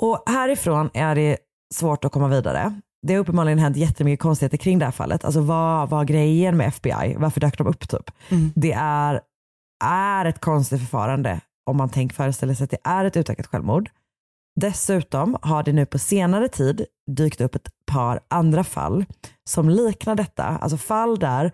Och 0.02 0.22
härifrån 0.26 0.90
är 0.94 1.14
det 1.14 1.36
svårt 1.74 2.04
att 2.04 2.12
komma 2.12 2.28
vidare. 2.28 2.80
Det 3.06 3.14
har 3.14 3.20
uppenbarligen 3.20 3.58
hänt 3.58 3.76
jättemycket 3.76 4.22
konstigheter 4.22 4.56
kring 4.56 4.78
det 4.78 4.84
här 4.84 4.92
fallet. 4.92 5.24
Alltså 5.24 5.40
vad 5.40 5.90
var 5.90 6.04
grejen 6.04 6.56
med 6.56 6.68
FBI? 6.68 7.16
Varför 7.18 7.40
dök 7.40 7.58
de 7.58 7.66
upp 7.66 7.88
typ? 7.88 8.10
Mm. 8.28 8.52
Det 8.54 8.72
är, 8.72 9.20
är 9.84 10.24
ett 10.24 10.40
konstigt 10.40 10.80
förfarande 10.80 11.40
om 11.70 11.76
man 11.76 11.88
tänker 11.88 12.16
föreställa 12.16 12.54
sig 12.54 12.64
att 12.64 12.70
det 12.70 12.78
är 12.84 13.04
ett 13.04 13.16
utökat 13.16 13.46
självmord. 13.46 13.90
Dessutom 14.60 15.36
har 15.42 15.62
det 15.62 15.72
nu 15.72 15.86
på 15.86 15.98
senare 15.98 16.48
tid 16.48 16.86
dykt 17.10 17.40
upp 17.40 17.54
ett 17.54 17.68
par 17.86 18.20
andra 18.28 18.64
fall 18.64 19.04
som 19.48 19.68
liknar 19.68 20.14
detta. 20.14 20.44
Alltså 20.44 20.76
fall 20.76 21.18
där 21.18 21.52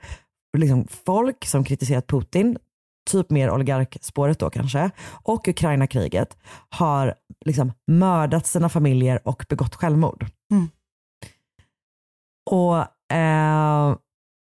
liksom 0.59 0.86
folk 1.07 1.44
som 1.44 1.64
kritiserat 1.64 2.07
Putin, 2.07 2.59
typ 3.07 3.30
mer 3.30 3.50
oligarkspåret 3.50 4.38
då 4.38 4.50
kanske, 4.50 4.90
och 5.22 5.48
Ukraina-kriget 5.48 6.38
har 6.68 7.14
liksom 7.44 7.72
mördat 7.90 8.46
sina 8.46 8.68
familjer 8.68 9.28
och 9.28 9.44
begått 9.48 9.74
självmord. 9.74 10.26
Mm. 10.52 10.68
Och 12.50 12.76
eh, 13.16 13.96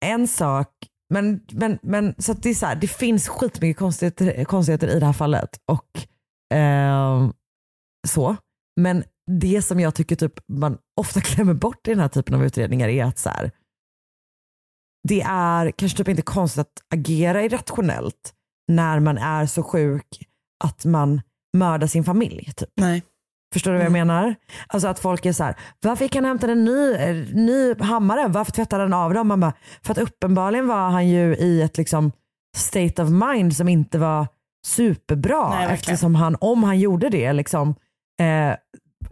en 0.06 0.28
sak, 0.28 0.70
men, 1.14 1.41
men, 1.52 1.80
men 1.82 2.16
så 2.18 2.34
det 2.34 2.50
är 2.50 2.54
så 2.54 2.66
här, 2.66 2.76
det 2.76 2.88
finns 2.88 3.28
skitmycket 3.28 3.78
konstigheter, 3.80 4.43
konstigheter 4.43 4.88
i 4.88 5.00
det 5.00 5.06
här 5.06 5.14
fallet. 5.14 5.60
Och 5.66 6.08
eh, 6.58 7.30
så. 8.08 8.36
Men 8.82 9.04
det 9.32 9.62
som 9.62 9.80
jag 9.80 9.95
tycker 9.95 10.16
typ 10.16 10.34
man 10.48 10.78
ofta 11.00 11.20
glömmer 11.36 11.54
bort 11.54 11.88
i 11.88 11.91
den 11.91 12.00
här 12.00 12.08
typen 12.08 12.36
av 12.36 12.45
utredningar 12.45 12.88
är 12.88 13.04
att 13.04 13.18
så 13.18 13.30
här, 13.30 13.52
det 15.08 15.22
är 15.22 15.72
kanske 15.72 15.98
typ 15.98 16.08
inte 16.08 16.22
konstigt 16.22 16.60
att 16.60 16.84
agera 16.93 17.43
irrationellt 17.43 18.34
när 18.68 18.99
man 18.99 19.18
är 19.18 19.45
så 19.45 19.63
sjuk 19.63 20.28
att 20.63 20.86
man 20.86 21.22
mördar 21.57 21.88
sin 21.88 22.03
familj. 22.03 22.51
Typ. 22.55 22.70
Nej. 22.76 23.03
Förstår 23.53 23.72
du 23.72 23.78
vad 23.78 23.86
jag 23.86 23.91
menar? 23.91 24.36
Alltså 24.68 24.88
att 24.88 24.99
folk 24.99 25.26
är 25.26 25.34
så 25.34 25.43
här, 25.43 25.55
varför 25.82 26.05
gick 26.05 26.15
han 26.15 26.24
och 26.24 26.28
hämtade 26.28 26.53
en 26.53 26.65
ny, 26.65 26.93
eh, 26.93 27.15
ny 27.36 27.76
hammare? 27.80 28.28
Varför 28.28 28.51
tvättade 28.51 28.84
han 28.84 28.93
av 28.93 29.13
dem? 29.13 29.28
Man 29.28 29.39
bara, 29.39 29.53
för 29.84 29.91
att 29.91 29.97
uppenbarligen 29.97 30.68
var 30.68 30.89
han 30.89 31.07
ju 31.07 31.36
i 31.36 31.61
ett 31.61 31.78
liksom 31.78 32.11
state 32.57 33.03
of 33.03 33.09
mind 33.09 33.55
som 33.55 33.70
inte 33.70 33.97
var 33.97 34.28
superbra. 34.65 35.49
Nej, 35.49 35.74
eftersom 35.74 36.15
han, 36.15 36.38
om 36.39 36.63
han 36.63 36.80
gjorde 36.80 37.09
det, 37.09 37.34
liksom, 37.34 37.76
eh, 38.20 38.55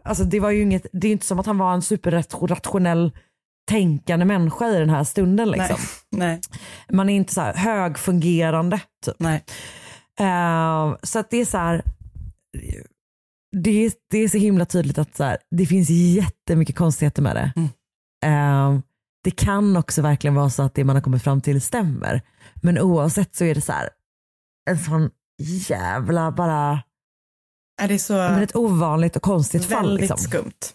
alltså 0.03 0.23
det 0.23 0.39
var 0.39 0.51
ju 0.51 0.61
inget, 0.61 0.85
det 0.91 1.07
är 1.07 1.11
inte 1.11 1.25
som 1.25 1.39
att 1.39 1.45
han 1.45 1.57
var 1.57 1.73
en 1.73 1.81
superrationell 1.81 3.11
tänkande 3.65 4.25
människa 4.25 4.69
i 4.69 4.79
den 4.79 4.89
här 4.89 5.03
stunden. 5.03 5.49
Liksom. 5.51 5.77
Nej. 6.11 6.41
Man 6.91 7.09
är 7.09 7.15
inte 7.15 7.33
så 7.33 7.41
här 7.41 7.53
högfungerande. 7.53 8.79
Typ. 9.05 9.15
Nej. 9.19 9.43
Eh, 10.19 10.95
så 11.03 11.19
att 11.19 11.29
det 11.29 11.37
är 11.37 11.45
så 11.45 11.57
här, 11.57 11.83
det 13.63 13.91
det 14.09 14.17
är 14.17 14.27
så 14.29 14.37
himla 14.37 14.65
tydligt 14.65 14.97
att 14.97 15.15
så 15.15 15.23
här, 15.23 15.37
det 15.51 15.65
finns 15.65 15.89
jättemycket 15.89 16.75
konstigheter 16.75 17.21
med 17.21 17.35
det. 17.35 17.51
Eh, 18.27 18.79
det 19.23 19.31
kan 19.31 19.77
också 19.77 20.01
verkligen 20.01 20.35
vara 20.35 20.49
så 20.49 20.63
att 20.63 20.73
det 20.75 20.83
man 20.83 20.95
har 20.95 21.03
kommit 21.03 21.23
fram 21.23 21.41
till 21.41 21.61
stämmer. 21.61 22.21
Men 22.55 22.79
oavsett 22.79 23.35
så 23.35 23.43
är 23.43 23.55
det 23.55 23.61
så 23.61 23.71
här, 23.71 23.89
en 24.69 24.79
sån 24.79 25.09
jävla 25.69 26.31
bara, 26.31 26.83
Är 27.81 27.87
det 27.87 27.99
så 27.99 28.13
men 28.13 28.43
ett 28.43 28.55
ovanligt 28.55 29.15
och 29.15 29.21
konstigt 29.21 29.65
fall. 29.65 29.83
väldigt 29.85 30.09
Liksom. 30.09 30.17
skumt? 30.17 30.74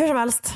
Hur 0.00 0.08
som 0.08 0.16
helst, 0.16 0.54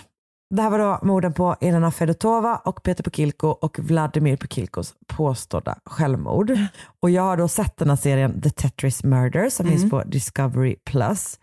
det 0.55 0.63
här 0.63 0.71
var 0.71 0.79
då 0.79 0.99
morden 1.03 1.33
på 1.33 1.57
Elena 1.61 1.91
Fedotova 1.91 2.57
och 2.57 2.83
Peter 2.83 3.03
Pokilko 3.03 3.49
och 3.49 3.79
Vladimir 3.79 4.37
Pokilkos 4.37 4.95
påstådda 5.07 5.79
självmord. 5.85 6.53
Och 7.01 7.11
jag 7.11 7.23
har 7.23 7.37
då 7.37 7.49
sett 7.49 7.77
den 7.77 7.89
här 7.89 7.97
serien 7.97 8.41
The 8.41 8.51
Tetris 8.51 9.05
Murder 9.05 9.49
som 9.51 9.67
Mm. 9.67 9.79
finns 9.79 9.91
på 9.91 10.03
Discovery 10.03 10.77
Plus. 10.85 11.39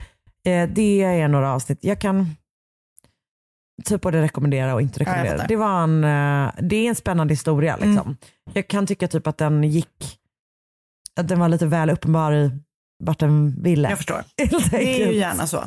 Eh, 0.48 0.70
det 0.70 1.02
är 1.04 1.28
några 1.28 1.54
avsnitt, 1.54 1.80
jag 1.82 2.00
kan 2.00 2.36
typ 3.86 4.02
både 4.02 4.22
rekommendera 4.22 4.74
och 4.74 4.82
inte 4.82 5.00
Ja, 5.00 5.02
rekommendera. 5.06 5.34
fattar. 5.38 5.48
det, 5.48 5.56
var 5.56 5.84
en, 5.84 6.04
eh, 6.04 6.52
det 6.62 6.76
är 6.76 6.90
en 6.90 6.96
spännande 6.96 7.34
historia. 7.34 7.78
Mm. 7.78 7.90
Liksom. 7.90 8.18
Jag 8.54 8.68
kan 8.68 8.88
tycka 8.88 9.08
typ 9.08 9.28
att 9.28 9.38
den 9.38 9.64
gick, 9.64 10.20
att 11.20 11.28
den 11.28 11.40
var 11.40 11.50
lite 11.50 11.66
väl 11.66 11.90
uppenbar 11.90 12.32
i 12.34 12.52
vart 13.04 13.20
den 13.20 13.64
ville. 13.64 13.90
Jag 13.90 13.98
förstår. 13.98 14.24
Det 14.72 15.02
är 15.02 15.08
ju 15.12 15.18
gärna 15.18 15.48
så. 15.48 15.58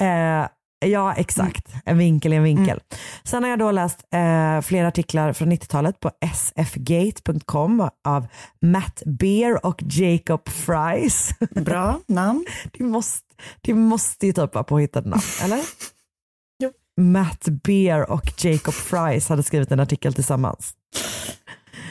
Eh, 0.00 0.48
ja, 0.86 1.14
exakt. 1.14 1.72
En 1.84 1.98
vinkel 1.98 2.32
är 2.32 2.36
en 2.36 2.42
vinkel. 2.42 2.80
Sen 3.24 3.42
har 3.42 3.50
jag 3.50 3.58
då 3.58 3.70
läst 3.70 4.04
eh, 4.14 4.60
flera 4.60 4.88
artiklar 4.88 5.32
från 5.32 5.52
90-talet 5.52 6.00
på 6.00 6.10
sfgate.com 6.34 7.88
av 8.04 8.26
Matt 8.62 9.02
Beer 9.06 9.66
och 9.66 9.82
Jacob 9.82 10.48
Fries. 10.48 11.30
Bra 11.50 12.00
namn. 12.08 12.46
Det 12.72 12.84
måste, 12.84 13.26
det 13.60 13.74
måste 13.74 14.26
ju 14.26 14.32
typ 14.32 14.54
vara 14.54 14.64
påhittade 14.64 15.08
namn, 15.08 15.22
eller? 15.44 15.60
Jo. 16.62 16.70
Matt 17.00 17.44
Beer 17.64 18.10
och 18.10 18.32
Jacob 18.44 18.74
Fries 18.74 19.28
hade 19.28 19.42
skrivit 19.42 19.72
en 19.72 19.80
artikel 19.80 20.14
tillsammans. 20.14 20.72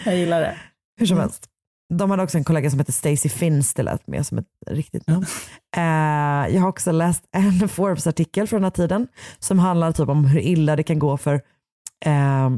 Jag 0.05 0.17
gillar 0.17 0.41
det. 0.41 0.57
Hur 0.99 1.05
som 1.05 1.17
Mm. 1.17 1.23
helst. 1.23 1.45
De 1.93 2.11
hade 2.11 2.23
också 2.23 2.37
en 2.37 2.43
kollega 2.43 2.69
som 2.69 2.79
heter 2.79 2.93
Stacey 2.93 3.29
Finns, 3.29 3.73
det 3.73 3.83
lät 3.83 4.07
mer 4.07 4.23
som 4.23 4.37
ett 4.37 4.47
riktigt 4.67 5.07
namn. 5.07 5.25
Eh, 5.75 6.55
jag 6.55 6.61
har 6.61 6.67
också 6.67 6.91
läst 6.91 7.23
en 7.31 7.69
Forbes-artikel 7.69 8.47
från 8.47 8.57
den 8.57 8.63
här 8.63 8.71
tiden 8.71 9.07
som 9.39 9.59
handlar 9.59 9.91
typ 9.91 10.09
om 10.09 10.25
hur 10.25 10.39
illa 10.39 10.75
det 10.75 10.83
kan 10.83 10.99
gå 10.99 11.17
för, 11.17 11.33
eh, 12.05 12.49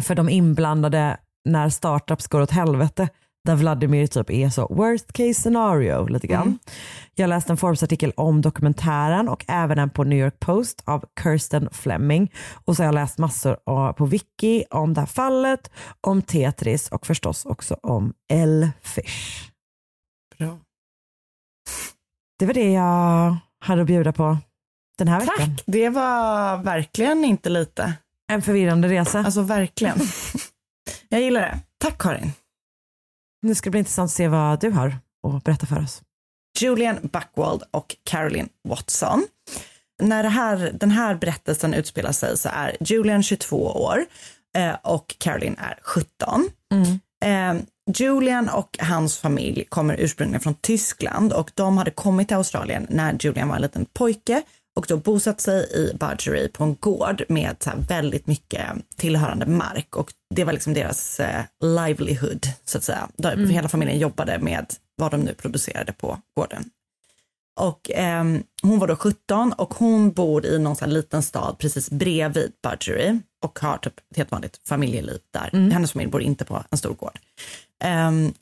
för 0.00 0.14
de 0.14 0.28
inblandade 0.28 1.16
när 1.44 1.68
startups 1.68 2.26
går 2.26 2.40
åt 2.40 2.50
helvete. 2.50 3.08
Där 3.46 3.56
Vladimir 3.56 4.06
typ 4.06 4.30
är 4.30 4.50
så 4.50 4.66
worst 4.66 5.12
case 5.12 5.34
scenario 5.34 6.06
lite 6.06 6.26
grann. 6.26 6.42
Mm. 6.42 6.58
Jag 7.14 7.28
läste 7.28 7.52
en 7.52 7.56
Forbes-artikel 7.56 8.12
om 8.16 8.42
dokumentären 8.42 9.28
och 9.28 9.44
även 9.48 9.78
en 9.78 9.90
på 9.90 10.04
New 10.04 10.18
York 10.18 10.40
Post 10.40 10.82
av 10.84 11.04
Kirsten 11.22 11.68
Fleming. 11.72 12.32
Och 12.64 12.76
så 12.76 12.82
har 12.82 12.86
jag 12.86 12.94
läst 12.94 13.18
massor 13.18 13.92
på 13.92 14.06
Wiki 14.06 14.64
om 14.70 14.94
det 14.94 15.00
här 15.00 15.06
fallet, 15.06 15.70
om 16.00 16.22
Tetris 16.22 16.88
och 16.88 17.06
förstås 17.06 17.46
också 17.46 17.76
om 17.82 18.12
Elfish. 18.32 19.50
Bra. 20.38 20.58
Det 22.38 22.46
var 22.46 22.54
det 22.54 22.72
jag 22.72 23.36
hade 23.60 23.80
att 23.80 23.86
bjuda 23.86 24.12
på 24.12 24.38
den 24.98 25.08
här 25.08 25.20
veckan. 25.20 25.36
Tack. 25.36 25.62
Det 25.66 25.88
var 25.88 26.56
verkligen 26.62 27.24
inte 27.24 27.48
lite. 27.48 27.92
En 28.32 28.42
förvirrande 28.42 28.88
resa. 28.88 29.18
Alltså 29.18 29.42
verkligen. 29.42 29.98
Jag 31.08 31.20
gillar 31.20 31.40
det. 31.40 31.58
Tack 31.78 31.98
Karin. 31.98 32.32
Nu 33.46 33.54
ska 33.54 33.66
det 33.66 33.70
bli 33.70 33.78
intressant 33.78 34.08
att 34.08 34.14
se 34.14 34.28
vad 34.28 34.60
du 34.60 34.70
har 34.70 34.98
att 35.22 35.44
berätta 35.44 35.66
för 35.66 35.82
oss. 35.82 36.02
Julian 36.58 36.98
Buckwald 37.02 37.62
och 37.70 37.96
Caroline 38.04 38.48
Watson. 38.68 39.26
När 40.02 40.24
här, 40.24 40.70
den 40.74 40.90
här 40.90 41.14
berättelsen 41.14 41.74
utspelar 41.74 42.12
sig 42.12 42.38
så 42.38 42.48
är 42.52 42.76
Julian 42.80 43.22
22 43.22 43.56
år 43.66 44.04
eh, 44.56 44.74
och 44.82 45.16
Caroline 45.18 45.56
är 45.58 45.78
17. 45.82 46.48
Eh, 47.24 47.54
Julian 47.94 48.48
och 48.48 48.78
hans 48.80 49.18
familj 49.18 49.64
kommer 49.68 49.96
ursprungligen 50.00 50.40
från 50.40 50.54
Tyskland 50.54 51.32
och 51.32 51.50
de 51.54 51.78
hade 51.78 51.90
kommit 51.90 52.28
till 52.28 52.36
Australien 52.36 52.86
när 52.90 53.16
Julian 53.20 53.48
var 53.48 53.56
en 53.56 53.62
liten 53.62 53.86
pojke 53.92 54.42
och 54.76 54.86
då 54.88 54.96
bosatt 54.96 55.40
sig 55.40 55.70
i 55.74 55.96
Budgery 55.96 56.48
på 56.48 56.64
en 56.64 56.74
gård 56.80 57.24
med 57.28 57.56
så 57.60 57.70
väldigt 57.88 58.26
mycket 58.26 58.66
tillhörande 58.96 59.46
mark 59.46 59.96
och 59.96 60.12
det 60.34 60.44
var 60.44 60.52
liksom 60.52 60.74
deras 60.74 61.20
eh, 61.20 61.44
livelihood 61.60 62.46
så 62.64 62.78
att 62.78 62.84
säga. 62.84 63.08
De, 63.16 63.50
Hela 63.50 63.68
familjen 63.68 63.98
jobbade 63.98 64.38
med 64.38 64.66
vad 64.96 65.10
de 65.10 65.20
nu 65.20 65.34
producerade 65.34 65.92
på 65.92 66.18
gården. 66.36 66.70
Och 67.60 67.90
ehm, 67.94 68.42
hon 68.62 68.78
var 68.78 68.86
då 68.86 68.96
17 68.96 69.52
och 69.52 69.74
hon 69.74 70.12
bor 70.12 70.46
i 70.46 70.58
någon 70.58 70.76
sån 70.76 70.90
liten 70.90 71.22
stad 71.22 71.56
precis 71.58 71.90
bredvid 71.90 72.52
Budgery 72.62 73.18
och 73.44 73.58
har 73.58 73.78
typ 73.78 73.98
ett 74.10 74.16
helt 74.16 74.30
vanligt 74.30 74.60
familjeliv 74.68 75.18
där. 75.30 75.70
Hennes 75.70 75.92
familj 75.92 76.10
bor 76.10 76.22
inte 76.22 76.44
på 76.44 76.64
en 76.70 76.78
stor 76.78 76.94
gård. 76.94 77.18
Ehm, 77.84 78.32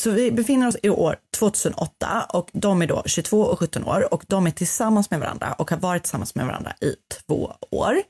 så 0.00 0.10
vi 0.10 0.32
befinner 0.32 0.68
oss 0.68 0.76
i 0.82 0.88
år 0.88 1.16
2008 1.38 2.26
och 2.28 2.50
de 2.52 2.82
är 2.82 2.86
då 2.86 3.02
22 3.06 3.40
och 3.40 3.58
17 3.58 3.84
år 3.84 4.14
och 4.14 4.24
de 4.26 4.46
är 4.46 4.50
tillsammans 4.50 5.10
med 5.10 5.20
varandra 5.20 5.52
och 5.52 5.70
har 5.70 5.78
varit 5.78 6.02
tillsammans 6.02 6.34
med 6.34 6.46
varandra 6.46 6.72
i 6.80 6.94
två 7.26 7.52
år. 7.70 8.02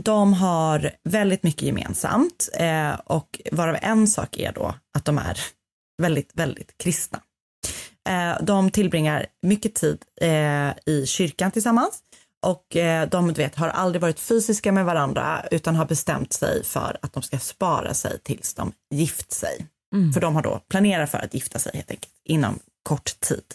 De 0.00 0.32
har 0.32 0.90
väldigt 1.04 1.42
mycket 1.42 1.62
gemensamt 1.62 2.48
eh, 2.54 2.92
och 3.04 3.40
varav 3.52 3.76
en 3.82 4.08
sak 4.08 4.38
är 4.38 4.52
då 4.52 4.74
att 4.98 5.04
de 5.04 5.18
är 5.18 5.38
väldigt, 6.02 6.30
väldigt 6.34 6.78
kristna. 6.78 7.20
Eh, 8.08 8.42
de 8.42 8.70
tillbringar 8.70 9.26
mycket 9.42 9.74
tid 9.74 9.98
eh, 10.20 10.70
i 10.86 11.04
kyrkan 11.06 11.50
tillsammans 11.50 11.98
och 12.46 12.76
eh, 12.76 13.08
de 13.08 13.28
du 13.28 13.42
vet, 13.42 13.56
har 13.56 13.68
aldrig 13.68 14.02
varit 14.02 14.20
fysiska 14.20 14.72
med 14.72 14.84
varandra 14.84 15.44
utan 15.50 15.76
har 15.76 15.84
bestämt 15.84 16.32
sig 16.32 16.64
för 16.64 16.96
att 17.02 17.12
de 17.12 17.22
ska 17.22 17.38
spara 17.38 17.94
sig 17.94 18.18
tills 18.22 18.54
de 18.54 18.72
gift 18.90 19.32
sig. 19.32 19.66
Mm. 19.92 20.12
För 20.12 20.20
de 20.20 20.34
har 20.34 20.42
då 20.42 20.60
planerat 20.68 21.10
för 21.10 21.18
att 21.18 21.34
gifta 21.34 21.58
sig 21.58 21.72
helt 21.74 21.90
enkelt 21.90 22.12
inom 22.24 22.58
kort 22.82 23.20
tid. 23.20 23.54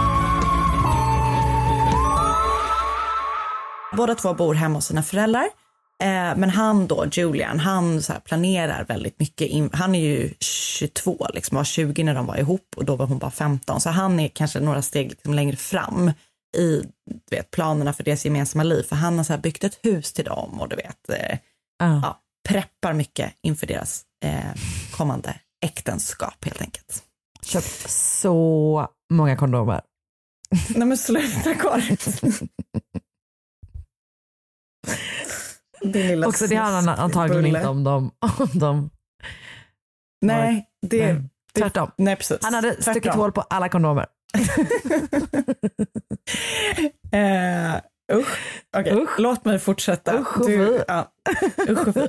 Båda 3.97 4.15
två 4.15 4.33
bor 4.33 4.53
hemma 4.53 4.77
hos 4.77 4.85
sina 4.85 5.03
föräldrar. 5.03 5.49
Eh, 6.01 6.37
men 6.37 6.49
han 6.49 6.87
då, 6.87 7.05
Julian, 7.11 7.59
han 7.59 8.01
så 8.01 8.13
planerar 8.13 8.85
väldigt 8.85 9.19
mycket. 9.19 9.47
In, 9.47 9.69
han 9.73 9.95
är 9.95 9.99
ju 9.99 10.33
22, 10.39 11.27
liksom 11.33 11.55
var 11.55 11.63
20 11.63 12.03
när 12.03 12.15
de 12.15 12.25
var 12.25 12.37
ihop 12.37 12.73
och 12.75 12.85
då 12.85 12.95
var 12.95 13.05
hon 13.07 13.17
bara 13.17 13.31
15. 13.31 13.81
Så 13.81 13.89
han 13.89 14.19
är 14.19 14.27
kanske 14.27 14.59
några 14.59 14.81
steg 14.81 15.09
liksom 15.09 15.33
längre 15.33 15.55
fram 15.55 16.11
i 16.57 16.83
du 17.29 17.35
vet, 17.35 17.51
planerna 17.51 17.93
för 17.93 18.03
deras 18.03 18.25
gemensamma 18.25 18.63
liv. 18.63 18.83
För 18.83 18.95
han 18.95 19.17
har 19.17 19.23
så 19.23 19.37
byggt 19.37 19.63
ett 19.63 19.79
hus 19.83 20.13
till 20.13 20.25
dem 20.25 20.61
och 20.61 20.69
du 20.69 20.75
vet, 20.75 21.09
eh, 21.09 21.37
ja, 21.79 22.21
preppar 22.49 22.93
mycket 22.93 23.33
inför 23.41 23.67
deras 23.67 24.03
eh, 24.25 24.61
kommande 24.91 25.35
äktenskap 25.65 26.45
helt 26.45 26.61
enkelt. 26.61 27.03
Köpt 27.43 27.89
så 27.89 28.87
många 29.13 29.35
kondomer. 29.35 29.81
Nej 30.69 30.87
men 30.87 30.97
sluta 30.97 31.55
Karin. 31.55 31.97
Lilla 35.81 36.27
Också 36.27 36.47
det 36.47 36.55
handlar 36.55 36.97
antagligen 36.97 37.43
bulle. 37.43 37.57
inte 37.59 37.69
om 37.69 37.83
dem. 37.83 38.11
Om 38.39 38.59
dem. 38.59 38.89
Nej, 40.21 40.65
det 40.81 41.13
Nej. 41.13 41.23
Tvärtom. 41.57 41.91
Nej, 41.97 42.15
precis. 42.15 42.37
Han 42.41 42.53
hade 42.53 42.81
stuckit 42.81 43.13
hål 43.13 43.31
på 43.31 43.41
alla 43.41 43.69
kondomer. 43.69 44.05
Eh, 47.13 47.75
usch. 48.13 48.39
Okej, 48.77 49.05
Låt 49.17 49.45
mig 49.45 49.59
fortsätta. 49.59 50.19
Usch 50.19 50.39
och 50.39 50.45
fy. 50.45 50.79
ja. 50.87 51.11
usch 51.69 51.87
och. 51.87 52.07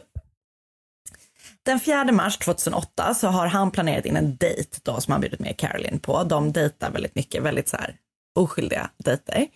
Den 1.62 1.80
4 1.80 2.04
mars 2.12 2.38
2008 2.38 3.14
så 3.14 3.28
har 3.28 3.46
han 3.46 3.70
planerat 3.70 4.04
in 4.06 4.16
en 4.16 4.36
dejt 4.36 4.78
då 4.82 5.00
som 5.00 5.12
han 5.12 5.20
bjudit 5.20 5.40
med 5.40 5.56
Caroline 5.58 5.98
på. 5.98 6.24
De 6.24 6.52
dejtar 6.52 6.90
väldigt 6.90 7.14
mycket, 7.14 7.42
väldigt 7.42 7.68
så 7.68 7.76
här 7.76 7.96
oskyldiga 8.34 8.90
dejter. 9.04 9.46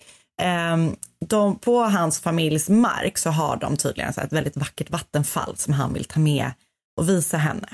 Ehm, 0.42 0.96
de, 1.26 1.58
på 1.58 1.82
hans 1.82 2.20
familjs 2.20 2.68
mark 2.68 3.18
så 3.18 3.30
har 3.30 3.56
de 3.56 3.76
tydligen 3.76 4.12
så 4.12 4.20
ett 4.20 4.32
väldigt 4.32 4.56
vackert 4.56 4.90
vattenfall 4.90 5.56
som 5.56 5.74
han 5.74 5.92
vill 5.92 6.04
ta 6.04 6.20
med 6.20 6.50
och 7.00 7.08
visa 7.08 7.36
henne. 7.36 7.68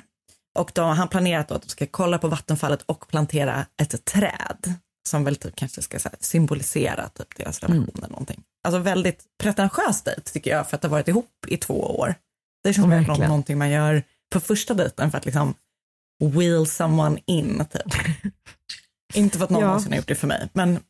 Och 0.58 0.70
de, 0.74 0.96
han 0.96 1.08
planerat 1.08 1.48
då 1.48 1.54
att 1.54 1.62
de 1.62 1.68
ska 1.68 1.86
kolla 1.86 2.18
på 2.18 2.28
vattenfallet 2.28 2.82
och 2.82 3.08
plantera 3.08 3.66
ett 3.82 4.04
träd 4.04 4.74
som 5.08 5.24
väl 5.24 5.36
typ 5.36 5.56
kanske 5.56 5.82
ska 5.82 5.98
här, 6.04 6.14
symbolisera 6.20 7.08
typ 7.08 7.36
deras 7.36 7.60
relation 7.60 7.90
eller 7.98 8.08
någonting. 8.08 8.42
Alltså 8.64 8.78
väldigt 8.80 9.24
pretentiös 9.42 10.02
dejt 10.02 10.22
tycker 10.22 10.50
jag 10.50 10.68
för 10.68 10.76
att 10.76 10.82
ha 10.82 10.90
varit 10.90 11.08
ihop 11.08 11.30
i 11.48 11.56
två 11.56 11.74
år. 11.98 12.14
Det 12.64 12.72
känns 12.72 12.86
verkligen 12.86 13.06
Verkligen. 13.06 13.28
någonting 13.28 13.58
man 13.58 13.70
gör 13.70 14.02
på 14.32 14.40
första 14.40 14.74
dejten 14.74 15.10
för 15.10 15.18
att 15.18 15.24
liksom 15.24 15.54
wheel 16.24 16.66
someone 16.66 17.20
in 17.26 17.64
typ. 17.72 17.94
Inte 19.14 19.38
för 19.38 19.44
att 19.44 19.50
någon 19.50 19.60
Ja. 19.60 19.66
någonsin 19.66 19.92
har 19.92 19.96
gjort 19.96 20.08
det 20.08 20.14
för 20.14 20.26
mig, 20.26 20.48
men 20.52 20.80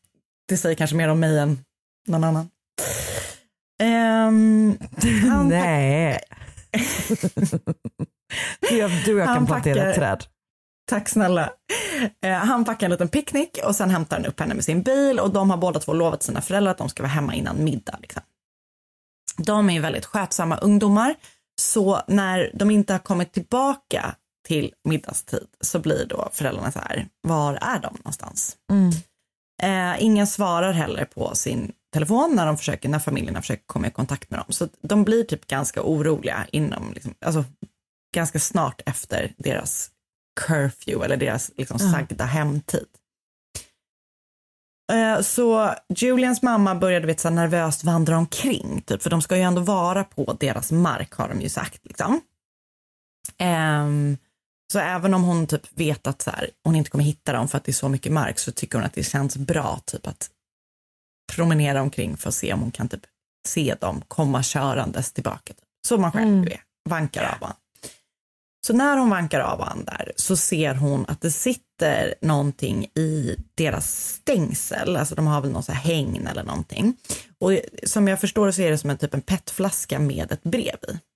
det 0.48 0.56
säger 0.56 0.74
kanske 0.76 0.96
mer 0.96 1.08
om 1.08 1.20
mig 1.20 1.38
än 1.38 1.64
någon 2.08 2.24
annan. 2.24 2.48
Han 5.30 5.48
Nej. 5.48 6.20
du, 8.70 8.88
du 9.04 9.14
och 9.14 9.20
jag 9.20 9.26
Han 9.26 9.36
kan 9.36 9.46
plantera 9.46 9.94
träd. 9.94 10.24
Tack 10.90 11.08
snälla. 11.08 11.52
Eh, 12.24 12.32
han 12.32 12.64
packar 12.64 12.86
en 12.86 12.90
liten 12.90 13.08
picknick 13.08 13.58
och 13.64 13.76
sen 13.76 13.90
hämtar 13.90 14.16
han 14.16 14.26
upp 14.26 14.40
henne 14.40 14.54
med 14.54 14.64
sin 14.64 14.82
bil 14.82 15.20
och 15.20 15.32
de 15.32 15.50
har 15.50 15.56
båda 15.56 15.80
två 15.80 15.92
lovat 15.92 16.22
sina 16.22 16.40
föräldrar 16.40 16.70
att 16.70 16.78
de 16.78 16.88
ska 16.88 17.02
vara 17.02 17.12
hemma 17.12 17.34
innan 17.34 17.64
middag. 17.64 17.98
Liksom. 18.00 18.22
De 19.36 19.70
är 19.70 19.74
ju 19.74 19.80
väldigt 19.80 20.04
skötsamma 20.04 20.56
ungdomar 20.56 21.14
så 21.60 22.02
när 22.08 22.50
de 22.54 22.70
inte 22.70 22.92
har 22.92 22.98
kommit 22.98 23.32
tillbaka 23.32 24.14
till 24.48 24.74
middagstid 24.84 25.46
så 25.60 25.78
blir 25.78 26.06
då 26.06 26.28
föräldrarna 26.32 26.72
så 26.72 26.78
här, 26.78 27.08
var 27.22 27.54
är 27.54 27.78
de 27.78 27.94
någonstans? 27.94 28.56
Eh, 29.62 30.02
ingen 30.02 30.26
svarar 30.26 30.72
heller 30.72 31.04
på 31.04 31.34
sin 31.34 31.72
telefon 31.92 32.32
när, 32.36 32.46
de 32.46 32.56
försöker, 32.56 32.88
när 32.88 32.98
familjerna 32.98 33.40
försöker 33.40 33.64
komma 33.66 33.86
i 33.86 33.90
kontakt 33.90 34.30
med 34.30 34.38
dem. 34.40 34.46
Så 34.48 34.68
de 34.82 35.04
blir 35.04 35.24
typ 35.24 35.46
ganska 35.46 35.82
oroliga 35.82 36.46
inom, 36.52 36.92
liksom, 36.92 37.14
alltså, 37.24 37.44
ganska 38.14 38.38
snart 38.38 38.80
efter 38.86 39.34
deras 39.38 39.90
curfew 40.40 41.04
eller 41.04 41.16
deras 41.16 41.50
liksom, 41.56 41.78
sagda 41.78 42.24
hemtid. 42.24 42.86
Eh, 44.92 45.20
Så 45.20 45.74
Julians 45.96 46.42
mamma 46.42 46.74
började 46.74 47.06
vet, 47.06 47.20
så 47.20 47.30
nervöst 47.30 47.84
vandra 47.84 48.18
omkring, 48.18 48.82
typ, 48.86 49.02
för 49.02 49.10
de 49.10 49.22
ska 49.22 49.36
ju 49.36 49.42
ändå 49.42 49.60
vara 49.62 50.04
på 50.04 50.36
deras 50.40 50.72
mark 50.72 51.12
har 51.12 51.28
de 51.28 51.40
ju 51.40 51.48
sagt. 51.48 51.80
Liksom. 51.84 52.20
Ehm, 53.38 54.16
så 54.72 54.78
även 54.78 55.14
om 55.14 55.22
hon 55.22 55.46
typ 55.46 55.62
vet 55.74 56.06
att 56.06 56.22
så 56.22 56.30
här, 56.30 56.50
hon 56.64 56.76
inte 56.76 56.90
kommer 56.90 57.04
hitta 57.04 57.32
dem 57.32 57.48
för 57.48 57.58
att 57.58 57.64
det 57.64 57.70
är 57.70 57.74
så 57.74 57.88
mycket 57.88 58.12
mark 58.12 58.38
så 58.38 58.52
tycker 58.52 58.78
hon 58.78 58.86
att 58.86 58.94
det 58.94 59.02
känns 59.02 59.36
bra 59.36 59.80
typ 59.84 60.06
att 60.06 60.30
promenera 61.32 61.82
omkring 61.82 62.16
för 62.16 62.28
att 62.28 62.34
se 62.34 62.52
om 62.52 62.60
hon 62.60 62.70
kan 62.70 62.88
typ 62.88 63.02
se 63.46 63.74
dem 63.80 64.02
komma 64.08 64.42
körandes 64.42 65.12
tillbaka. 65.12 65.54
Typ. 65.54 65.64
Så 65.88 65.98
man 65.98 66.12
själv 66.12 66.46
är, 66.46 66.60
vankar 66.88 67.22
av 67.22 67.40
honom. 67.40 67.56
Så 68.66 68.72
när 68.72 68.96
hon 68.96 69.10
vankar 69.10 69.40
av 69.40 69.58
honom 69.58 69.84
där 69.84 70.12
så 70.16 70.36
ser 70.36 70.74
hon 70.74 71.04
att 71.08 71.20
det 71.20 71.30
sitter 71.30 72.14
någonting 72.20 72.84
i 72.84 73.36
deras 73.54 74.14
stängsel, 74.14 74.96
alltså 74.96 75.14
de 75.14 75.26
har 75.26 75.40
väl 75.40 75.50
någon 75.50 75.62
så 75.62 75.72
här 75.72 75.94
hängn 75.94 76.26
eller 76.26 76.44
någonting. 76.44 76.96
Och 77.38 77.58
som 77.84 78.08
jag 78.08 78.20
förstår 78.20 78.50
så 78.50 78.62
är 78.62 78.70
det 78.70 78.78
som 78.78 78.90
en 78.90 78.98
typ 78.98 79.14
en 79.14 79.20
petflaska 79.20 79.98
med 79.98 80.32
ett 80.32 80.42
brev 80.42 80.76
i. 80.88 81.11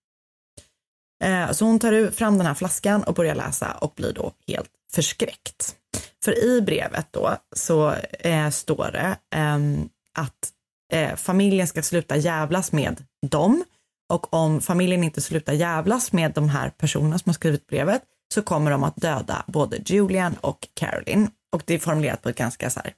Eh, 1.24 1.52
Så 1.52 1.64
hon 1.64 1.78
tar 1.78 2.10
fram 2.10 2.38
den 2.38 2.46
här 2.46 2.54
flaskan 2.54 3.02
och 3.02 3.14
börjar 3.14 3.34
läsa 3.34 3.72
och 3.72 3.92
blir 3.96 4.12
då 4.12 4.32
helt 4.46 4.70
förskräckt. 4.92 5.76
För 6.24 6.44
i 6.44 6.60
brevet 6.60 7.06
då 7.10 7.36
så 7.56 7.92
eh, 8.20 8.50
står 8.50 8.90
det 8.92 9.18
ehm, 9.34 9.88
att 10.18 10.52
eh, 10.92 11.16
familjen 11.16 11.66
ska 11.66 11.82
sluta 11.82 12.16
jävlas 12.16 12.72
med 12.72 13.04
dem 13.26 13.64
och 14.12 14.34
om 14.34 14.60
familjen 14.60 15.04
inte 15.04 15.20
slutar 15.20 15.52
jävlas 15.52 16.12
med 16.12 16.32
de 16.32 16.48
här 16.48 16.70
personerna 16.70 17.18
som 17.18 17.30
har 17.30 17.34
skrivit 17.34 17.66
brevet 17.66 18.02
så 18.34 18.42
kommer 18.42 18.70
de 18.70 18.84
att 18.84 18.96
döda 18.96 19.44
både 19.46 19.76
Julian 19.86 20.36
och 20.40 20.68
Caroline. 20.74 21.30
Och 21.52 21.62
det 21.64 21.74
är 21.74 21.78
formulerat 21.78 22.22
på 22.22 22.28
ett 22.28 22.36
ganska 22.36 22.70
så 22.70 22.80
här 22.80 22.92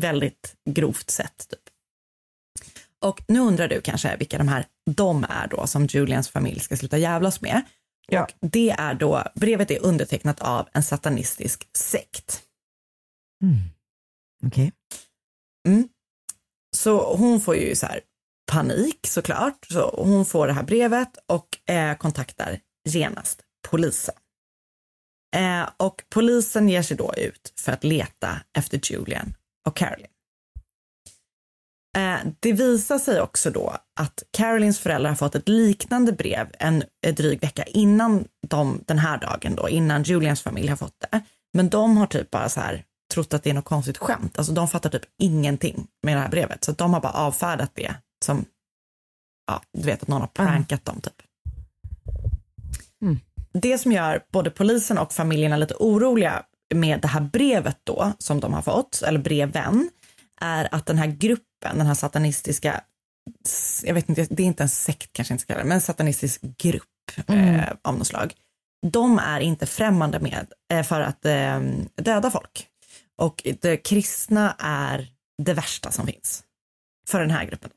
väldigt 0.00 0.54
grovt 0.70 1.10
sätt. 1.10 1.46
Typ. 1.50 1.60
Och 3.04 3.22
nu 3.28 3.40
undrar 3.40 3.68
du 3.68 3.80
kanske 3.80 4.16
vilka 4.16 4.38
de 4.38 4.48
här 4.48 4.66
de 4.90 5.24
är 5.28 5.48
då 5.48 5.66
som 5.66 5.86
Julians 5.86 6.28
familj 6.28 6.60
ska 6.60 6.76
sluta 6.76 6.98
jävlas 6.98 7.40
med. 7.40 7.62
Ja. 8.08 8.22
Och 8.22 8.48
det 8.48 8.70
är 8.70 8.94
då, 8.94 9.24
brevet 9.34 9.70
är 9.70 9.82
undertecknat 9.82 10.40
av 10.40 10.68
en 10.72 10.82
satanistisk 10.82 11.68
sekt. 11.76 12.42
Okej. 14.46 14.72
Så 16.76 17.14
hon 17.16 17.40
får 17.40 17.56
ju 17.56 17.76
så 17.76 17.86
här 17.86 18.00
panik 18.52 19.06
såklart. 19.06 19.66
Så 19.72 20.02
hon 20.04 20.26
får 20.26 20.46
det 20.46 20.52
här 20.52 20.62
brevet 20.62 21.18
och 21.26 21.70
eh, 21.70 21.96
kontaktar 21.96 22.60
genast 22.88 23.42
polisen. 23.68 24.14
Eh, 25.36 25.68
och 25.76 26.02
polisen 26.08 26.68
ger 26.68 26.82
sig 26.82 26.96
då 26.96 27.14
ut 27.16 27.54
för 27.60 27.72
att 27.72 27.84
leta 27.84 28.40
efter 28.58 28.92
Julian 28.92 29.34
och 29.66 29.76
Caroline. 29.76 30.15
Eh, 31.96 32.18
det 32.40 32.52
visar 32.52 32.98
sig 32.98 33.20
också 33.20 33.50
då 33.50 33.76
att 34.00 34.22
Carolines 34.30 34.78
föräldrar 34.78 35.10
har 35.10 35.16
fått 35.16 35.34
ett 35.34 35.48
liknande 35.48 36.12
brev 36.12 36.46
en 36.58 36.84
eh, 37.06 37.14
dryg 37.14 37.40
vecka 37.40 37.62
innan 37.62 38.24
de, 38.48 38.80
den 38.86 38.98
här 38.98 39.18
dagen 39.18 39.54
då, 39.56 39.68
innan 39.68 40.02
Julians 40.02 40.42
familj 40.42 40.68
har 40.68 40.76
fått 40.76 41.04
det. 41.10 41.20
Men 41.52 41.68
de 41.68 41.96
har 41.96 42.06
typ 42.06 42.30
bara 42.30 42.48
så 42.48 42.60
här 42.60 42.84
trott 43.14 43.34
att 43.34 43.42
det 43.42 43.50
är 43.50 43.54
något 43.54 43.64
konstigt 43.64 43.98
skämt. 43.98 44.38
Alltså 44.38 44.52
de 44.52 44.68
fattar 44.68 44.90
typ 44.90 45.02
ingenting 45.18 45.86
med 46.02 46.16
det 46.16 46.20
här 46.20 46.28
brevet. 46.28 46.64
Så 46.64 46.72
de 46.72 46.94
har 46.94 47.00
bara 47.00 47.12
avfärdat 47.12 47.70
det 47.74 47.94
som, 48.24 48.44
ja, 49.46 49.62
du 49.72 49.82
vet 49.82 50.02
att 50.02 50.08
någon 50.08 50.20
har 50.20 50.28
prankat 50.28 50.84
dem 50.84 51.00
typ. 51.00 51.22
Det 53.52 53.78
som 53.78 53.92
gör 53.92 54.22
både 54.32 54.50
polisen 54.50 54.98
och 54.98 55.12
familjerna 55.12 55.56
lite 55.56 55.74
oroliga 55.78 56.42
med 56.74 57.00
det 57.00 57.08
här 57.08 57.20
brevet 57.20 57.78
då, 57.84 58.12
som 58.18 58.40
de 58.40 58.54
har 58.54 58.62
fått, 58.62 59.02
eller 59.02 59.18
breven, 59.18 59.90
är 60.40 60.74
att 60.74 60.86
den 60.86 60.98
här 60.98 61.06
gruppen, 61.06 61.78
den 61.78 61.86
här 61.86 61.94
satanistiska, 61.94 62.80
jag 63.82 63.94
vet 63.94 64.08
inte, 64.08 64.26
det 64.30 64.42
är 64.42 64.46
inte 64.46 64.62
en 64.62 64.68
sekt 64.68 65.12
kanske 65.12 65.34
inte 65.34 65.42
ska 65.42 65.52
kalla 65.52 65.62
det, 65.62 65.68
men 65.68 65.74
en 65.74 65.80
satanistisk 65.80 66.40
grupp 66.58 67.28
eh, 67.28 67.72
av 67.82 67.98
något 67.98 68.06
slag. 68.06 68.34
De 68.86 69.18
är 69.18 69.40
inte 69.40 69.66
främmande 69.66 70.20
med 70.20 70.52
eh, 70.72 70.82
för 70.82 71.00
att 71.00 71.24
eh, 71.24 71.60
döda 71.96 72.30
folk. 72.30 72.68
Och 73.18 73.42
det 73.60 73.76
kristna 73.76 74.56
är 74.58 75.08
det 75.42 75.54
värsta 75.54 75.90
som 75.90 76.06
finns 76.06 76.44
för 77.08 77.20
den 77.20 77.30
här 77.30 77.44
gruppen. 77.44 77.70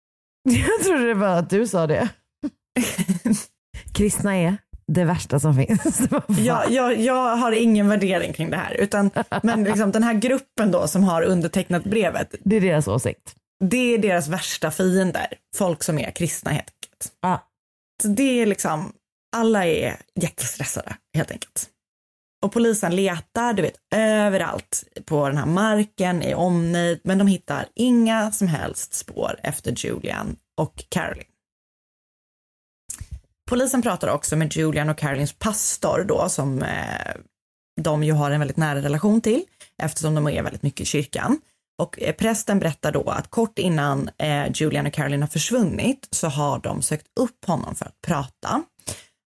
Jag 0.44 0.84
trodde 0.84 1.06
det 1.06 1.14
var 1.14 1.38
att 1.38 1.50
du 1.50 1.66
sa 1.66 1.86
det. 1.86 2.08
Kristna 3.94 4.36
är 4.36 4.58
det 4.92 5.04
värsta 5.04 5.40
som 5.40 5.54
finns. 5.54 6.00
Jag, 6.38 6.70
jag, 6.70 7.00
jag 7.00 7.36
har 7.36 7.52
ingen 7.52 7.88
värdering 7.88 8.32
kring 8.32 8.50
det 8.50 8.56
här, 8.56 8.74
utan, 8.74 9.10
men 9.42 9.64
liksom, 9.64 9.92
den 9.92 10.02
här 10.02 10.14
gruppen 10.14 10.70
då 10.70 10.88
som 10.88 11.04
har 11.04 11.22
undertecknat 11.22 11.84
brevet, 11.84 12.34
Det 12.44 12.56
är 12.56 12.60
deras 12.60 12.88
åsikt. 12.88 13.34
det 13.64 13.94
är 13.94 13.98
deras 13.98 14.28
värsta 14.28 14.70
fiender, 14.70 15.26
folk 15.56 15.82
som 15.82 15.98
är 15.98 16.10
kristna 16.10 16.50
helt 16.50 16.68
enkelt. 16.68 17.12
Ja. 17.22 17.42
Så 18.02 18.08
det 18.08 18.42
är 18.42 18.46
liksom, 18.46 18.92
alla 19.36 19.66
är 19.66 19.96
jättestressade 20.20 20.96
helt 21.16 21.30
enkelt. 21.30 21.68
Och 22.44 22.52
polisen 22.52 22.96
letar, 22.96 23.52
du 23.52 23.62
vet, 23.62 23.76
överallt 23.94 24.84
på 25.04 25.28
den 25.28 25.36
här 25.36 25.46
marken, 25.46 26.22
i 26.22 26.34
omnejd, 26.34 27.00
men 27.04 27.18
de 27.18 27.26
hittar 27.26 27.66
inga 27.74 28.32
som 28.32 28.48
helst 28.48 28.94
spår 28.94 29.36
efter 29.42 29.72
Julian 29.76 30.36
och 30.60 30.84
Caroline. 30.88 31.26
Polisen 33.48 33.82
pratar 33.82 34.08
också 34.08 34.36
med 34.36 34.56
Julian 34.56 34.88
och 34.88 34.98
Carolines 34.98 35.32
pastor 35.32 36.04
då, 36.08 36.28
som 36.28 36.62
eh, 36.62 37.16
de 37.80 38.04
ju 38.04 38.12
har 38.12 38.30
en 38.30 38.40
väldigt 38.40 38.56
nära 38.56 38.82
relation 38.82 39.20
till, 39.20 39.42
eftersom 39.82 40.14
de 40.14 40.28
är 40.28 40.42
väldigt 40.42 40.62
mycket 40.62 40.80
i 40.80 40.84
kyrkan. 40.84 41.38
Och 41.82 42.02
eh, 42.02 42.14
prästen 42.14 42.58
berättar 42.58 42.92
då 42.92 43.02
att 43.02 43.30
kort 43.30 43.58
innan 43.58 44.10
eh, 44.18 44.52
Julian 44.54 44.86
och 44.86 44.92
Caroline 44.92 45.22
har 45.22 45.28
försvunnit 45.28 46.08
så 46.10 46.28
har 46.28 46.58
de 46.58 46.82
sökt 46.82 47.06
upp 47.20 47.44
honom 47.44 47.74
för 47.74 47.84
att 47.86 48.00
prata. 48.06 48.62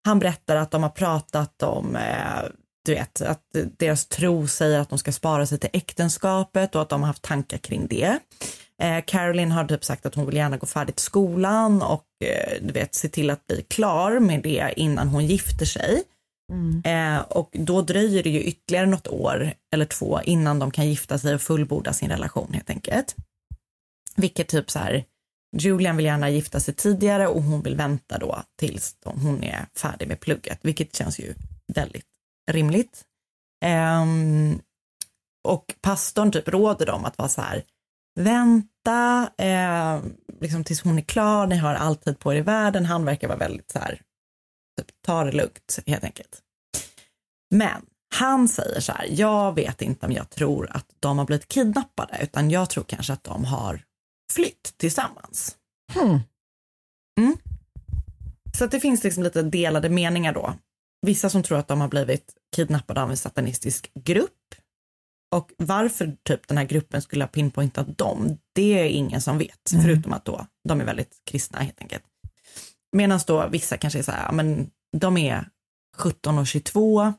Han 0.05 0.19
berättar 0.19 0.57
att 0.57 0.71
de 0.71 0.83
har 0.83 0.91
pratat 0.91 1.63
om, 1.63 1.97
eh, 1.97 2.43
du 2.85 2.95
vet, 2.95 3.23
att 3.23 3.43
deras 3.79 4.07
tro 4.07 4.47
säger 4.47 4.79
att 4.79 4.89
de 4.89 4.99
ska 4.99 5.13
spara 5.13 5.47
sig 5.47 5.59
till 5.59 5.71
äktenskapet 5.73 6.75
och 6.75 6.83
att 6.83 6.89
de 6.89 7.01
har 7.01 7.07
haft 7.07 7.23
tankar 7.23 7.59
kring 7.59 7.87
det. 7.87 8.19
Eh, 8.81 9.05
Caroline 9.07 9.53
har 9.53 9.65
typ 9.65 9.85
sagt 9.85 10.07
att 10.07 10.15
hon 10.15 10.27
vill 10.27 10.37
gärna 10.37 10.57
gå 10.57 10.67
färdigt 10.67 10.99
skolan 10.99 11.83
och 11.83 12.05
eh, 12.25 12.63
du 12.63 12.73
vet, 12.73 12.95
se 12.95 13.09
till 13.09 13.31
att 13.31 13.47
bli 13.47 13.63
klar 13.63 14.19
med 14.19 14.43
det 14.43 14.73
innan 14.77 15.09
hon 15.09 15.27
gifter 15.27 15.67
sig. 15.67 16.03
Eh, 16.85 17.21
och 17.21 17.51
då 17.53 17.83
dröjer 17.83 18.23
det 18.23 18.31
ju 18.31 18.41
ytterligare 18.43 18.87
något 18.87 19.09
år 19.09 19.53
eller 19.75 19.85
två 19.85 20.21
innan 20.25 20.59
de 20.59 20.71
kan 20.71 20.89
gifta 20.89 21.19
sig 21.19 21.35
och 21.35 21.41
fullborda 21.41 21.93
sin 21.93 22.09
relation 22.09 22.53
helt 22.53 22.71
enkelt. 22.71 23.17
Vilket 24.17 24.49
typ 24.49 24.71
så 24.71 24.79
här, 24.79 25.05
Julian 25.57 25.97
vill 25.97 26.07
gärna 26.07 26.31
gifta 26.31 26.61
sig 26.61 26.75
tidigare 26.75 27.27
och 27.29 27.43
hon 27.43 27.63
vill 27.63 27.77
vänta 27.77 28.19
då 28.19 28.43
tills 28.59 28.97
hon 29.05 29.45
är 29.45 29.67
färdig 29.77 30.09
med 30.09 30.21
plugget, 30.21 30.59
vilket 30.63 30.97
känns 30.97 31.19
ju 31.19 31.35
väldigt 31.75 32.07
rimligt. 32.51 33.05
Ehm, 33.65 34.61
och 35.49 35.75
pastorn 35.81 36.33
typ 36.33 36.49
råder 36.49 36.87
dem 36.87 37.05
att 37.05 37.19
vara 37.19 37.29
så 37.29 37.41
här, 37.41 37.65
vänta 38.21 39.31
eh, 39.39 40.03
liksom 40.41 40.65
tills 40.65 40.83
hon 40.83 40.99
är 40.99 41.03
klar, 41.03 41.47
ni 41.47 41.57
har 41.57 41.75
all 41.75 41.97
tid 41.97 42.19
på 42.19 42.33
er 42.35 42.37
i 42.37 42.41
världen. 42.41 42.87
Han 42.87 43.05
verkar 43.05 43.29
vara 43.29 43.39
väldigt 43.39 43.71
så 43.71 43.79
här, 43.79 44.03
typ, 44.81 44.87
ta 45.07 45.25
det 45.25 45.33
lugnt 45.33 45.79
helt 45.87 46.05
enkelt. 46.05 46.43
Men 47.55 47.87
han 48.15 48.49
säger 48.49 48.81
så 48.81 48.93
här, 48.93 49.07
jag 49.11 49.55
vet 49.55 49.83
inte 49.83 50.07
om 50.07 50.13
jag 50.13 50.31
tror 50.31 50.71
att 50.71 50.87
de 51.01 51.19
har 51.19 51.25
blivit 51.25 51.49
kidnappade, 51.49 52.19
utan 52.23 52.51
jag 52.51 52.71
tror 52.71 52.85
kanske 52.85 53.13
att 53.13 53.25
de 53.25 53.45
har 53.45 53.83
flytt 54.33 54.75
tillsammans. 54.77 55.57
Mm. 56.01 56.21
Så 58.59 58.67
det 58.67 58.81
finns 58.81 59.05
liksom 59.05 59.23
lite 59.23 59.43
delade 59.43 59.89
meningar 59.89 60.33
då. 60.33 60.55
Vissa 61.07 61.31
som 61.31 61.43
tror 61.43 61.59
att 61.59 61.69
de 61.69 61.81
har 61.81 61.89
blivit 61.89 62.35
kidnappade 62.57 63.03
av 63.03 63.11
en 63.11 63.17
satanistisk 63.17 63.91
grupp. 63.95 64.37
Och 65.31 65.53
varför 65.57 66.17
typ 66.23 66.49
den 66.49 66.59
här 66.59 66.65
gruppen 66.65 67.03
skulle 67.03 67.25
ha 67.25 67.29
pinpointat 67.29 67.99
dem, 67.99 68.39
det 68.53 68.79
är 68.79 68.85
ingen 68.85 69.21
som 69.21 69.39
vet, 69.39 69.71
förutom 69.83 70.13
att 70.13 70.25
då 70.25 70.47
de 70.69 70.81
är 70.81 70.85
väldigt 70.85 71.23
kristna 71.25 71.61
helt 71.61 71.81
enkelt. 71.81 72.05
Medan 72.93 73.21
då 73.27 73.49
vissa 73.49 73.77
kanske 73.77 73.99
är 73.99 74.03
så 74.03 74.13
här, 74.13 74.33
men 74.33 74.71
de 74.97 75.17
är 75.17 75.49
17 75.97 76.39
och 76.39 76.47
22, 76.47 77.13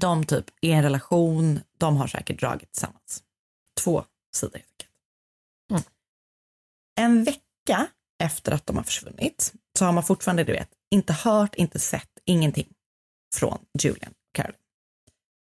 de 0.00 0.24
typ 0.24 0.44
är 0.60 0.68
i 0.68 0.72
en 0.72 0.82
relation, 0.82 1.60
de 1.78 1.96
har 1.96 2.06
säkert 2.06 2.40
dragit 2.40 2.72
tillsammans. 2.72 3.22
Två 3.80 4.04
sidor 4.36 4.58
helt 4.58 4.64
enkelt. 4.72 5.90
En 7.00 7.24
vecka 7.24 7.86
efter 8.22 8.52
att 8.52 8.66
de 8.66 8.76
har 8.76 8.84
försvunnit 8.84 9.54
så 9.78 9.84
har 9.84 9.92
man 9.92 10.04
fortfarande, 10.04 10.44
du 10.44 10.52
vet, 10.52 10.70
inte 10.90 11.12
hört, 11.12 11.54
inte 11.54 11.78
sett, 11.78 12.10
ingenting 12.24 12.68
från 13.34 13.58
Julian 13.78 14.12
och 14.12 14.34
Caroline. 14.34 14.60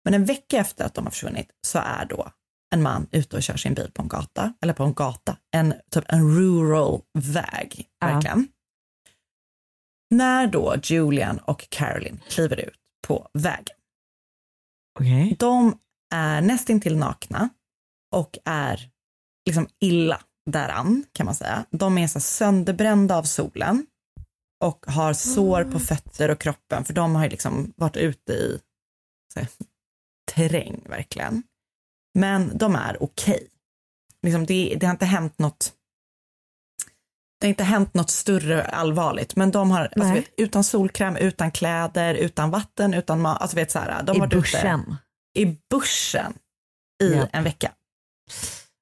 Men 0.06 0.14
en 0.14 0.26
vecka 0.26 0.58
efter 0.58 0.86
att 0.86 0.94
de 0.94 1.06
har 1.06 1.12
försvunnit 1.12 1.52
så 1.68 1.80
är 1.80 2.06
då 2.06 2.32
en 2.76 2.82
man 2.82 3.08
ute 3.12 3.36
och 3.36 3.44
kör 3.44 3.58
sin 3.58 3.74
bil 3.74 3.92
på 3.94 4.02
en 4.02 4.08
gata, 4.08 4.54
eller 4.62 4.74
på 4.74 4.84
en 4.84 4.94
gata, 4.94 5.38
en 5.52 5.74
typ 5.92 6.04
en 6.08 6.36
rural 6.36 7.02
väg, 7.14 7.88
verkligen. 8.02 8.48
När 10.10 10.48
då 10.48 10.76
Julian 10.84 11.38
och 11.38 11.70
Caroline 11.70 12.20
kliver 12.30 12.60
ut 12.60 12.80
på 13.08 13.30
vägen. 13.34 13.76
De 15.40 15.80
är 16.14 16.42
nästintill 16.42 16.98
nakna 16.98 17.50
och 18.16 18.38
är 18.46 18.90
liksom 19.46 19.68
illa 19.80 20.22
däran 20.52 21.06
kan 21.12 21.26
man 21.26 21.36
säga. 21.36 21.66
De 21.72 21.98
är 21.98 22.08
så 22.08 22.20
sönderbrända 22.20 23.18
av 23.18 23.24
solen 23.24 23.86
och 24.64 24.86
har 24.88 25.14
sår 25.14 25.64
på 25.64 25.80
fötter 25.80 26.30
och 26.30 26.40
kroppen 26.40 26.86
för 26.86 26.94
de 26.94 27.16
har 27.16 27.24
ju 27.24 27.30
liksom 27.30 27.74
varit 27.76 27.98
ute 27.98 28.34
i 28.34 28.62
terräng 30.36 30.82
verkligen. 30.90 31.44
Men 32.20 32.58
de 32.58 32.76
är 32.76 33.04
okej. 33.04 33.48
Liksom 34.24 34.46
det, 34.46 34.78
det 34.80 34.86
har 34.86 34.92
inte 34.92 35.06
hänt 35.06 35.40
något 35.40 35.74
det 37.40 37.48
har 37.48 37.50
inte 37.50 37.64
hänt 37.64 37.94
något 37.94 38.10
större 38.10 38.64
allvarligt, 38.64 39.36
men 39.36 39.52
de 39.52 39.72
har 39.72 39.82
alltså, 39.82 40.14
vet, 40.14 40.34
utan 40.38 40.64
solkräm, 40.64 41.16
utan 41.16 41.52
kläder, 41.52 42.14
utan 42.16 42.52
vatten, 42.52 42.94
utan 42.94 43.22
mat, 43.22 43.42
alltså 43.42 43.56
vet 43.56 43.72
så 43.72 43.80
här, 43.80 44.04
de 44.04 44.16
I 44.16 44.20
har 44.20 44.28
varit 44.28 44.34
ute 44.34 44.98
i 45.38 45.58
bushen 45.70 46.34
i 47.04 47.14
Ja. 47.14 47.28
en 47.32 47.44
vecka. 47.44 47.72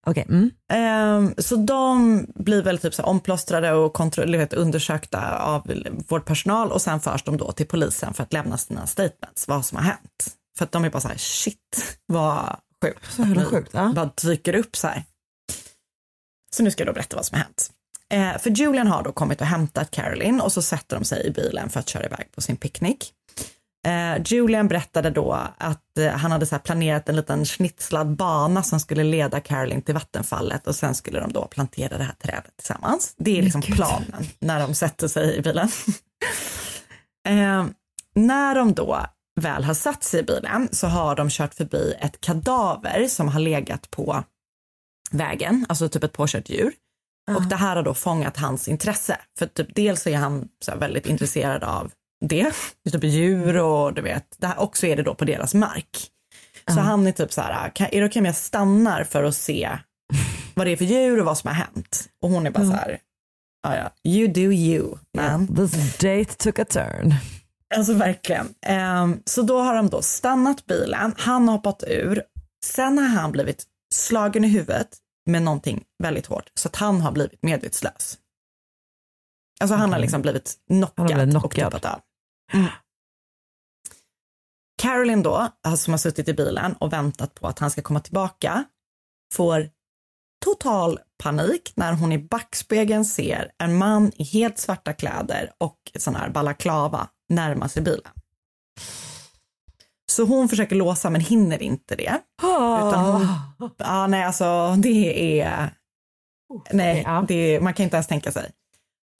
Okej. 0.07 0.25
Mm. 0.29 0.51
Ehm, 0.73 1.33
så 1.37 1.55
de 1.55 2.25
blir 2.35 2.63
väl 2.63 2.77
typ 2.77 2.93
så 2.93 3.03
omplåstrade 3.03 3.73
och 3.73 3.93
kontro- 3.93 4.37
vet, 4.37 4.53
undersökta 4.53 5.37
av 5.39 5.71
vårdpersonal 6.07 6.71
och 6.71 6.81
sen 6.81 6.99
förs 6.99 7.23
de 7.23 7.37
då 7.37 7.51
till 7.51 7.67
polisen 7.67 8.13
för 8.13 8.23
att 8.23 8.33
lämna 8.33 8.57
sina 8.57 8.87
statements, 8.87 9.47
vad 9.47 9.65
som 9.65 9.77
har 9.77 9.85
hänt. 9.85 10.36
För 10.57 10.65
att 10.65 10.71
de 10.71 10.85
är 10.85 10.89
bara 10.89 11.01
så 11.01 11.07
här, 11.07 11.17
shit 11.17 11.97
vad 12.05 12.59
sjukt. 12.83 13.13
Så 13.13 13.21
jävla 13.21 13.45
sjukt, 13.45 13.69
ja. 13.73 13.91
Bara 13.95 14.11
dyker 14.23 14.55
upp 14.55 14.75
så 14.75 14.87
här. 14.87 15.03
Så 16.55 16.63
nu 16.63 16.71
ska 16.71 16.81
jag 16.81 16.87
då 16.87 16.93
berätta 16.93 17.15
vad 17.15 17.25
som 17.25 17.37
har 17.37 17.43
hänt. 17.43 17.71
Eh, 18.09 18.41
för 18.41 18.49
Julian 18.49 18.87
har 18.87 19.03
då 19.03 19.11
kommit 19.11 19.41
och 19.41 19.47
hämtat 19.47 19.91
Caroline 19.91 20.41
och 20.41 20.51
så 20.51 20.61
sätter 20.61 20.95
de 20.95 21.05
sig 21.05 21.27
i 21.27 21.31
bilen 21.31 21.69
för 21.69 21.79
att 21.79 21.89
köra 21.89 22.05
iväg 22.05 22.31
på 22.31 22.41
sin 22.41 22.57
picknick. 22.57 23.13
Eh, 23.87 24.21
Julian 24.25 24.67
berättade 24.67 25.09
då 25.09 25.47
att 25.57 25.97
eh, 25.97 26.11
han 26.11 26.31
hade 26.31 26.45
så 26.45 26.59
planerat 26.59 27.09
en 27.09 27.15
liten 27.15 27.45
schnitslad 27.45 28.15
bana 28.15 28.63
som 28.63 28.79
skulle 28.79 29.03
leda 29.03 29.39
Caroline 29.39 29.81
till 29.81 29.93
vattenfallet 29.93 30.67
och 30.67 30.75
sen 30.75 30.95
skulle 30.95 31.19
de 31.19 31.33
då 31.33 31.47
plantera 31.47 31.97
det 31.97 32.03
här 32.03 32.15
trädet 32.23 32.57
tillsammans. 32.57 33.15
Det 33.17 33.37
är 33.37 33.41
liksom 33.41 33.61
planen 33.61 34.27
när 34.39 34.59
de 34.59 34.75
sätter 34.75 35.07
sig 35.07 35.37
i 35.37 35.41
bilen. 35.41 35.69
eh, 37.27 37.65
när 38.15 38.55
de 38.55 38.73
då 38.73 39.05
väl 39.37 39.63
har 39.63 39.73
satt 39.73 40.03
sig 40.03 40.19
i 40.19 40.23
bilen 40.23 40.69
så 40.71 40.87
har 40.87 41.15
de 41.15 41.29
kört 41.29 41.53
förbi 41.53 41.93
ett 41.99 42.21
kadaver 42.21 43.07
som 43.07 43.27
har 43.27 43.39
legat 43.39 43.91
på 43.91 44.23
vägen, 45.11 45.65
alltså 45.69 45.89
typ 45.89 46.03
ett 46.03 46.13
påkört 46.13 46.49
djur. 46.49 46.73
Och 47.35 47.43
det 47.43 47.55
här 47.55 47.75
har 47.75 47.83
då 47.83 47.93
fångat 47.93 48.37
hans 48.37 48.67
intresse. 48.67 49.17
För 49.39 49.45
typ 49.45 49.75
dels 49.75 50.07
är 50.07 50.17
han 50.17 50.49
väldigt 50.75 51.05
intresserad 51.05 51.63
av 51.63 51.91
det, 52.25 52.53
typ 52.91 53.03
djur 53.03 53.57
och 53.57 53.93
du 53.93 54.01
vet, 54.01 54.35
det 54.37 54.47
här, 54.47 54.59
också 54.59 54.87
är 54.87 54.95
det 54.95 55.03
då 55.03 55.15
på 55.15 55.25
deras 55.25 55.53
mark. 55.53 56.11
Så 56.73 56.79
han 56.79 57.07
är 57.07 57.11
typ 57.11 57.33
så 57.33 57.41
här, 57.41 57.69
kan, 57.69 57.87
är 57.91 58.01
det 58.01 58.07
okej 58.07 58.19
om 58.19 58.25
jag 58.25 58.35
stannar 58.35 59.03
för 59.03 59.23
att 59.23 59.35
se 59.35 59.69
vad 60.53 60.67
det 60.67 60.71
är 60.71 60.77
för 60.77 60.85
djur 60.85 61.19
och 61.19 61.25
vad 61.25 61.37
som 61.37 61.47
har 61.47 61.55
hänt? 61.55 62.09
Och 62.21 62.29
hon 62.29 62.47
är 62.47 62.51
bara 62.51 62.65
så 62.65 62.71
här, 62.71 62.99
ja 63.63 63.91
you 64.03 64.27
do 64.27 64.51
you 64.51 64.97
man. 65.17 65.55
This 65.55 65.97
date 65.97 66.33
took 66.37 66.59
a 66.59 66.65
turn. 66.69 67.13
Alltså 67.75 67.93
verkligen. 67.93 68.53
Ehm, 68.61 69.21
så 69.25 69.41
då 69.41 69.59
har 69.61 69.75
de 69.75 69.89
då 69.89 70.01
stannat 70.01 70.65
bilen, 70.65 71.13
han 71.17 71.47
har 71.47 71.55
hoppat 71.55 71.83
ur, 71.87 72.23
sen 72.65 72.97
har 72.97 73.05
han 73.07 73.31
blivit 73.31 73.65
slagen 73.93 74.43
i 74.45 74.47
huvudet 74.47 74.97
med 75.25 75.41
någonting 75.41 75.83
väldigt 76.03 76.25
hårt 76.25 76.51
så 76.53 76.67
att 76.67 76.75
han 76.75 77.01
har 77.01 77.11
blivit 77.11 77.43
medvetslös. 77.43 78.17
Alltså 79.59 79.75
han 79.75 79.93
har 79.93 79.99
liksom 79.99 80.21
blivit 80.21 80.55
knockad, 80.67 81.05
blivit 81.05 81.35
och 81.35 81.41
knockad. 81.41 81.71
tuppat 81.71 81.85
av. 81.93 82.01
Mm. 82.53 82.67
Caroline 84.81 85.23
då, 85.23 85.35
alltså, 85.63 85.83
som 85.83 85.93
har 85.93 85.97
suttit 85.97 86.27
i 86.27 86.33
bilen 86.33 86.73
och 86.73 86.93
väntat 86.93 87.35
på 87.35 87.47
att 87.47 87.59
han 87.59 87.71
ska 87.71 87.81
komma 87.81 87.99
tillbaka, 87.99 88.63
får 89.33 89.69
total 90.45 90.99
panik 91.23 91.73
när 91.75 91.93
hon 91.93 92.11
i 92.11 92.17
backspegeln 92.17 93.05
ser 93.05 93.51
en 93.57 93.77
man 93.77 94.11
i 94.15 94.23
helt 94.23 94.57
svarta 94.57 94.93
kläder 94.93 95.51
och 95.57 95.77
sån 95.97 96.15
här 96.15 96.29
balaklava 96.29 97.09
närma 97.29 97.69
sig 97.69 97.83
bilen. 97.83 98.11
Så 100.11 100.23
hon 100.23 100.49
försöker 100.49 100.75
låsa 100.75 101.09
men 101.09 101.21
hinner 101.21 101.61
inte 101.61 101.95
det. 101.95 102.21
Utan 102.87 103.05
hon, 103.05 103.27
ja, 103.77 104.07
nej, 104.07 104.23
alltså 104.23 104.75
det 104.77 105.41
är, 105.41 105.73
nej, 106.71 107.05
det, 107.27 107.59
man 107.61 107.73
kan 107.73 107.83
inte 107.83 107.95
ens 107.95 108.07
tänka 108.07 108.31
sig. 108.31 108.51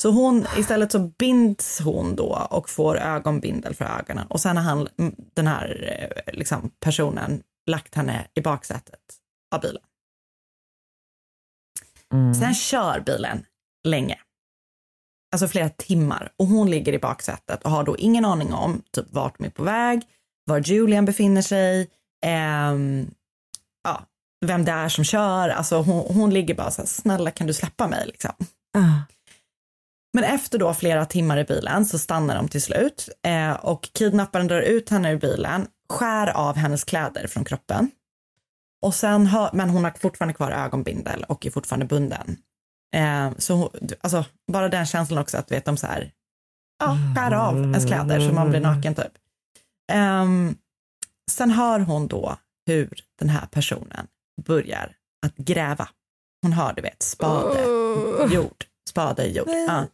Så 0.02 0.10
hon, 0.12 0.46
istället 0.58 0.92
så 0.92 1.00
binds 1.00 1.80
hon 1.80 2.16
då 2.16 2.48
och 2.50 2.70
får 2.70 2.98
ögonbindel 2.98 3.76
för 3.76 3.86
ögonen 3.86 4.28
och 4.28 4.42
sen 4.42 4.58
har 4.58 4.64
han, 4.64 4.88
den 5.36 5.48
här 5.48 5.98
eh, 6.26 6.34
liksom, 6.34 6.72
personen 6.80 7.44
lagt 7.70 7.96
henne 7.96 8.28
i 8.36 8.42
baksätet 8.42 9.00
av 9.56 9.62
bilen. 9.62 9.84
Sen 12.40 12.54
kör 12.56 13.00
bilen 13.00 13.46
länge. 13.88 14.20
Alltså 15.38 15.48
flera 15.48 15.70
timmar. 15.70 16.32
Och 16.38 16.48
hon 16.48 16.70
ligger 16.70 16.94
i 16.94 17.00
baksätet 17.00 17.64
och 17.64 17.72
har 17.72 17.84
då 17.84 17.98
ingen 17.98 18.26
aning 18.26 18.54
om 18.54 18.82
typ 18.92 19.06
vart 19.10 19.38
de 19.38 19.46
är 19.46 19.50
på 19.50 19.64
väg, 19.64 20.02
var 20.46 20.60
Julian 20.60 21.06
befinner 21.06 21.42
sig, 21.42 21.90
ehm, 22.26 23.08
ja, 23.84 24.02
vem 24.46 24.66
det 24.66 24.72
är 24.72 24.90
som 24.90 25.04
kör. 25.04 25.50
Alltså 25.50 25.82
hon, 25.82 26.16
hon 26.16 26.34
ligger 26.34 26.56
bara 26.56 26.72
så 26.72 26.82
här, 26.82 26.88
snälla 26.88 27.32
kan 27.32 27.48
du 27.48 27.54
släppa 27.54 27.88
mig 27.88 28.08
liksom. 28.08 28.32
Men 30.14 30.24
efter 30.24 30.60
då 30.60 30.74
flera 30.74 31.06
timmar 31.06 31.38
i 31.38 31.44
bilen 31.44 31.86
så 31.86 32.00
stannar 32.00 32.36
de 32.36 32.48
till 32.48 32.62
slut 32.62 33.10
eh, 33.24 33.52
och 33.52 33.90
kidnapparen 33.94 34.48
drar 34.48 34.62
ut 34.62 34.90
henne 34.90 35.12
ur 35.12 35.18
bilen, 35.18 35.68
skär 35.90 36.28
av 36.28 36.56
hennes 36.56 36.84
kläder 36.84 37.28
från 37.28 37.46
kroppen. 37.46 37.92
Och 38.82 38.96
sen 38.96 39.28
hör, 39.28 39.50
men 39.54 39.70
hon 39.70 39.84
har 39.84 39.92
fortfarande 39.92 40.34
kvar 40.34 40.52
ögonbindel 40.52 41.24
och 41.24 41.46
är 41.46 41.52
fortfarande 41.52 41.86
bunden. 41.86 42.38
Eh, 42.96 43.32
så 43.38 43.54
hon- 43.56 43.70
alltså, 44.02 44.26
bara 44.52 44.70
den 44.70 44.86
känslan 44.86 45.20
också 45.20 45.38
att 45.38 45.52
vet 45.52 45.66
de 45.66 45.78
så 45.78 45.88
här, 45.88 46.12
ja, 46.80 46.98
skär 47.16 47.32
av 47.32 47.56
ens 47.62 47.86
kläder 47.86 48.20
så 48.20 48.34
man 48.34 48.50
blir 48.50 48.60
naken 48.62 48.96
typ. 48.96 49.12
Ehm, 49.92 50.56
sen 51.32 51.52
hör 51.52 51.80
hon 51.80 52.08
då 52.08 52.38
hur 52.66 53.00
den 53.20 53.30
här 53.30 53.46
personen 53.46 54.08
börjar 54.46 54.96
att 55.26 55.36
gräva. 55.36 55.90
Hon 56.42 56.54
hör, 56.54 56.74
du 56.74 56.82
vet, 56.82 57.04
spade, 57.04 57.62
jord, 58.34 58.66
spade 58.90 59.24
i 59.26 59.38
jord. 59.38 59.48
Ja. 59.50 59.86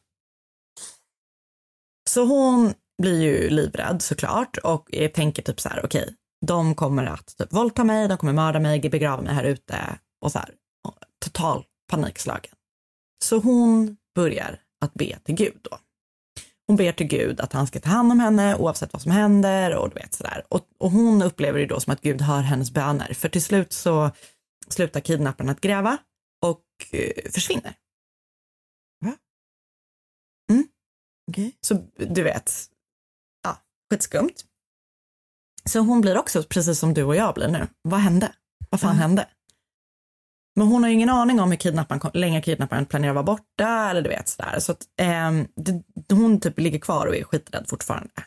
Så 2.10 2.26
hon 2.26 2.74
blir 3.02 3.22
ju 3.22 3.50
livrädd 3.50 4.02
såklart 4.02 4.58
och 4.58 4.90
tänker 5.14 5.42
typ 5.44 5.60
så 5.60 5.70
här, 5.70 5.86
okej, 5.86 6.16
de 6.46 6.76
kommer 6.76 7.06
att 7.06 7.38
typ 7.38 7.54
våldta 7.54 7.84
mig, 7.84 8.08
de 8.08 8.18
kommer 8.18 8.34
mörda 8.34 8.60
mig, 8.60 8.90
begrava 8.90 9.22
mig 9.22 9.34
här 9.34 9.44
ute 9.44 10.00
och 10.22 10.32
så 10.32 10.40
här, 10.40 10.50
total 11.26 11.64
panikslagen. 11.92 12.52
Så 13.24 13.40
hon 13.40 13.98
börjar 14.16 14.60
att 14.86 14.94
be 14.94 15.20
till 15.24 15.36
Gud 15.36 15.60
då. 15.62 15.78
Hon 16.68 16.76
ber 16.76 16.92
till 16.92 17.08
Gud 17.08 17.40
att 17.40 17.54
han 17.54 17.68
ska 17.68 17.80
ta 17.80 17.90
hand 17.90 18.12
om 18.12 18.20
henne 18.20 18.56
oavsett 18.56 18.94
vad 18.94 19.02
som 19.02 19.12
händer 19.12 19.76
och 19.76 19.90
du 19.90 19.96
vet 19.96 20.14
sådär. 20.14 20.44
Och, 20.50 20.68
och 20.78 20.92
hon 20.92 21.22
upplever 21.22 21.60
det 21.60 21.66
då 21.66 21.80
som 21.80 21.94
att 21.94 22.02
Gud 22.02 22.22
hör 22.22 22.42
hennes 22.42 22.72
böner. 22.72 23.14
För 23.14 23.30
till 23.30 23.44
slut 23.44 23.74
så 23.74 24.12
slutar 24.68 25.00
kidnapparen 25.00 25.50
att 25.50 25.62
gräva 25.62 25.98
och 26.46 26.64
eh, 26.92 27.32
försvinner. 27.32 27.76
Va? 29.06 29.14
Mm. 30.52 30.68
Okej. 31.32 31.58
Så 31.62 31.74
du 31.96 32.24
vet, 32.24 32.52
ja, 33.44 33.58
skitskumt. 33.92 34.34
Så 35.66 35.80
hon 35.80 36.02
blir 36.02 36.18
också 36.18 36.44
precis 36.44 36.80
som 36.80 36.94
du 36.94 37.04
och 37.04 37.16
jag 37.16 37.34
blir 37.36 37.48
nu. 37.48 37.68
Vad 37.82 38.00
hände? 38.00 38.36
Vad 38.70 38.82
fan 38.82 38.96
Ja. 38.96 39.02
hände? 39.02 39.28
Men 40.56 40.68
hon 40.68 40.84
har 40.84 40.90
ju 40.90 40.96
ingen 40.96 41.10
aning 41.10 41.40
om 41.40 41.52
hur 41.52 41.58
kidnapparen, 41.58 42.12
länge 42.14 42.42
kidnapparen 42.42 42.86
planerar 42.86 43.12
att 43.12 43.16
vara 43.16 43.38
borta 43.38 43.90
eller 43.90 44.02
du 44.02 44.10
vet 44.10 44.28
sådär. 44.28 44.60
Så 44.60 44.72
att 44.72 44.82
ehm, 44.98 45.48
det, 45.56 45.84
hon 46.16 46.40
typ 46.40 46.60
ligger 46.60 46.80
kvar 46.80 47.08
och 47.08 47.16
är 47.16 47.24
skiträdd 47.24 47.66
fortfarande. 47.70 48.24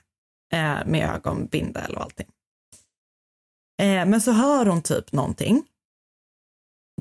Eh, 0.52 0.86
med 0.86 1.10
ögonbindel 1.14 1.96
och 1.96 2.02
allting. 2.02 2.26
Eh, 3.82 4.06
men 4.06 4.20
så 4.20 4.32
hör 4.32 4.66
hon 4.66 4.82
typ 4.82 5.12
någonting. 5.12 5.62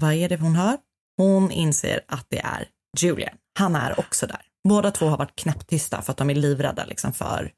Vad 0.01 0.13
är 0.13 0.29
det 0.29 0.37
hon 0.37 0.55
hör? 0.55 0.77
Hon 1.17 1.51
inser 1.51 2.01
att 2.07 2.25
det 2.29 2.39
är 2.39 2.69
Julian. 2.97 3.37
Han 3.59 3.75
är 3.75 3.99
också 3.99 4.27
där. 4.27 4.41
Båda 4.67 4.91
två 4.91 5.05
har 5.05 5.17
varit 5.17 5.35
knäpptysta 5.35 6.01
för 6.01 6.11
att 6.11 6.17
de 6.17 6.29
är 6.29 6.35
livrädda 6.35 6.85
liksom 6.85 7.13
för 7.13 7.51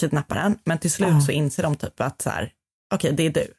kidnapparen. 0.00 0.58
Men 0.64 0.78
till 0.78 0.92
slut 0.92 1.24
så 1.26 1.32
inser 1.32 1.62
de 1.62 1.76
typ 1.76 2.00
att 2.00 2.22
så 2.22 2.30
här, 2.30 2.52
okej 2.94 3.12
det 3.12 3.22
är 3.22 3.30
du. 3.30 3.54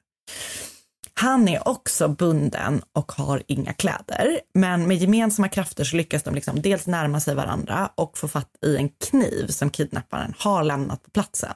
Han 1.20 1.48
är 1.48 1.68
också 1.68 2.08
bunden 2.08 2.82
och 2.94 3.12
har 3.12 3.44
inga 3.48 3.74
kläder. 3.74 4.40
Men 4.54 4.88
med 4.88 4.98
gemensamma 4.98 5.50
krafter 5.50 5.84
så 5.84 5.96
lyckas 5.96 6.24
de 6.24 6.36
liksom 6.36 6.62
dels 6.62 6.88
närma 6.88 7.20
sig 7.20 7.36
varandra 7.36 7.90
och 7.96 8.18
få 8.18 8.28
fatt 8.28 8.50
i 8.66 8.78
en 8.78 8.90
kniv 8.90 9.48
som 9.48 9.70
kidnapparen 9.70 10.34
har 10.38 10.64
lämnat 10.64 11.04
på 11.04 11.10
platsen. 11.10 11.54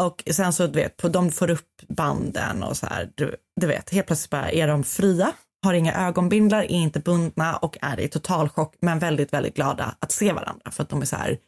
Och 0.00 0.22
sen 0.30 0.52
så, 0.52 0.66
du 0.66 0.72
vet, 0.72 0.98
de 1.12 1.30
får 1.30 1.50
upp 1.50 1.82
banden 1.88 2.62
och 2.62 2.76
så 2.76 2.86
här, 2.86 3.10
du, 3.14 3.36
du 3.60 3.66
vet, 3.66 3.90
helt 3.90 4.06
plötsligt 4.06 4.30
bara 4.30 4.50
är 4.50 4.68
de 4.68 4.84
fria, 4.84 5.32
har 5.64 5.74
inga 5.74 5.94
ögonbindlar, 5.94 6.62
är 6.62 6.68
inte 6.68 7.00
bundna 7.00 7.56
och 7.56 7.78
är 7.80 8.00
i 8.00 8.08
total 8.08 8.48
chock, 8.48 8.74
men 8.80 8.98
väldigt, 8.98 9.32
väldigt 9.32 9.54
glada 9.54 9.96
att 9.98 10.12
se 10.12 10.32
varandra 10.32 10.70
för 10.70 10.82
att 10.82 10.88
de 10.88 11.02
är 11.02 11.06
så 11.06 11.16
här, 11.16 11.38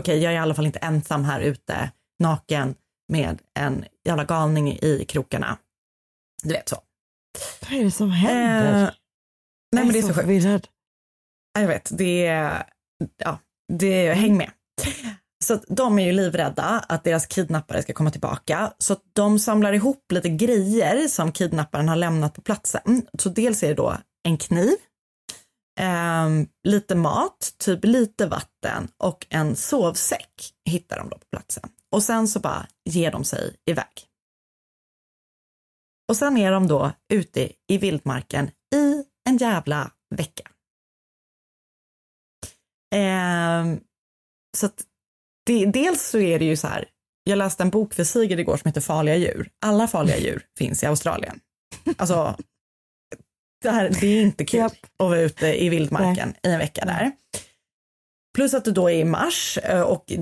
okej, 0.00 0.22
jag 0.22 0.32
är 0.32 0.36
i 0.36 0.38
alla 0.38 0.54
fall 0.54 0.66
inte 0.66 0.78
ensam 0.78 1.24
här 1.24 1.40
ute, 1.40 1.90
naken 2.22 2.74
med 3.12 3.38
en 3.58 3.84
jävla 4.06 4.24
galning 4.24 4.72
i 4.72 5.04
krokarna. 5.08 5.58
Du 6.44 6.54
vet 6.54 6.68
så. 6.68 6.76
Vad 7.62 7.80
är 7.80 7.84
det 7.84 7.90
som 7.90 8.10
händer? 8.10 8.82
Eh, 8.82 8.90
nej 9.72 9.84
men 9.84 9.92
det 9.92 9.98
är 9.98 10.02
så 10.02 10.14
förvirrad. 10.14 10.68
Ja, 11.54 11.60
Jag 11.60 11.68
vet, 11.68 11.98
det 11.98 12.26
är, 12.26 12.64
ja, 13.16 13.38
det 13.72 14.06
är, 14.06 14.14
häng 14.14 14.36
med. 14.36 14.50
Så 15.44 15.58
de 15.68 15.98
är 15.98 16.06
ju 16.06 16.12
livrädda 16.12 16.84
att 16.88 17.04
deras 17.04 17.26
kidnappare 17.26 17.82
ska 17.82 17.92
komma 17.92 18.10
tillbaka. 18.10 18.72
Så 18.78 18.96
de 19.12 19.38
samlar 19.38 19.72
ihop 19.72 20.12
lite 20.12 20.28
grejer 20.28 21.08
som 21.08 21.32
kidnapparen 21.32 21.88
har 21.88 21.96
lämnat 21.96 22.34
på 22.34 22.40
platsen. 22.40 23.06
Så 23.18 23.28
dels 23.28 23.62
är 23.62 23.68
det 23.68 23.74
då 23.74 23.96
en 24.28 24.38
kniv, 24.38 24.74
ehm, 25.80 26.46
lite 26.64 26.94
mat, 26.94 27.54
typ 27.58 27.84
lite 27.84 28.26
vatten 28.26 28.88
och 28.98 29.26
en 29.30 29.56
sovsäck 29.56 30.52
hittar 30.64 30.96
de 30.96 31.08
då 31.08 31.18
på 31.18 31.26
platsen. 31.32 31.70
Och 31.92 32.02
sen 32.02 32.28
så 32.28 32.40
bara 32.40 32.66
ger 32.84 33.10
de 33.10 33.24
sig 33.24 33.56
iväg. 33.70 34.06
Och 36.08 36.16
sen 36.16 36.36
är 36.36 36.52
de 36.52 36.66
då 36.66 36.92
ute 37.12 37.52
i 37.68 37.78
vildmarken 37.78 38.50
i 38.74 39.04
en 39.28 39.36
jävla 39.36 39.90
vecka. 40.14 40.50
Ehm, 42.94 43.80
så 44.56 44.66
att 44.66 44.84
det, 45.46 45.66
dels 45.66 46.02
så 46.02 46.18
är 46.18 46.38
det 46.38 46.44
ju 46.44 46.56
så 46.56 46.66
här, 46.66 46.88
jag 47.24 47.38
läste 47.38 47.62
en 47.62 47.70
bok 47.70 47.94
för 47.94 48.04
Sigrid 48.04 48.40
igår 48.40 48.56
som 48.56 48.68
heter 48.68 48.80
Farliga 48.80 49.16
djur. 49.16 49.50
Alla 49.60 49.88
farliga 49.88 50.18
djur 50.18 50.46
finns 50.58 50.82
i 50.82 50.86
Australien. 50.86 51.40
Alltså, 51.96 52.36
det, 53.62 53.70
här, 53.70 53.96
det 54.00 54.06
är 54.06 54.22
inte 54.22 54.44
kul 54.44 54.60
Japp. 54.60 54.72
att 54.72 54.90
vara 54.96 55.20
ute 55.20 55.64
i 55.64 55.68
vildmarken 55.68 56.34
i 56.42 56.48
en 56.48 56.58
vecka 56.58 56.84
där. 56.84 57.12
Plus 58.34 58.54
att 58.54 58.64
det 58.64 58.70
då 58.72 58.90
är 58.90 58.94
i 58.94 59.04
mars 59.04 59.58
eh, 59.62 59.80
och 59.80 60.12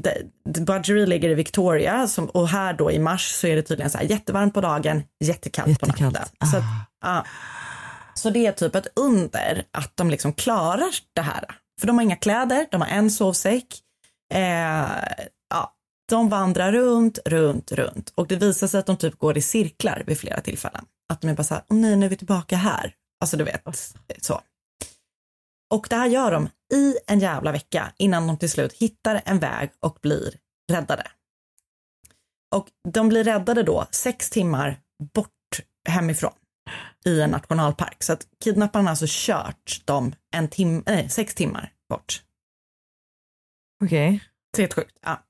Budgeree 0.66 1.06
ligger 1.06 1.28
i 1.28 1.34
Victoria 1.34 2.08
som, 2.08 2.26
och 2.30 2.48
här 2.48 2.72
då 2.74 2.90
i 2.92 2.98
mars 2.98 3.30
så 3.34 3.46
är 3.46 3.56
det 3.56 3.62
tydligen 3.62 3.90
så 3.90 3.98
här 3.98 4.04
jättevarmt 4.04 4.54
på 4.54 4.60
dagen, 4.60 5.02
jättekallt, 5.24 5.80
på 5.80 5.86
Jättekallt. 5.86 6.14
natten. 6.14 6.48
Så, 6.50 6.56
att, 6.56 6.64
Ah. 7.04 7.22
så 8.14 8.30
det 8.30 8.46
är 8.46 8.52
typ 8.52 8.74
ett 8.74 8.86
under 8.96 9.64
att 9.72 9.92
de 9.96 10.10
liksom 10.10 10.32
klarar 10.32 10.90
det 11.14 11.20
här. 11.22 11.44
För 11.80 11.86
de 11.86 11.96
har 11.96 12.02
inga 12.02 12.16
kläder, 12.16 12.66
de 12.70 12.80
har 12.80 12.88
en 12.88 13.10
sovsäck. 13.10 13.66
Eh, 14.34 14.40
ja, 15.50 15.74
de 16.10 16.28
vandrar 16.28 16.72
runt, 16.72 17.18
runt, 17.26 17.72
runt 17.72 18.12
och 18.14 18.26
det 18.28 18.36
visar 18.36 18.66
sig 18.66 18.80
att 18.80 18.86
de 18.86 18.96
typ 18.96 19.18
går 19.18 19.38
i 19.38 19.42
cirklar 19.42 20.02
vid 20.06 20.18
flera 20.18 20.40
tillfällen. 20.40 20.84
Att 21.12 21.20
de 21.20 21.28
är 21.30 21.34
bara 21.34 21.44
så 21.44 21.54
här, 21.54 21.62
åh 21.68 21.76
nej, 21.76 21.96
nu 21.96 22.06
är 22.06 22.10
vi 22.10 22.16
tillbaka 22.16 22.56
här. 22.56 22.94
Alltså 23.20 23.36
du 23.36 23.44
vet, 23.44 23.62
så. 24.20 24.40
Och 25.72 25.86
det 25.90 25.96
här 25.96 26.06
gör 26.06 26.30
de 26.30 26.48
i 26.74 26.96
en 27.06 27.20
jävla 27.20 27.52
vecka 27.52 27.92
innan 27.96 28.26
de 28.26 28.38
till 28.38 28.50
slut 28.50 28.72
hittar 28.72 29.22
en 29.24 29.38
väg 29.38 29.70
och 29.80 29.98
blir 30.02 30.34
räddade. 30.72 31.10
Och 32.54 32.68
de 32.88 33.08
blir 33.08 33.24
räddade 33.24 33.62
då 33.62 33.86
sex 33.90 34.30
timmar 34.30 34.80
bort 35.14 35.60
hemifrån 35.88 36.32
i 37.04 37.20
en 37.20 37.30
nationalpark. 37.30 38.02
Så 38.02 38.12
att 38.12 38.26
kidnapparna 38.44 38.84
har 38.84 38.90
alltså 38.90 39.06
kört 39.08 39.82
dem 39.84 40.14
en 40.34 40.48
tim 40.48 40.82
nej, 40.86 41.08
sex 41.08 41.34
timmar 41.34 41.72
bort. 41.88 42.22
Okej. 43.84 44.24
Det 44.52 44.58
är 44.58 44.62
helt 44.62 44.74
sjukt. 44.74 44.98
Ja. 45.02 45.22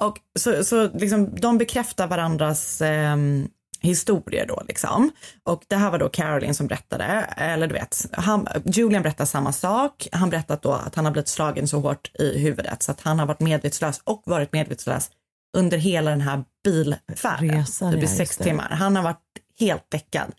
Och 0.00 0.18
så, 0.38 0.64
så 0.64 0.88
liksom, 0.92 1.34
de 1.34 1.58
bekräftar 1.58 2.06
varandras 2.06 2.80
ehm, 2.80 3.48
historier 3.80 4.46
då 4.46 4.62
liksom. 4.68 5.10
Och 5.42 5.64
det 5.68 5.76
här 5.76 5.90
var 5.90 5.98
då 5.98 6.08
Caroline 6.08 6.54
som 6.54 6.66
berättade, 6.66 7.04
eller 7.36 7.66
du 7.66 7.74
vet, 7.74 8.06
han, 8.12 8.48
Julian 8.64 9.02
berättar 9.02 9.24
samma 9.24 9.52
sak. 9.52 10.08
Han 10.12 10.30
berättat 10.30 10.62
då 10.62 10.72
att 10.72 10.94
han 10.94 11.04
har 11.04 11.12
blivit 11.12 11.28
slagen 11.28 11.68
så 11.68 11.80
hårt 11.80 12.10
i 12.18 12.38
huvudet 12.38 12.82
så 12.82 12.92
att 12.92 13.00
han 13.00 13.18
har 13.18 13.26
varit 13.26 13.40
medvetslös 13.40 14.00
och 14.04 14.22
varit 14.24 14.52
medvetslös 14.52 15.10
under 15.56 15.78
hela 15.78 16.10
den 16.10 16.20
här 16.20 16.44
bilfärden. 16.64 17.50
Resan, 17.50 17.92
typ 17.92 18.02
i 18.02 18.06
sex 18.06 18.36
timmar. 18.36 18.68
Han 18.70 18.96
har 18.96 19.02
varit 19.02 19.22
helt 19.58 19.90
däckad 19.90 20.32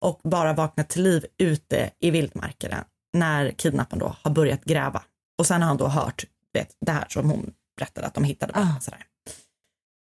och 0.00 0.20
bara 0.24 0.52
vaknat 0.52 0.88
till 0.88 1.02
liv 1.02 1.26
ute 1.38 1.90
i 2.00 2.10
vildmarken 2.10 2.74
när 3.12 3.50
kidnapparen 3.50 3.98
då 3.98 4.16
har 4.22 4.30
börjat 4.30 4.64
gräva. 4.64 5.02
Och 5.38 5.46
sen 5.46 5.62
har 5.62 5.68
han 5.68 5.76
då 5.76 5.88
hört 5.88 6.24
vet, 6.58 6.76
det 6.80 6.92
här 6.92 7.06
som 7.08 7.30
hon 7.30 7.52
berättade 7.78 8.06
att 8.06 8.14
de 8.14 8.24
hittade. 8.24 8.52
Ah. 8.56 8.80
Sådär. 8.80 9.04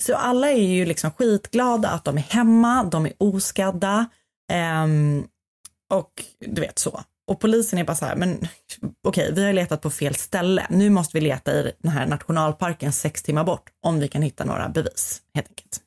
Så 0.01 0.15
alla 0.15 0.49
är 0.51 0.63
ju 0.63 0.85
liksom 0.85 1.11
skitglada 1.11 1.89
att 1.89 2.05
de 2.05 2.17
är 2.17 2.21
hemma, 2.21 2.83
de 2.83 3.05
är 3.05 3.13
oskadda 3.17 4.05
ehm, 4.51 5.27
och 5.93 6.25
du 6.39 6.61
vet 6.61 6.79
så. 6.79 7.03
Och 7.27 7.39
polisen 7.39 7.79
är 7.79 7.83
bara 7.83 7.95
så 7.95 8.05
här, 8.05 8.15
men 8.15 8.47
okej, 9.07 9.31
vi 9.33 9.45
har 9.45 9.53
letat 9.53 9.81
på 9.81 9.89
fel 9.89 10.15
ställe. 10.15 10.67
Nu 10.69 10.89
måste 10.89 11.17
vi 11.17 11.21
leta 11.21 11.53
i 11.53 11.73
den 11.79 11.91
här 11.91 12.07
nationalparken 12.07 12.93
sex 12.93 13.23
timmar 13.23 13.43
bort 13.43 13.69
om 13.81 13.99
vi 13.99 14.07
kan 14.07 14.21
hitta 14.21 14.45
några 14.45 14.69
bevis 14.69 15.21
helt 15.33 15.47
enkelt. 15.47 15.81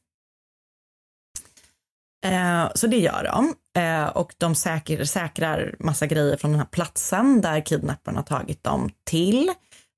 Eh, 2.24 2.72
så 2.74 2.86
det 2.86 2.98
gör 2.98 3.24
de. 3.24 3.54
Eh, 3.82 4.06
och 4.06 4.34
de 4.38 4.54
säker, 4.54 5.04
säkrar 5.04 5.74
massa 5.78 6.06
grejer 6.06 6.36
från 6.36 6.50
den 6.50 6.60
här 6.60 6.66
platsen 6.66 7.40
där 7.40 7.60
kidnapparna 7.60 8.22
tagit 8.22 8.64
dem 8.64 8.90
till. 9.04 9.52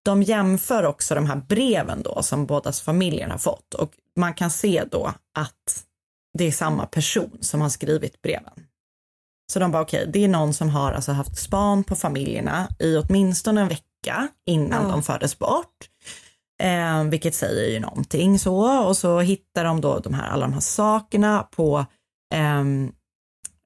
De 0.07 0.23
jämför 0.23 0.85
också 0.85 1.15
de 1.15 1.27
här 1.27 1.37
breven 1.37 2.03
då 2.03 2.23
som 2.23 2.47
bådas 2.47 2.81
familjer 2.81 3.29
har 3.29 3.39
fått 3.39 3.75
och 3.75 3.93
man 4.17 4.35
kan 4.35 4.51
se 4.51 4.85
då 4.91 5.13
att 5.39 5.85
det 6.39 6.45
är 6.45 6.53
samma 6.53 6.87
person 6.87 7.39
som 7.41 7.61
har 7.61 7.69
skrivit 7.69 8.23
breven. 8.23 8.53
Så 9.53 9.59
de 9.59 9.71
bara 9.71 9.83
okej, 9.83 10.11
det 10.13 10.25
är 10.25 10.29
någon 10.29 10.55
som 10.55 10.69
har 10.69 10.93
alltså 10.93 11.13
haft 11.13 11.39
span 11.39 11.85
på 11.85 11.97
familjerna 11.97 12.69
i 12.79 12.97
åtminstone 12.97 13.61
en 13.61 13.69
vecka 13.69 14.29
innan 14.47 14.83
Ja. 14.85 14.91
de 14.91 15.03
fördes 15.03 15.39
bort. 15.39 15.77
Eh, 16.63 17.05
vilket 17.05 17.35
säger 17.35 17.71
ju 17.73 17.81
någonting 17.81 18.39
så 18.39 18.85
och 18.87 18.97
så 18.97 19.21
hittar 19.21 19.65
de 19.65 19.81
då 19.81 19.99
de 19.99 20.15
här, 20.15 20.29
alla 20.29 20.47
de 20.47 20.53
här 20.53 20.61
sakerna 20.61 21.43
på 21.43 21.87
ehm, 22.35 22.93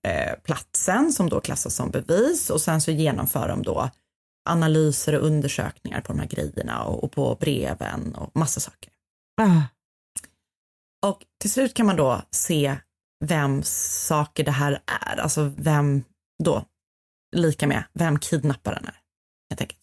eh, 0.07 0.35
platsen 0.45 1.13
som 1.13 1.29
då 1.29 1.41
klassas 1.41 1.75
som 1.75 1.91
bevis 1.91 2.51
och 2.51 2.61
sen 2.61 2.81
så 2.81 2.91
genomför 2.91 3.49
de 3.49 3.63
då 3.63 3.91
analyser 4.49 5.15
och 5.15 5.27
undersökningar 5.27 6.01
på 6.01 6.13
de 6.13 6.19
här 6.19 6.27
grejerna 6.27 6.85
och, 6.85 7.05
och 7.05 7.13
på 7.13 7.35
breven 7.41 8.15
och 8.15 8.37
massa 8.37 8.61
saker. 8.61 8.93
Ah. 9.41 9.63
Och 11.07 11.25
till 11.41 11.51
slut 11.51 11.75
kan 11.75 11.87
man 11.87 11.97
då 11.97 12.23
se 12.31 12.77
vems 13.25 13.69
saker 14.07 14.45
det 14.45 14.51
här 14.51 14.83
är, 15.07 15.17
alltså 15.17 15.53
vem 15.57 16.05
då, 16.45 16.65
lika 17.37 17.67
med 17.67 17.85
vem 17.93 18.19
kidnapparen 18.19 18.85
är. 18.85 19.01
Helt 19.51 19.61
enkelt. 19.61 19.81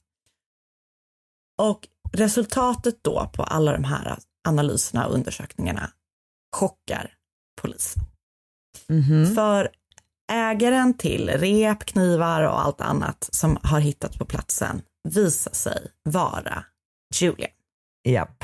Och 1.62 1.88
resultatet 2.12 3.04
då 3.04 3.30
på 3.34 3.44
alla 3.44 3.72
de 3.72 3.84
här 3.84 4.20
analyserna 4.48 5.08
och 5.08 5.14
undersökningarna 5.14 5.92
chockar 6.56 7.14
polisen. 7.62 8.04
Mhm. 8.88 9.36
För 9.36 9.72
ägaren 10.32 10.94
till 10.94 11.30
rep, 11.30 11.86
knivar 11.86 12.44
och 12.44 12.62
allt 12.62 12.82
annat 12.82 13.30
som 13.32 13.58
har 13.64 13.80
hittats 13.80 14.18
på 14.18 14.26
platsen 14.26 14.82
visar 15.10 15.52
sig 15.54 15.88
vara 16.04 16.64
Julian. 17.16 17.52
Japp. 18.08 18.44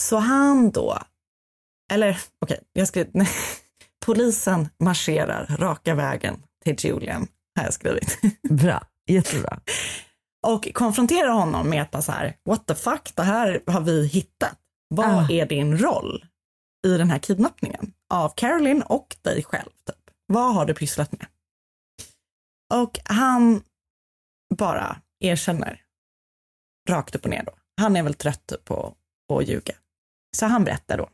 Så 0.00 0.16
han 0.16 0.70
då, 0.70 0.98
eller 1.92 2.18
okej, 2.40 2.60
jag 2.72 2.88
ska, 2.88 3.04
nej, 3.12 3.28
polisen 4.06 4.68
marscherar 4.78 5.56
raka 5.58 5.94
vägen 5.94 6.42
till 6.64 6.76
Julian, 6.78 7.28
har 7.58 7.64
jag 7.64 7.74
skrivit. 7.74 8.18
Bra, 8.50 8.82
jättebra. 9.06 9.60
Och 10.46 10.68
konfronterar 10.74 11.28
honom 11.30 11.70
med 11.70 11.86
att 11.92 12.04
så 12.04 12.12
här, 12.12 12.36
what 12.44 12.66
the 12.66 12.74
fuck, 12.74 13.12
det 13.14 13.22
här 13.22 13.62
har 13.66 13.80
vi 13.80 14.06
hittat. 14.06 14.58
Vad 14.88 15.06
Ah. 15.06 15.28
är 15.30 15.46
din 15.46 15.78
roll 15.78 16.24
i 16.86 16.96
den 16.96 17.10
här 17.10 17.18
kidnappningen 17.18 17.92
av 18.10 18.28
Caroline 18.36 18.82
och 18.82 19.16
dig 19.22 19.42
själv? 19.42 19.70
Typ? 19.70 20.10
Vad 20.26 20.54
har 20.54 20.66
du 20.66 20.74
pysslat 20.74 21.12
med? 21.12 21.26
Och 22.74 22.98
han 23.04 23.62
bara 24.54 25.00
erkänner 25.20 25.82
rakt 26.88 27.14
upp 27.14 27.24
och 27.24 27.30
ner 27.30 27.42
då. 27.42 27.52
Han 27.80 27.96
är 27.96 28.02
väl 28.02 28.14
trött 28.14 28.52
på 28.64 28.94
att 29.32 29.48
ljuga. 29.48 29.74
Så 30.36 30.46
han 30.46 30.64
berättar 30.64 30.98
då 30.98 31.08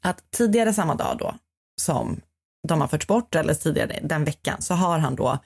att 0.00 0.30
tidigare 0.30 0.74
samma 0.74 0.94
dag 0.94 1.18
då 1.18 1.34
som 1.80 2.20
de 2.68 2.80
har 2.80 2.88
förts 2.88 3.06
bort 3.06 3.34
eller 3.34 3.54
tidigare 3.54 4.00
den 4.02 4.24
veckan 4.24 4.62
så 4.62 4.74
har 4.74 4.98
han 4.98 5.16
då 5.16 5.38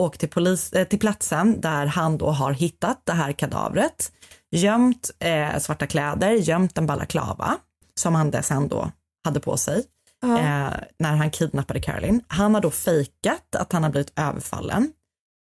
åkt 0.00 0.20
till, 0.20 0.28
polis, 0.28 0.72
eh, 0.72 0.86
till 0.86 0.98
platsen 0.98 1.60
där 1.60 1.86
han 1.86 2.18
då 2.18 2.30
har 2.30 2.52
hittat 2.52 3.06
det 3.06 3.12
här 3.12 3.32
kadavret, 3.32 4.12
gömt 4.50 5.10
eh, 5.18 5.58
svarta 5.58 5.86
kläder, 5.86 6.30
gömt 6.30 6.78
en 6.78 6.86
balaklava 6.86 7.58
som 7.94 8.14
han 8.14 8.42
sen 8.42 8.68
då 8.68 8.92
hade 9.24 9.40
på 9.40 9.56
sig 9.56 9.84
eh, 10.22 10.72
när 10.98 11.16
han 11.16 11.30
kidnappade 11.30 11.80
Caroline. 11.80 12.24
Han 12.26 12.54
har 12.54 12.60
då 12.60 12.70
fejkat 12.70 13.54
att 13.54 13.72
han 13.72 13.82
har 13.82 13.90
blivit 13.90 14.18
överfallen 14.18 14.92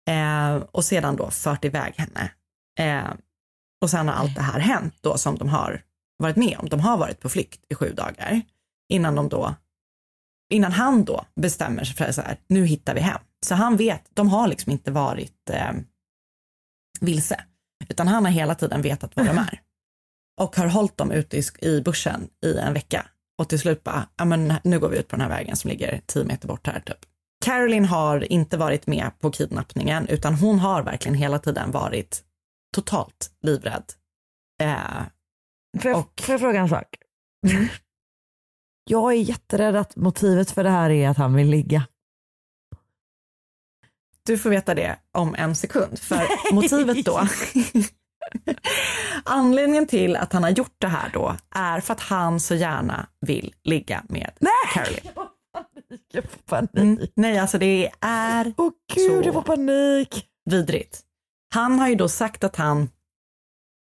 eh, 0.09 0.55
och 0.55 0.85
sedan 0.85 1.15
då 1.15 1.31
fört 1.31 1.65
iväg 1.65 1.93
henne. 1.97 2.31
Eh, 2.79 3.13
och 3.81 3.89
sen 3.89 4.07
har 4.07 4.15
allt 4.15 4.35
det 4.35 4.41
här 4.41 4.59
hänt 4.59 4.95
då 5.01 5.17
som 5.17 5.37
de 5.37 5.49
har 5.49 5.81
varit 6.17 6.35
med 6.35 6.57
om. 6.59 6.69
De 6.69 6.79
har 6.79 6.97
varit 6.97 7.19
på 7.19 7.29
flykt 7.29 7.65
i 7.69 7.75
sju 7.75 7.93
dagar 7.93 8.41
innan 8.89 9.15
de 9.15 9.29
då 9.29 9.55
innan 10.53 10.71
han 10.71 11.03
då 11.03 11.25
bestämmer 11.35 11.83
sig 11.83 11.95
för 11.95 12.05
att 12.05 12.15
så 12.15 12.21
här, 12.21 12.37
nu 12.47 12.65
hittar 12.65 12.95
vi 12.95 13.01
hem. 13.01 13.21
Så 13.45 13.55
han 13.55 13.77
vet, 13.77 14.03
de 14.13 14.29
har 14.29 14.47
liksom 14.47 14.71
inte 14.71 14.91
varit 14.91 15.49
eh, 15.49 15.71
vilse, 17.01 17.43
utan 17.89 18.07
han 18.07 18.25
har 18.25 18.31
hela 18.31 18.55
tiden 18.55 18.81
vetat 18.81 19.15
var 19.15 19.23
de 19.23 19.37
är. 19.37 19.61
Och 20.41 20.55
har 20.55 20.67
hållit 20.67 20.97
dem 20.97 21.11
ute 21.11 21.37
i, 21.37 21.43
i 21.61 21.81
bussen 21.81 22.29
i 22.45 22.57
en 22.57 22.73
vecka. 22.73 23.07
Och 23.37 23.49
till 23.49 23.59
slut 23.59 23.83
bara, 23.83 24.09
ja 24.17 24.25
men 24.25 24.53
nu 24.63 24.79
går 24.79 24.89
vi 24.89 24.97
ut 24.99 25.07
på 25.07 25.15
den 25.15 25.21
här 25.21 25.29
vägen 25.29 25.55
som 25.55 25.69
ligger 25.69 26.01
tio 26.05 26.23
meter 26.25 26.47
bort 26.47 26.67
här 26.67 26.79
typ. 26.79 26.97
Caroline 27.45 27.85
har 27.85 28.31
inte 28.31 28.57
varit 28.57 28.87
med 28.87 29.11
på 29.19 29.31
kidnappningen, 29.31 30.07
utan 30.07 30.33
hon 30.33 30.59
har 30.59 30.83
verkligen 30.83 31.15
hela 31.17 31.39
tiden 31.39 31.71
varit 31.71 32.23
totalt 32.75 33.31
livrädd. 33.41 33.83
Eh, 34.61 35.01
Får 35.81 35.91
jag, 35.91 35.99
Och- 35.99 36.21
får 36.25 36.33
jag 36.33 36.39
fråga 36.39 36.59
en 36.59 36.69
sak? 36.69 36.95
Jag 38.89 39.11
är 39.13 39.17
jätterädd 39.17 39.75
att 39.75 39.95
motivet 39.95 40.51
för 40.51 40.63
det 40.63 40.69
här 40.69 40.89
är 40.89 41.09
att 41.09 41.17
han 41.17 41.33
vill 41.33 41.47
ligga. 41.49 41.87
Du 44.25 44.37
får 44.37 44.49
veta 44.49 44.75
det 44.75 44.99
om 45.11 45.35
en 45.35 45.55
sekund, 45.55 45.99
för 45.99 46.53
motivet 46.53 47.05
då. 47.05 47.19
Anledningen 49.25 49.87
till 49.87 50.15
att 50.15 50.33
han 50.33 50.43
har 50.43 50.49
gjort 50.49 50.75
det 50.77 50.87
här 50.87 51.09
då 51.13 51.35
är 51.55 51.79
för 51.79 51.93
att 51.93 51.99
han 51.99 52.39
så 52.39 52.55
gärna 52.55 53.07
vill 53.21 53.53
ligga 53.63 54.03
med 54.09 54.31
Caroline. 54.73 55.11
Jag 56.13 56.23
får 56.23 56.39
panik. 56.45 56.69
Mm. 56.77 56.99
Nej, 57.15 57.37
alltså 57.39 57.57
det 57.57 57.91
är 58.01 58.53
Åh 58.57 58.71
gud, 58.93 59.23
Så. 59.23 59.27
jag 59.27 59.33
får 59.33 59.41
panik. 59.41 60.25
vidrigt. 60.49 61.01
Han 61.53 61.79
har 61.79 61.87
ju 61.87 61.95
då 61.95 62.09
sagt 62.09 62.43
att 62.43 62.55
han, 62.55 62.89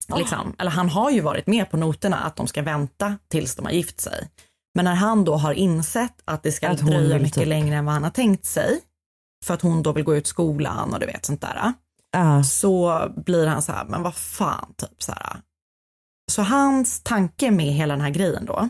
Ah. 0.09 0.17
liksom, 0.17 0.55
eller 0.59 0.71
han 0.71 0.89
har 0.89 1.11
ju 1.11 1.21
varit 1.21 1.47
med 1.47 1.71
på 1.71 1.77
noterna 1.77 2.17
att 2.17 2.37
de 2.37 2.47
ska 2.47 2.63
vänta 2.63 3.17
tills 3.29 3.55
de 3.55 3.65
har 3.65 3.73
gift 3.73 4.01
sig. 4.01 4.29
Men 4.75 4.85
när 4.85 4.95
han 4.95 5.25
då 5.25 5.35
har 5.35 5.53
insett 5.53 6.15
att 6.25 6.43
det 6.43 6.53
ska 6.53 6.69
Att 6.69 6.79
dröja 6.79 7.19
mycket 7.19 7.35
typ- 7.35 7.47
längre 7.49 7.77
än 7.77 7.85
vad 7.85 7.95
han 7.95 8.05
har 8.05 8.11
tänkt 8.11 8.45
sig, 8.47 8.81
för 9.45 9.55
att 9.55 9.63
hon 9.63 9.83
då 9.83 9.93
vill 9.93 10.05
gå 10.05 10.17
ut 10.17 10.27
skolan 10.27 10.95
och 10.95 11.01
du 11.01 11.07
vet 11.07 11.25
sånt 11.25 11.41
där. 11.41 11.73
Ja. 12.13 12.43
så 12.45 13.05
blir 13.27 13.47
han 13.47 13.63
så 13.63 13.73
här, 13.73 13.85
men 13.85 14.03
vad 14.03 14.15
fan, 14.15 14.75
typ 14.77 15.03
så 15.03 15.13
här. 15.13 15.41
Så 16.33 16.43
hans 16.43 17.03
tanke 17.03 17.51
med 17.51 17.67
hela 17.67 17.95
den 17.95 18.01
här 18.05 18.11
grejen 18.11 18.45
då 18.47 18.69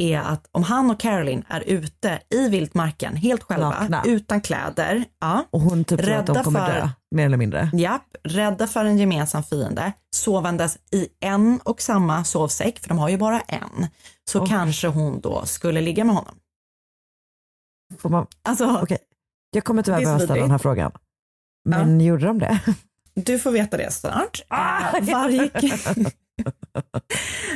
är 0.00 0.18
att 0.18 0.48
om 0.52 0.62
han 0.62 0.90
och 0.90 1.00
Caroline 1.00 1.44
är 1.48 1.60
ute 1.60 2.20
i 2.30 2.48
vildmarken 2.48 3.16
helt 3.16 3.42
själva, 3.42 3.70
Nakna. 3.70 4.02
utan 4.06 4.40
kläder, 4.40 5.04
ja, 5.20 5.44
Och 5.50 5.60
hon 5.60 5.84
typ 5.84 6.00
tror 6.02 6.14
att 6.14 6.26
de 6.26 6.44
kommer 6.44 6.66
för- 6.66 6.72
dö, 6.80 6.88
mer 7.10 7.26
eller 7.26 7.36
mindre. 7.36 7.70
japp, 7.72 8.16
rädda 8.24 8.66
för 8.66 8.84
en 8.84 8.98
gemensam 8.98 9.42
fiende, 9.42 9.92
sovandes 10.16 10.78
i 10.92 11.08
en 11.20 11.60
och 11.64 11.80
samma 11.82 12.24
sovsäck, 12.24 12.78
för 12.78 12.88
de 12.88 12.98
har 12.98 13.08
ju 13.08 13.18
bara 13.18 13.40
en, 13.40 13.86
så 14.30 14.42
Oj. 14.42 14.48
kanske 14.48 14.88
hon 14.88 15.20
då 15.20 15.44
skulle 15.46 15.80
ligga 15.80 16.04
med 16.04 16.14
honom. 16.14 16.34
Får 17.98 18.08
man, 18.10 18.26
Alltså, 18.42 18.78
Okej. 18.82 18.98
jag 19.50 19.64
kommer 19.64 19.82
tyvärr 19.82 20.00
behöva 20.00 20.18
ställa 20.20 20.40
den 20.40 20.50
här 20.50 20.58
frågan. 20.58 20.92
Men 21.64 22.00
gjorde 22.00 22.26
de 22.26 22.38
det? 22.38 22.60
Du 23.14 23.38
får 23.38 23.50
veta 23.50 23.76
det 23.76 23.92
snart. 23.92 24.42
Ah! 24.48 24.96
Eh, 24.96 25.04
varje, 25.12 25.50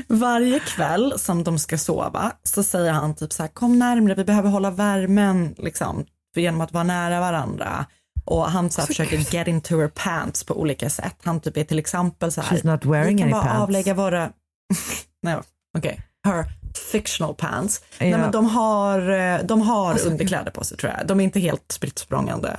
varje 0.09 0.61
kväll 0.61 1.15
som 1.19 1.45
de 1.45 1.59
ska 1.59 1.79
sova 1.79 2.33
så 2.43 2.63
säger 2.63 2.93
han 2.93 3.15
typ 3.15 3.33
så 3.33 3.43
här, 3.43 3.49
kom 3.51 3.79
närmre, 3.79 4.15
vi 4.15 4.25
behöver 4.25 4.51
hålla 4.51 4.71
värmen 4.71 5.55
liksom, 5.59 6.05
genom 6.37 6.61
att 6.61 6.73
vara 6.73 6.85
nära 6.85 7.21
varandra. 7.21 7.87
Och 8.25 8.51
han 8.51 8.71
så 8.71 8.81
här, 8.81 8.87
försöker 8.87 9.35
get 9.35 9.49
into 9.49 9.79
her 9.81 9.89
pants 9.89 10.45
på 10.45 10.61
olika 10.61 10.91
sätt. 10.91 11.17
Han 11.25 11.41
typ 11.41 11.57
är 11.57 11.65
till 11.65 11.79
exempel 11.79 12.33
så 12.33 12.41
här, 12.41 12.57
She's 12.57 12.67
not 12.67 12.85
wearing 12.85 13.17
vi 13.17 13.23
kan 13.23 13.31
bara 13.31 13.43
pants. 13.43 13.63
avlägga 13.63 13.95
våra, 13.95 14.31
nej 15.23 15.37
okej, 15.79 16.01
her 16.25 16.45
fictional 16.93 17.35
pants. 17.35 17.81
Nej, 18.01 18.11
Ja. 18.11 18.19
men 18.19 18.31
de 18.31 18.47
har, 18.47 19.11
eh, 19.11 19.39
de 19.45 19.61
har 19.61 19.91
Alltså, 19.91 20.09
underkläder 20.09 20.51
på 20.51 20.65
sig 20.65 20.79
tror 20.79 20.93
jag. 20.99 21.07
De 21.07 21.21
är 21.21 21.25
inte 21.25 21.41
helt 21.41 21.73
spritt 21.73 22.07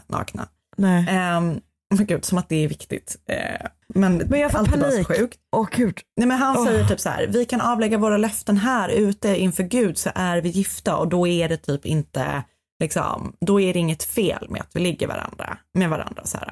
nakna. 0.08 0.48
Nej. 0.76 1.00
Um, 1.38 1.62
men 1.96 2.06
gud, 2.06 2.26
som 2.26 2.38
att 2.38 2.50
det 2.50 2.56
är 2.64 2.68
viktigt. 2.68 3.16
Eh, 3.30 3.68
men 3.88 4.18
Men 4.18 4.40
jag 4.40 4.52
får 4.52 4.60
allt 4.60 4.74
är 4.74 4.78
bara 4.78 4.92
så 4.92 5.04
panik. 5.04 5.08
sjukt. 5.08 5.40
Åh 5.56 5.68
gud. 5.72 6.00
Nej, 6.18 6.28
men 6.28 6.38
han 6.38 6.58
Åh. 6.58 6.66
säger 6.66 6.86
typ 6.88 7.00
så 7.00 7.10
här, 7.10 7.28
vi 7.28 7.46
kan 7.46 7.62
avlägga 7.62 7.98
våra 7.98 8.18
löften 8.18 8.58
här 8.58 8.90
ute 8.90 9.36
inför 9.38 9.64
Gud 9.64 9.98
så 9.98 10.10
är 10.16 10.42
vi 10.42 10.50
gifta 10.50 10.96
och 10.98 11.08
då 11.08 11.28
är 11.28 11.50
det 11.50 11.58
typ 11.58 11.86
inte, 11.86 12.44
liksom, 12.80 13.36
då 13.40 13.62
är 13.62 13.74
det 13.74 13.80
inget 13.80 14.04
fel 14.04 14.48
med 14.50 14.62
att 14.62 14.70
vi 14.74 14.80
ligger 14.80 15.08
varandra, 15.08 15.58
med 15.74 15.90
varandra 15.90 16.26
så 16.26 16.38
här. 16.38 16.52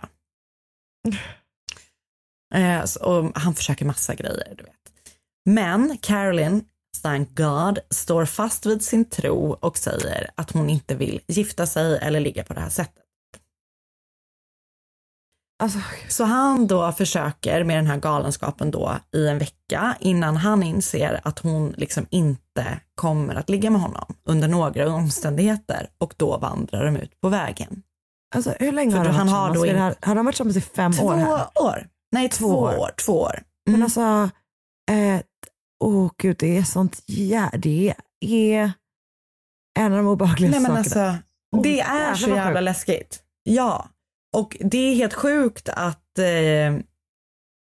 Eh, 2.55 2.85
så, 2.85 3.03
och 3.05 3.31
han 3.35 3.55
försöker 3.55 3.85
massa 3.85 4.15
grejer, 4.15 4.55
du 4.57 4.63
vet. 4.63 4.73
Men 5.45 5.97
Caroline, 6.01 6.61
thank 7.01 7.29
God, 7.37 7.79
står 7.89 8.25
fast 8.25 8.65
vid 8.65 8.83
sin 8.83 9.05
tro 9.09 9.51
och 9.53 9.77
säger 9.77 10.29
att 10.35 10.51
hon 10.51 10.69
inte 10.69 10.95
vill 10.95 11.21
gifta 11.27 11.67
sig 11.67 11.97
eller 12.01 12.19
ligga 12.19 12.43
på 12.43 12.53
det 12.53 12.59
här 12.61 12.69
sättet. 12.69 13.02
Alltså, 15.63 15.79
Så 16.09 16.23
han 16.23 16.67
då 16.67 16.91
försöker 16.91 17.63
med 17.63 17.77
den 17.77 17.87
här 17.87 17.97
galenskapen 17.97 18.71
då 18.71 18.95
i 19.15 19.27
en 19.27 19.39
vecka 19.39 19.95
innan 19.99 20.37
han 20.37 20.63
inser 20.63 21.21
att 21.23 21.39
hon 21.39 21.69
liksom 21.77 22.05
inte 22.09 22.79
kommer 22.95 23.35
att 23.35 23.49
ligga 23.49 23.69
med 23.69 23.81
honom 23.81 24.15
under 24.25 24.47
några 24.47 24.93
omständigheter 24.93 25.87
och 25.97 26.13
då 26.17 26.37
vandrar 26.37 26.85
de 26.85 26.97
ut 26.97 27.21
på 27.21 27.29
vägen. 27.29 27.83
alltså 28.35 28.53
hur 28.59 28.71
länge 28.71 28.91
För 28.91 28.97
har 28.97 29.05
de 29.05 29.11
han 29.15 29.27
varit 29.27 29.77
har 29.77 29.95
har 30.07 30.15
de 30.15 30.25
varit 30.25 30.35
tillsammans 30.35 30.57
i 30.57 30.61
fem 30.61 30.91
Två 30.93 31.05
år 31.05 31.15
här? 31.15 31.47
år. 31.55 31.87
Nej, 32.11 32.29
två, 32.29 32.47
Två 32.47 32.55
år. 32.59 32.77
år. 32.77 32.91
Två 33.05 33.19
år. 33.21 33.43
Men 33.65 33.75
Mm. 33.75 33.83
alltså, 33.83 34.29
eh, 34.91 35.21
åh 35.83 36.11
gud 36.17 36.35
det 36.39 36.57
är 36.57 36.63
sånt, 36.63 37.01
ja, 37.05 37.49
det 37.57 37.93
är 38.25 38.71
en 39.79 39.91
av 39.91 39.97
de 39.97 40.07
obehagligaste 40.07 40.59
Nej 40.59 40.71
men 40.71 40.83
sakerna. 40.83 41.07
alltså, 41.09 41.63
det 41.63 41.79
är 41.81 42.15
så 42.15 42.29
vad 42.29 42.37
jävla 42.37 42.61
läskigt. 42.61 43.19
Ja, 43.43 43.87
och 44.33 44.57
det 44.59 44.77
är 44.77 44.95
helt 44.95 45.13
sjukt 45.13 45.69
att 45.69 46.19
eh, 46.19 46.77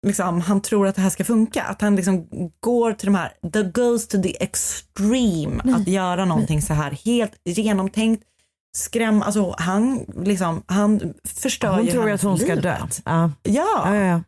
liksom, 0.07 0.41
han 0.41 0.61
tror 0.61 0.87
att 0.87 0.95
det 0.95 1.01
här 1.01 1.09
ska 1.09 1.23
funka. 1.23 1.63
Att 1.63 1.81
han 1.81 1.95
liksom 1.95 2.27
går 2.59 2.93
till 2.93 3.05
de 3.05 3.15
här, 3.15 3.33
the 3.53 3.63
goes 3.63 4.07
to 4.07 4.21
the 4.21 4.43
extreme, 4.43 5.73
att 5.75 5.87
göra 5.87 6.25
någonting 6.25 6.61
så 6.61 6.73
här 6.73 6.91
helt 6.91 7.41
genomtänkt, 7.43 8.23
skräm, 8.77 9.21
alltså 9.21 9.55
han 9.57 10.05
liksom, 10.17 10.63
han 10.67 11.13
förstör 11.25 11.75
Hon 11.75 11.85
ju 11.85 11.91
tror 11.91 12.07
ju 12.07 12.13
att 12.13 12.21
hon 12.23 12.37
ska 12.37 12.55
dö. 12.55 12.55
livet. 12.55 13.01
Ja. 13.05 13.31
Ja, 13.43 13.95
Ja, 13.95 13.95
ja. 13.95 14.21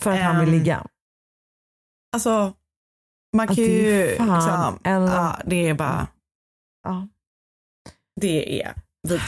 För 0.00 0.10
att 0.10 0.20
han 0.22 0.40
vill 0.40 0.48
Ehm, 0.48 0.54
ligga. 0.58 0.86
alltså 2.14 2.52
man 3.36 3.46
kan 3.46 3.56
ju, 3.56 4.06
liksom, 4.08 4.78
ja, 4.84 5.36
det 5.46 5.68
är 5.68 5.74
bara, 5.74 6.06
Ja. 6.84 7.08
det 8.20 8.62
är 8.62 8.74
vid. 9.04 9.20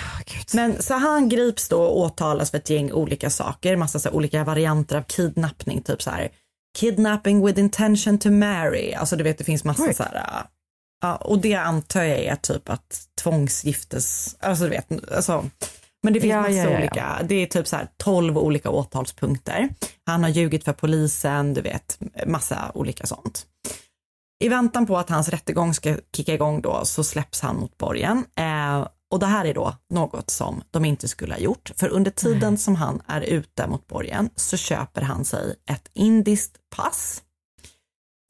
Men 0.55 0.83
så 0.83 0.95
han 0.95 1.29
grips 1.29 1.69
då 1.69 1.83
och 1.83 1.99
åtalas 1.99 2.51
för 2.51 2.59
ett 2.59 2.71
gäng 2.71 2.93
olika 2.93 3.31
saker, 3.31 3.77
massa 3.77 3.99
så 3.99 4.11
olika 4.11 4.45
varianter 4.45 4.97
av 4.97 5.03
kidnappning, 5.03 5.83
typ 5.83 6.03
så 6.03 6.11
här 6.11 6.29
kidnapping 6.79 7.47
with 7.47 7.59
intention 7.59 8.19
to 8.19 8.31
marry. 8.31 8.93
Alltså 8.93 9.17
du 9.17 9.25
vet 9.25 9.39
det 9.39 9.45
finns 9.45 9.65
massa 9.65 9.93
så 9.93 10.03
här, 10.03 10.43
ja, 11.03 11.17
och 11.17 11.39
det 11.39 11.55
antar 11.55 12.03
jag 12.03 12.19
är 12.19 12.37
typ 12.37 12.69
att 12.69 13.07
tvångsgiftes, 13.23 14.37
alltså 14.41 14.65
du 14.65 14.71
vet, 14.71 15.13
alltså 15.13 15.45
men 16.03 16.13
det 16.13 16.21
finns 16.21 16.31
Ja, 16.31 16.41
massa 16.41 16.53
ja, 16.53 16.71
ja. 16.71 16.79
olika, 16.79 17.21
det 17.25 17.35
är 17.35 17.47
typ 17.47 17.67
så 17.67 17.77
här 17.77 17.89
12 17.97 18.39
olika 18.39 18.71
åtalspunkter. 18.71 19.69
Han 20.07 20.23
har 20.23 20.31
ljugit 20.31 20.65
för 20.65 20.73
polisen, 20.73 21.55
du 21.55 21.61
vet, 21.61 21.99
massa 22.27 22.71
olika 22.75 23.07
sånt. 23.07 23.47
I 24.45 24.49
väntan 24.49 24.87
på 24.87 24.99
att 24.99 25.11
hans 25.11 25.29
rättegång 25.29 25.75
ska 25.75 25.97
kicka 26.17 26.35
igång 26.35 26.61
då 26.61 26.85
så 26.85 27.05
släpps 27.05 27.41
han 27.41 27.57
mot 27.57 27.79
borgen. 27.79 28.25
Eh, 28.39 28.87
och 29.11 29.19
det 29.19 29.27
här 29.27 29.45
är 29.45 29.55
då 29.55 29.77
något 29.91 30.31
som 30.31 30.63
de 30.71 30.85
inte 30.85 31.09
skulle 31.09 31.35
ha 31.35 31.41
gjort. 31.41 31.73
För 31.77 31.89
under 31.89 32.11
tiden 32.11 32.59
som 32.59 32.75
han 32.75 33.03
är 33.07 33.21
ute 33.21 33.67
mot 33.67 33.87
borgen 33.87 34.31
så 34.37 34.57
köper 34.57 35.03
han 35.03 35.25
sig 35.25 35.55
ett 35.71 35.91
indiskt 35.95 36.57
pass. 36.77 37.23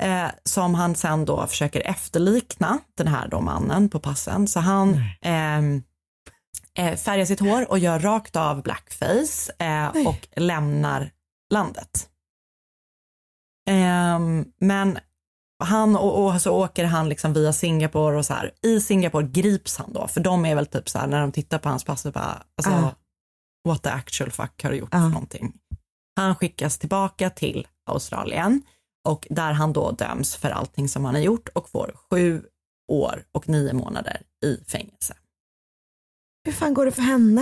Eh, 0.02 0.28
som 0.44 0.74
han 0.74 0.94
sen 0.94 1.24
då 1.24 1.46
försöker 1.46 1.80
efterlikna 1.80 2.78
den 2.94 3.08
här 3.08 3.28
då 3.28 3.40
mannen 3.40 3.88
på 3.88 4.00
passen. 4.00 4.48
Så 4.48 4.60
han 4.60 5.00
ehm, 5.20 5.82
eh, 6.78 6.96
färgar 6.96 7.24
sitt 7.24 7.40
hår 7.40 7.70
och 7.70 7.78
gör 7.78 7.98
rakt 7.98 8.36
av 8.36 8.62
blackface 8.62 9.52
eh, 9.58 10.06
och 10.06 10.28
lämnar 10.36 11.10
landet. 11.50 12.08
Ehm, 13.68 14.44
men 14.60 14.98
han 15.64 15.96
och, 15.96 16.26
och 16.26 16.42
så 16.42 16.50
åker 16.64 16.84
han 16.84 17.08
liksom 17.08 17.32
via 17.32 17.52
Singapore 17.52 18.16
och 18.18 18.26
så 18.26 18.34
här. 18.34 18.50
I 18.62 18.80
Singapore 18.80 19.26
grips 19.26 19.76
han 19.76 19.92
då, 19.92 20.08
för 20.08 20.20
de 20.20 20.44
är 20.44 20.54
väl 20.54 20.66
typ 20.66 20.88
så 20.88 20.98
här 20.98 21.06
när 21.06 21.20
de 21.20 21.32
tittar 21.32 21.58
på 21.58 21.68
hans 21.68 21.84
pass 21.84 22.06
och 22.06 22.12
bara, 22.12 22.42
alltså 22.58 22.70
Ah. 22.72 22.94
what 23.68 23.82
the 23.82 23.88
actual 23.88 24.30
fuck 24.30 24.62
har 24.62 24.70
du 24.70 24.76
gjort 24.76 24.94
Ah. 24.94 24.98
för 25.00 25.08
någonting? 25.08 25.52
Han 26.16 26.34
skickas 26.36 26.78
tillbaka 26.78 27.30
till 27.30 27.66
Australien 27.90 28.62
och 29.08 29.26
där 29.30 29.52
han 29.52 29.72
då 29.72 29.90
döms 29.90 30.36
för 30.36 30.50
allting 30.50 30.88
som 30.88 31.04
han 31.04 31.14
har 31.14 31.22
gjort 31.22 31.48
och 31.48 31.68
får 31.70 31.94
sju 32.10 32.42
år 32.92 33.24
och 33.32 33.48
nio 33.48 33.72
månader 33.72 34.22
i 34.44 34.56
fängelse. 34.68 35.14
Hur 36.44 36.52
fan 36.52 36.74
går 36.74 36.84
det 36.84 36.92
för 36.92 37.02
henne? 37.02 37.40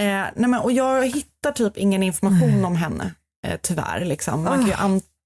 Eh, 0.00 0.26
nej 0.36 0.50
men, 0.50 0.54
och 0.54 0.72
jag 0.72 1.06
hittar 1.08 1.52
typ 1.52 1.76
ingen 1.76 2.02
information 2.02 2.64
om 2.64 2.76
henne, 2.76 3.14
eh, 3.46 3.60
tyvärr. 3.62 4.04
Liksom. 4.04 4.44
Man 4.44 4.58
kan 4.58 4.66
ju 4.68 4.72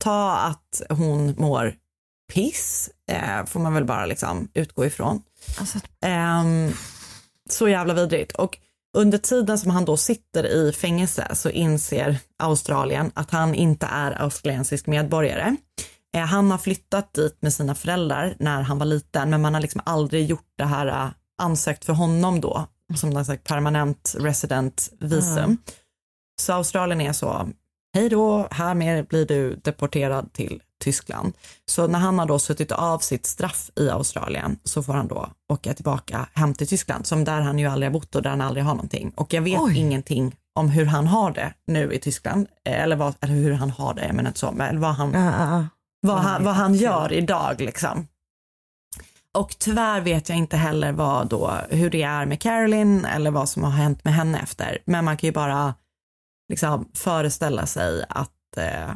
Anta 0.05 0.37
att 0.39 0.83
hon 0.89 1.35
mår 1.39 1.75
piss, 2.33 2.91
eh, 3.11 3.45
får 3.47 3.61
man 3.61 3.75
väl 3.75 3.85
bara 3.85 4.07
liksom 4.07 4.49
utgå 4.55 4.87
ifrån. 4.87 5.23
Alltså, 5.59 5.79
Ehm, 6.01 6.73
så 7.51 7.69
jävla 7.69 7.95
vidrigt. 7.95 8.33
Och 8.33 8.59
under 8.97 9.19
tiden 9.19 9.59
som 9.59 9.71
han 9.71 9.85
då 9.85 9.97
sitter 9.97 10.45
i 10.47 10.73
fängelse 10.73 11.29
så 11.35 11.51
inser 11.51 12.19
Australien 12.39 13.11
att 13.15 13.31
han 13.31 13.55
inte 13.55 13.87
är 13.87 14.23
australiensisk 14.23 14.87
medborgare. 14.87 15.57
Eh, 16.17 16.25
han 16.25 16.51
har 16.51 16.59
flyttat 16.59 17.15
dit 17.15 17.37
med 17.43 17.53
sina 17.53 17.75
föräldrar 17.75 18.37
när 18.39 18.63
han 18.63 18.79
var 18.79 18.87
liten, 18.87 19.31
men 19.31 19.43
man 19.43 19.55
har 19.55 19.61
liksom 19.61 19.81
aldrig 19.85 20.27
gjort 20.27 20.53
det 20.59 20.65
här, 20.65 20.87
eh, 20.87 21.11
ansökt 21.39 21.85
för 21.85 21.93
honom 21.93 22.41
då, 22.41 22.67
som 22.97 23.11
någon 23.11 23.25
slags 23.25 23.45
permanent 23.45 24.15
resident 24.19 24.93
visum. 25.01 25.59
Så 26.41 26.53
Australien 26.53 27.01
är 27.01 27.13
så, 27.13 27.49
hej 27.97 28.09
då, 28.09 28.49
härmed 28.51 29.07
blir 29.07 29.27
du 29.27 29.57
deporterad 29.57 30.33
till 30.33 30.63
Tyskland. 30.85 31.33
Så 31.67 31.87
när 31.87 31.99
han 31.99 32.19
har 32.19 32.27
då 32.27 32.39
suttit 32.39 32.73
av 32.73 32.99
sitt 32.99 33.27
straff 33.27 33.71
i 33.77 33.91
Australien 33.91 34.59
så 34.65 34.83
får 34.83 34.93
han 34.93 35.09
då 35.09 35.29
åka 35.53 35.75
tillbaka 35.75 36.29
hem 36.33 36.55
till 36.55 36.69
Tyskland, 36.69 37.07
som 37.07 37.25
där 37.25 37.41
han 37.41 37.59
ju 37.59 37.67
aldrig 37.67 37.91
har 37.91 37.93
bott 37.93 38.15
och 38.15 38.23
där 38.23 38.31
han 38.31 38.41
aldrig 38.41 38.65
har 38.65 38.75
någonting. 38.75 39.13
Och 39.17 39.35
jag 39.35 39.43
vet 39.43 39.61
Oj. 39.61 39.79
ingenting 39.79 40.37
om 40.55 40.69
hur 40.69 40.85
han 40.85 41.07
har 41.07 41.31
det 41.31 41.53
nu 41.67 41.93
i 41.93 41.99
Tyskland, 41.99 42.47
eh, 42.65 42.83
eller, 42.83 42.97
vad, 42.97 43.15
eller 43.21 43.35
hur 43.35 43.53
han 43.53 43.71
har 43.71 43.95
det, 43.95 44.13
menar 44.13 44.31
inte 44.31 44.41
så, 44.41 44.53
men 44.53 44.81
vad 44.81 44.95
han, 44.95 45.13
ja. 45.13 45.67
vad 46.01 46.19
han, 46.19 46.45
vad 46.45 46.55
han 46.55 46.75
gör 46.75 47.13
idag 47.13 47.61
liksom. 47.61 48.07
Och 49.35 49.57
tyvärr 49.59 50.01
vet 50.01 50.29
jag 50.29 50.39
inte 50.39 50.57
heller 50.57 50.93
vad 50.93 51.29
då, 51.29 51.53
hur 51.71 51.91
det 51.91 52.03
är 52.03 52.27
med 52.27 52.41
Caroline 52.41 53.05
eller 53.05 53.31
vad 53.31 53.49
som 53.49 53.65
har 53.65 53.71
hänt 53.71 54.05
med 54.05 54.15
henne 54.15 54.39
efter. 54.39 54.79
Men 54.85 55.05
man 55.05 55.17
kan 55.17 55.29
ju 55.29 55.33
bara 55.33 55.75
liksom 56.49 56.91
föreställa 56.95 57.67
sig 57.67 58.05
att 58.09 58.57
eh, 58.57 58.95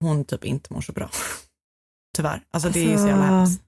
hon 0.00 0.24
typ 0.24 0.44
inte 0.44 0.74
mår 0.74 0.80
så 0.80 0.92
bra. 0.92 1.10
Tyvärr. 2.16 2.46
Alltså 2.50 2.68
det 2.68 2.80
är 2.80 2.90
ju 2.90 2.98
så 2.98 3.06
jävla 3.06 3.24
Alltså, 3.24 3.34
hemskt. 3.34 3.64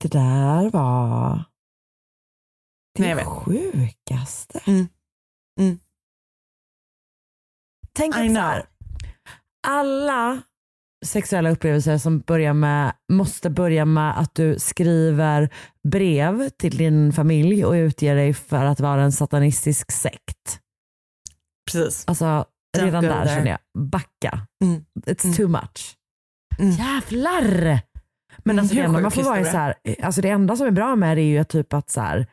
Det 0.00 0.08
där 0.08 0.70
var 0.70 1.44
det 2.94 3.14
Nej, 3.14 3.24
sjukaste. 3.24 4.60
Mm. 4.66 4.88
Mm. 5.60 5.78
Tänk 7.92 8.16
att 8.16 8.34
så 8.34 8.40
här, 8.40 8.66
alla 9.66 10.42
sexuella 11.06 11.50
upplevelser 11.50 11.98
som 11.98 12.20
börjar 12.20 12.54
med, 12.54 12.92
måste 13.12 13.50
börja 13.50 13.84
med 13.84 14.18
att 14.18 14.34
du 14.34 14.58
skriver 14.58 15.54
brev 15.88 16.48
till 16.48 16.76
din 16.76 17.12
familj 17.12 17.64
och 17.64 17.72
utger 17.72 18.14
dig 18.14 18.34
för 18.34 18.64
att 18.64 18.80
vara 18.80 19.02
en 19.02 19.12
satanistisk 19.12 19.92
sekt. 19.92 20.60
Precis. 21.72 22.04
Alltså 22.06 22.44
redan 22.78 23.04
där 23.04 23.24
there. 23.24 23.34
känner 23.36 23.50
jag, 23.50 23.58
backa. 23.88 24.46
Mm. 24.64 24.84
It's 25.06 25.24
Mm. 25.24 25.36
too 25.36 25.48
much. 25.48 25.96
Mm. 26.58 26.70
Jävlar! 26.70 27.80
Men 28.44 28.58
Mm, 28.58 28.58
alltså 28.58 28.74
det 28.74 28.80
hur 28.80 28.86
enda 28.88 29.00
man 29.00 29.10
sjuk 29.10 29.24
får 29.24 29.30
vara 29.30 29.38
är 29.38 29.42
så 29.42 29.46
historia. 29.48 29.74
här, 29.84 30.04
alltså 30.06 30.20
det 30.20 30.28
enda 30.30 30.56
som 30.56 30.66
är 30.66 30.70
bra 30.70 30.96
med 30.96 31.16
det 31.16 31.20
är 31.22 31.38
ju 31.38 31.44
typ 31.44 31.72
att 31.72 31.90
så 31.90 32.00
här, 32.00 32.26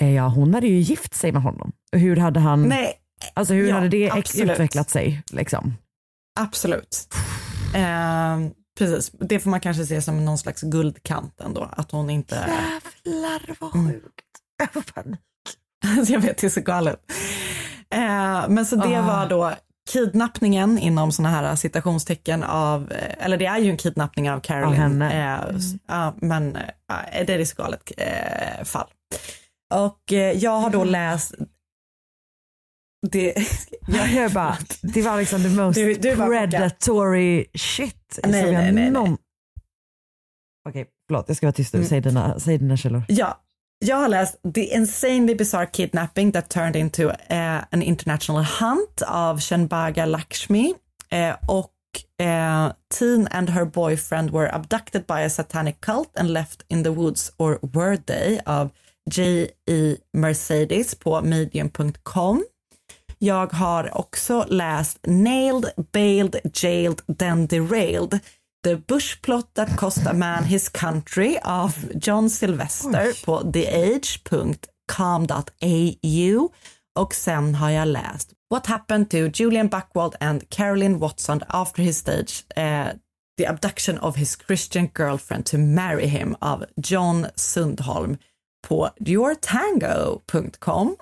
eh, 0.00 0.14
ja 0.14 0.28
hon 0.28 0.54
hade 0.54 0.66
ju 0.66 0.78
gift 0.78 1.14
sig 1.14 1.32
med 1.32 1.42
honom. 1.42 1.72
Hur 1.92 2.16
hade 2.16 2.40
han, 2.40 2.62
Nej, 2.62 2.94
alltså 3.34 3.54
hur 3.54 3.68
ja, 3.68 3.74
hade 3.74 3.88
det 3.88 4.10
absolut. 4.10 4.50
utvecklat 4.50 4.90
sig 4.90 5.22
liksom? 5.32 5.74
absolut. 6.40 7.14
Eh, 7.74 8.38
precis, 8.78 9.10
det 9.20 9.40
får 9.40 9.50
man 9.50 9.60
kanske 9.60 9.86
se 9.86 10.02
som 10.02 10.24
någon 10.24 10.38
slags 10.38 10.60
guldkant 10.62 11.40
ändå, 11.40 11.62
att 11.76 11.90
hon 11.90 12.10
inte... 12.10 12.34
Jävlar 12.34 13.56
vad 13.60 13.74
Mm. 13.74 13.92
sjukt. 13.92 14.26
Jag 14.58 14.72
får 14.72 14.80
panik. 15.02 15.20
jag 16.08 16.20
vet, 16.20 16.38
det 16.38 16.46
är 16.46 16.50
så 16.50 16.60
galet. 16.60 17.12
Eh, 17.92 18.48
men 18.48 18.66
så 18.66 18.76
det 18.76 18.96
Ah. 18.98 19.02
var 19.02 19.28
då 19.28 19.52
kidnappningen 19.90 20.78
inom 20.78 21.12
sådana 21.12 21.34
här 21.36 21.56
citationstecken 21.56 22.42
av, 22.42 22.92
eh, 22.92 23.24
eller 23.24 23.36
det 23.36 23.46
är 23.46 23.58
ju 23.58 23.70
en 23.70 23.76
kidnappning 23.76 24.30
av 24.30 24.40
Caroline. 24.40 25.02
Av. 25.02 25.10
Eh, 25.10 25.56
s- 25.56 25.72
ja, 25.88 26.14
men 26.16 26.56
eh, 26.56 26.62
det 27.26 27.28
är 27.34 27.38
ett 27.38 27.48
så 27.48 27.62
galet 27.62 27.92
eh, 27.96 28.64
fall. 28.64 28.88
Och 29.74 30.12
eh, 30.12 30.32
jag 30.38 30.60
har 30.60 30.70
då 30.70 30.84
läst 30.84 31.34
det, 33.10 33.34
Jag 33.88 33.94
hör 34.04 34.28
bara, 34.28 34.56
det 34.82 35.02
var 35.02 35.18
liksom 35.18 35.42
the 35.42 35.48
most 35.48 35.74
Du- 35.74 35.94
du 35.94 36.16
predatory 36.16 37.46
shit 37.58 38.18
Nej, 38.24 38.42
som 38.44 38.52
jag 38.52 38.62
nej, 38.62 38.72
nej, 38.72 38.90
någon... 38.90 39.16
Okej, 40.68 40.86
förlåt 41.08 41.24
jag 41.28 41.36
ska 41.36 41.46
vara 41.46 41.52
tyst 41.52 41.72
nu. 41.72 41.78
Mm. 41.78 41.88
Säg, 41.88 42.00
dina, 42.00 42.38
säg 42.40 42.58
dina 42.58 42.76
källor. 42.76 43.02
Ja, 43.08 43.38
jag 43.82 43.96
har 43.96 44.08
läst 44.08 44.40
The 44.54 44.74
Insanely 44.74 45.34
Bizarre 45.34 45.66
Kidnapping 45.66 46.32
That 46.32 46.48
Turned 46.48 46.76
Into 46.76 47.02
uh, 47.08 47.14
an 47.70 47.82
International 47.82 48.44
Hunt 48.44 49.02
av 49.06 49.40
Shenbaga 49.40 50.06
Lakshmi 50.06 50.74
uh, 51.12 51.36
och 51.46 51.72
uh, 52.20 52.72
Teen 52.98 53.28
and 53.30 53.50
her 53.50 53.64
boyfriend 53.64 54.30
were 54.30 54.54
abducted 54.54 55.06
by 55.06 55.22
a 55.24 55.30
satanic 55.30 55.80
cult 55.80 56.10
and 56.16 56.30
left 56.30 56.64
in 56.68 56.84
the 56.84 56.90
woods 56.90 57.32
or 57.36 57.58
were 57.62 57.96
they 57.96 58.40
av 58.46 58.70
J.E. 59.10 59.96
Mercedes 60.12 60.94
på 60.94 61.20
medium.com. 61.20 62.44
Jag 63.18 63.52
har 63.52 63.98
också 63.98 64.44
läst 64.48 64.98
Nailed, 65.06 65.70
Bailed, 65.92 66.36
Jailed, 66.54 67.00
Then 67.18 67.46
Derailed 67.46 68.20
The 68.64 68.76
Bush 68.76 69.20
Plot 69.22 69.54
That 69.54 69.76
Cost 69.76 70.06
a 70.06 70.12
Man 70.12 70.44
His 70.44 70.68
Country 70.68 71.36
av 71.42 71.74
John 71.94 72.30
Sylvester 72.30 73.06
Oj. 73.08 73.22
på 73.24 73.52
theage.com.au 73.52 74.58
och 76.98 77.14
sen 77.14 77.54
har 77.54 77.70
jag 77.70 77.88
läst 77.88 78.32
What 78.50 78.66
Happened 78.66 79.10
to 79.10 79.16
Julian 79.16 79.68
Buckwald 79.68 80.14
and 80.20 80.50
Caroline 80.50 80.98
Watson 80.98 81.40
after 81.48 81.82
his 81.82 81.98
stage 81.98 82.44
eh, 82.56 82.86
The 83.38 83.46
Abduction 83.46 83.98
of 83.98 84.16
His 84.16 84.38
Christian 84.46 84.88
Girlfriend 84.98 85.46
to 85.46 85.58
Marry 85.58 86.06
Him 86.06 86.36
av 86.38 86.64
John 86.76 87.26
Sundholm 87.34 88.16
på 88.68 88.90
yourtango.com 89.06 90.96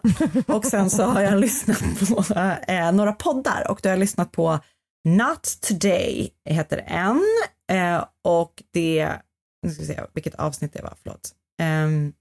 och 0.46 0.64
sen 0.64 0.90
så 0.90 1.02
har 1.02 1.20
jag 1.20 1.40
lyssnat 1.40 1.78
på 2.08 2.24
eh, 2.68 2.92
några 2.92 3.12
poddar. 3.12 3.70
Och 3.70 3.80
då 3.82 3.88
har 3.88 3.92
jag 3.92 4.00
lyssnat 4.00 4.32
på 4.32 4.58
Not 5.04 5.42
Today 5.60 6.30
heter 6.44 6.84
en 6.86 7.22
eh, 7.70 8.04
och 8.24 8.62
det, 8.70 9.18
nu 9.62 9.70
ska 9.70 9.82
vi 9.82 9.86
se 9.86 10.00
vilket 10.12 10.34
avsnitt 10.34 10.72
det 10.72 10.82
var, 10.82 10.94
förlåt. 11.02 11.34
Um, 11.62 12.12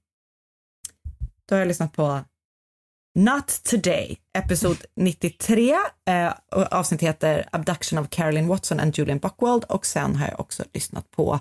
då 1.45 1.55
har 1.55 1.59
jag 1.59 1.67
lyssnat 1.67 1.93
på 1.93 2.21
Not 3.19 3.63
Today, 3.63 4.17
episod 4.37 4.77
93. 4.95 5.75
Eh, 6.05 6.33
avsnitt 6.51 7.01
heter 7.01 7.49
Abduction 7.51 7.99
of 7.99 8.09
Caroline 8.09 8.47
Watson 8.47 8.79
and 8.79 8.97
Julian 8.97 9.19
Buckwald 9.19 9.63
och 9.63 9.85
sen 9.85 10.15
har 10.15 10.27
jag 10.27 10.39
också 10.39 10.63
lyssnat 10.73 11.11
på 11.11 11.39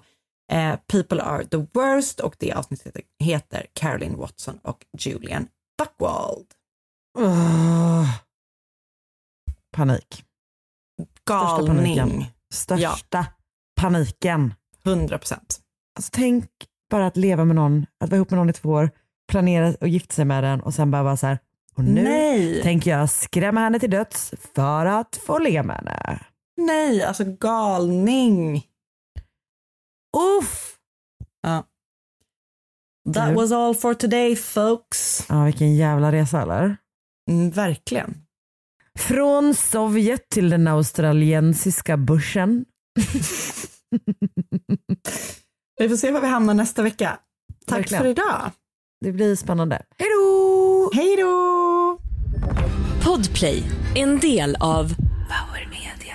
Eh, 0.52 0.76
People 0.86 1.22
are 1.22 1.44
the 1.44 1.66
worst 1.72 2.20
och 2.20 2.36
det 2.38 2.52
avsnittet 2.52 2.96
heter 3.18 3.66
Caroline 3.72 4.16
Watson 4.16 4.58
och 4.62 4.86
Julian 4.98 5.48
Buckwald. 5.78 6.46
Åh. 7.18 8.10
Panik. 9.72 10.24
Största 11.28 11.66
paniken. 11.66 12.08
Galning. 12.08 12.32
Största 12.52 13.26
paniken. 13.80 14.54
100 14.84 15.18
procent. 15.18 15.60
Alltså, 15.96 16.10
tänk 16.14 16.50
bara 16.90 17.06
att 17.06 17.16
leva 17.16 17.44
med 17.44 17.56
någon, 17.56 17.86
att 18.00 18.10
vara 18.10 18.16
ihop 18.16 18.30
med 18.30 18.38
någon 18.38 18.50
i 18.50 18.52
två 18.52 18.68
år, 18.68 18.90
planera 19.28 19.74
och 19.80 19.88
gifta 19.88 20.14
sig 20.14 20.24
med 20.24 20.44
den 20.44 20.60
och 20.60 20.74
sen 20.74 20.90
bara 20.90 21.02
vara 21.02 21.16
så 21.16 21.26
här, 21.26 21.38
och 21.74 21.84
nu 21.84 22.02
Nej. 22.02 22.62
tänker 22.62 22.90
jag 22.90 23.10
skrämma 23.10 23.60
henne 23.60 23.78
till 23.78 23.90
döds 23.90 24.34
för 24.54 24.86
att 24.86 25.16
få 25.26 25.38
ligga 25.38 25.62
med 25.62 25.76
henne. 25.76 26.20
Nej, 26.56 27.02
alltså 27.02 27.24
galning. 27.24 28.64
Uff! 30.40 30.74
Ja. 31.42 31.64
That 33.14 33.36
was 33.36 33.52
all 33.52 33.74
for 33.74 33.94
today 33.94 34.36
folks. 34.36 35.26
Ja, 35.28 35.44
vilken 35.44 35.74
jävla 35.74 36.12
resa 36.12 36.42
eller? 36.42 36.76
Mm, 37.30 37.50
verkligen. 37.50 38.27
Från 38.98 39.54
Sovjet 39.54 40.28
till 40.30 40.50
den 40.50 40.68
australiensiska 40.68 41.96
börsen. 41.96 42.64
Vi 45.78 45.88
får 45.88 45.96
se 45.96 46.10
var 46.10 46.20
vi 46.20 46.26
hamnar 46.26 46.54
nästa 46.54 46.82
vecka. 46.82 47.18
Tack 47.66 47.78
Verkligen. 47.78 48.02
för 48.02 48.10
idag. 48.10 48.50
Det 49.00 49.12
blir 49.12 49.36
spännande. 49.36 49.82
Hej 49.98 50.08
då! 50.16 50.90
Hej 50.94 51.16
då! 51.16 51.98
Podplay, 53.04 53.62
en 53.96 54.18
del 54.18 54.56
av 54.60 54.94
Power 55.28 55.68
Media. 55.70 56.14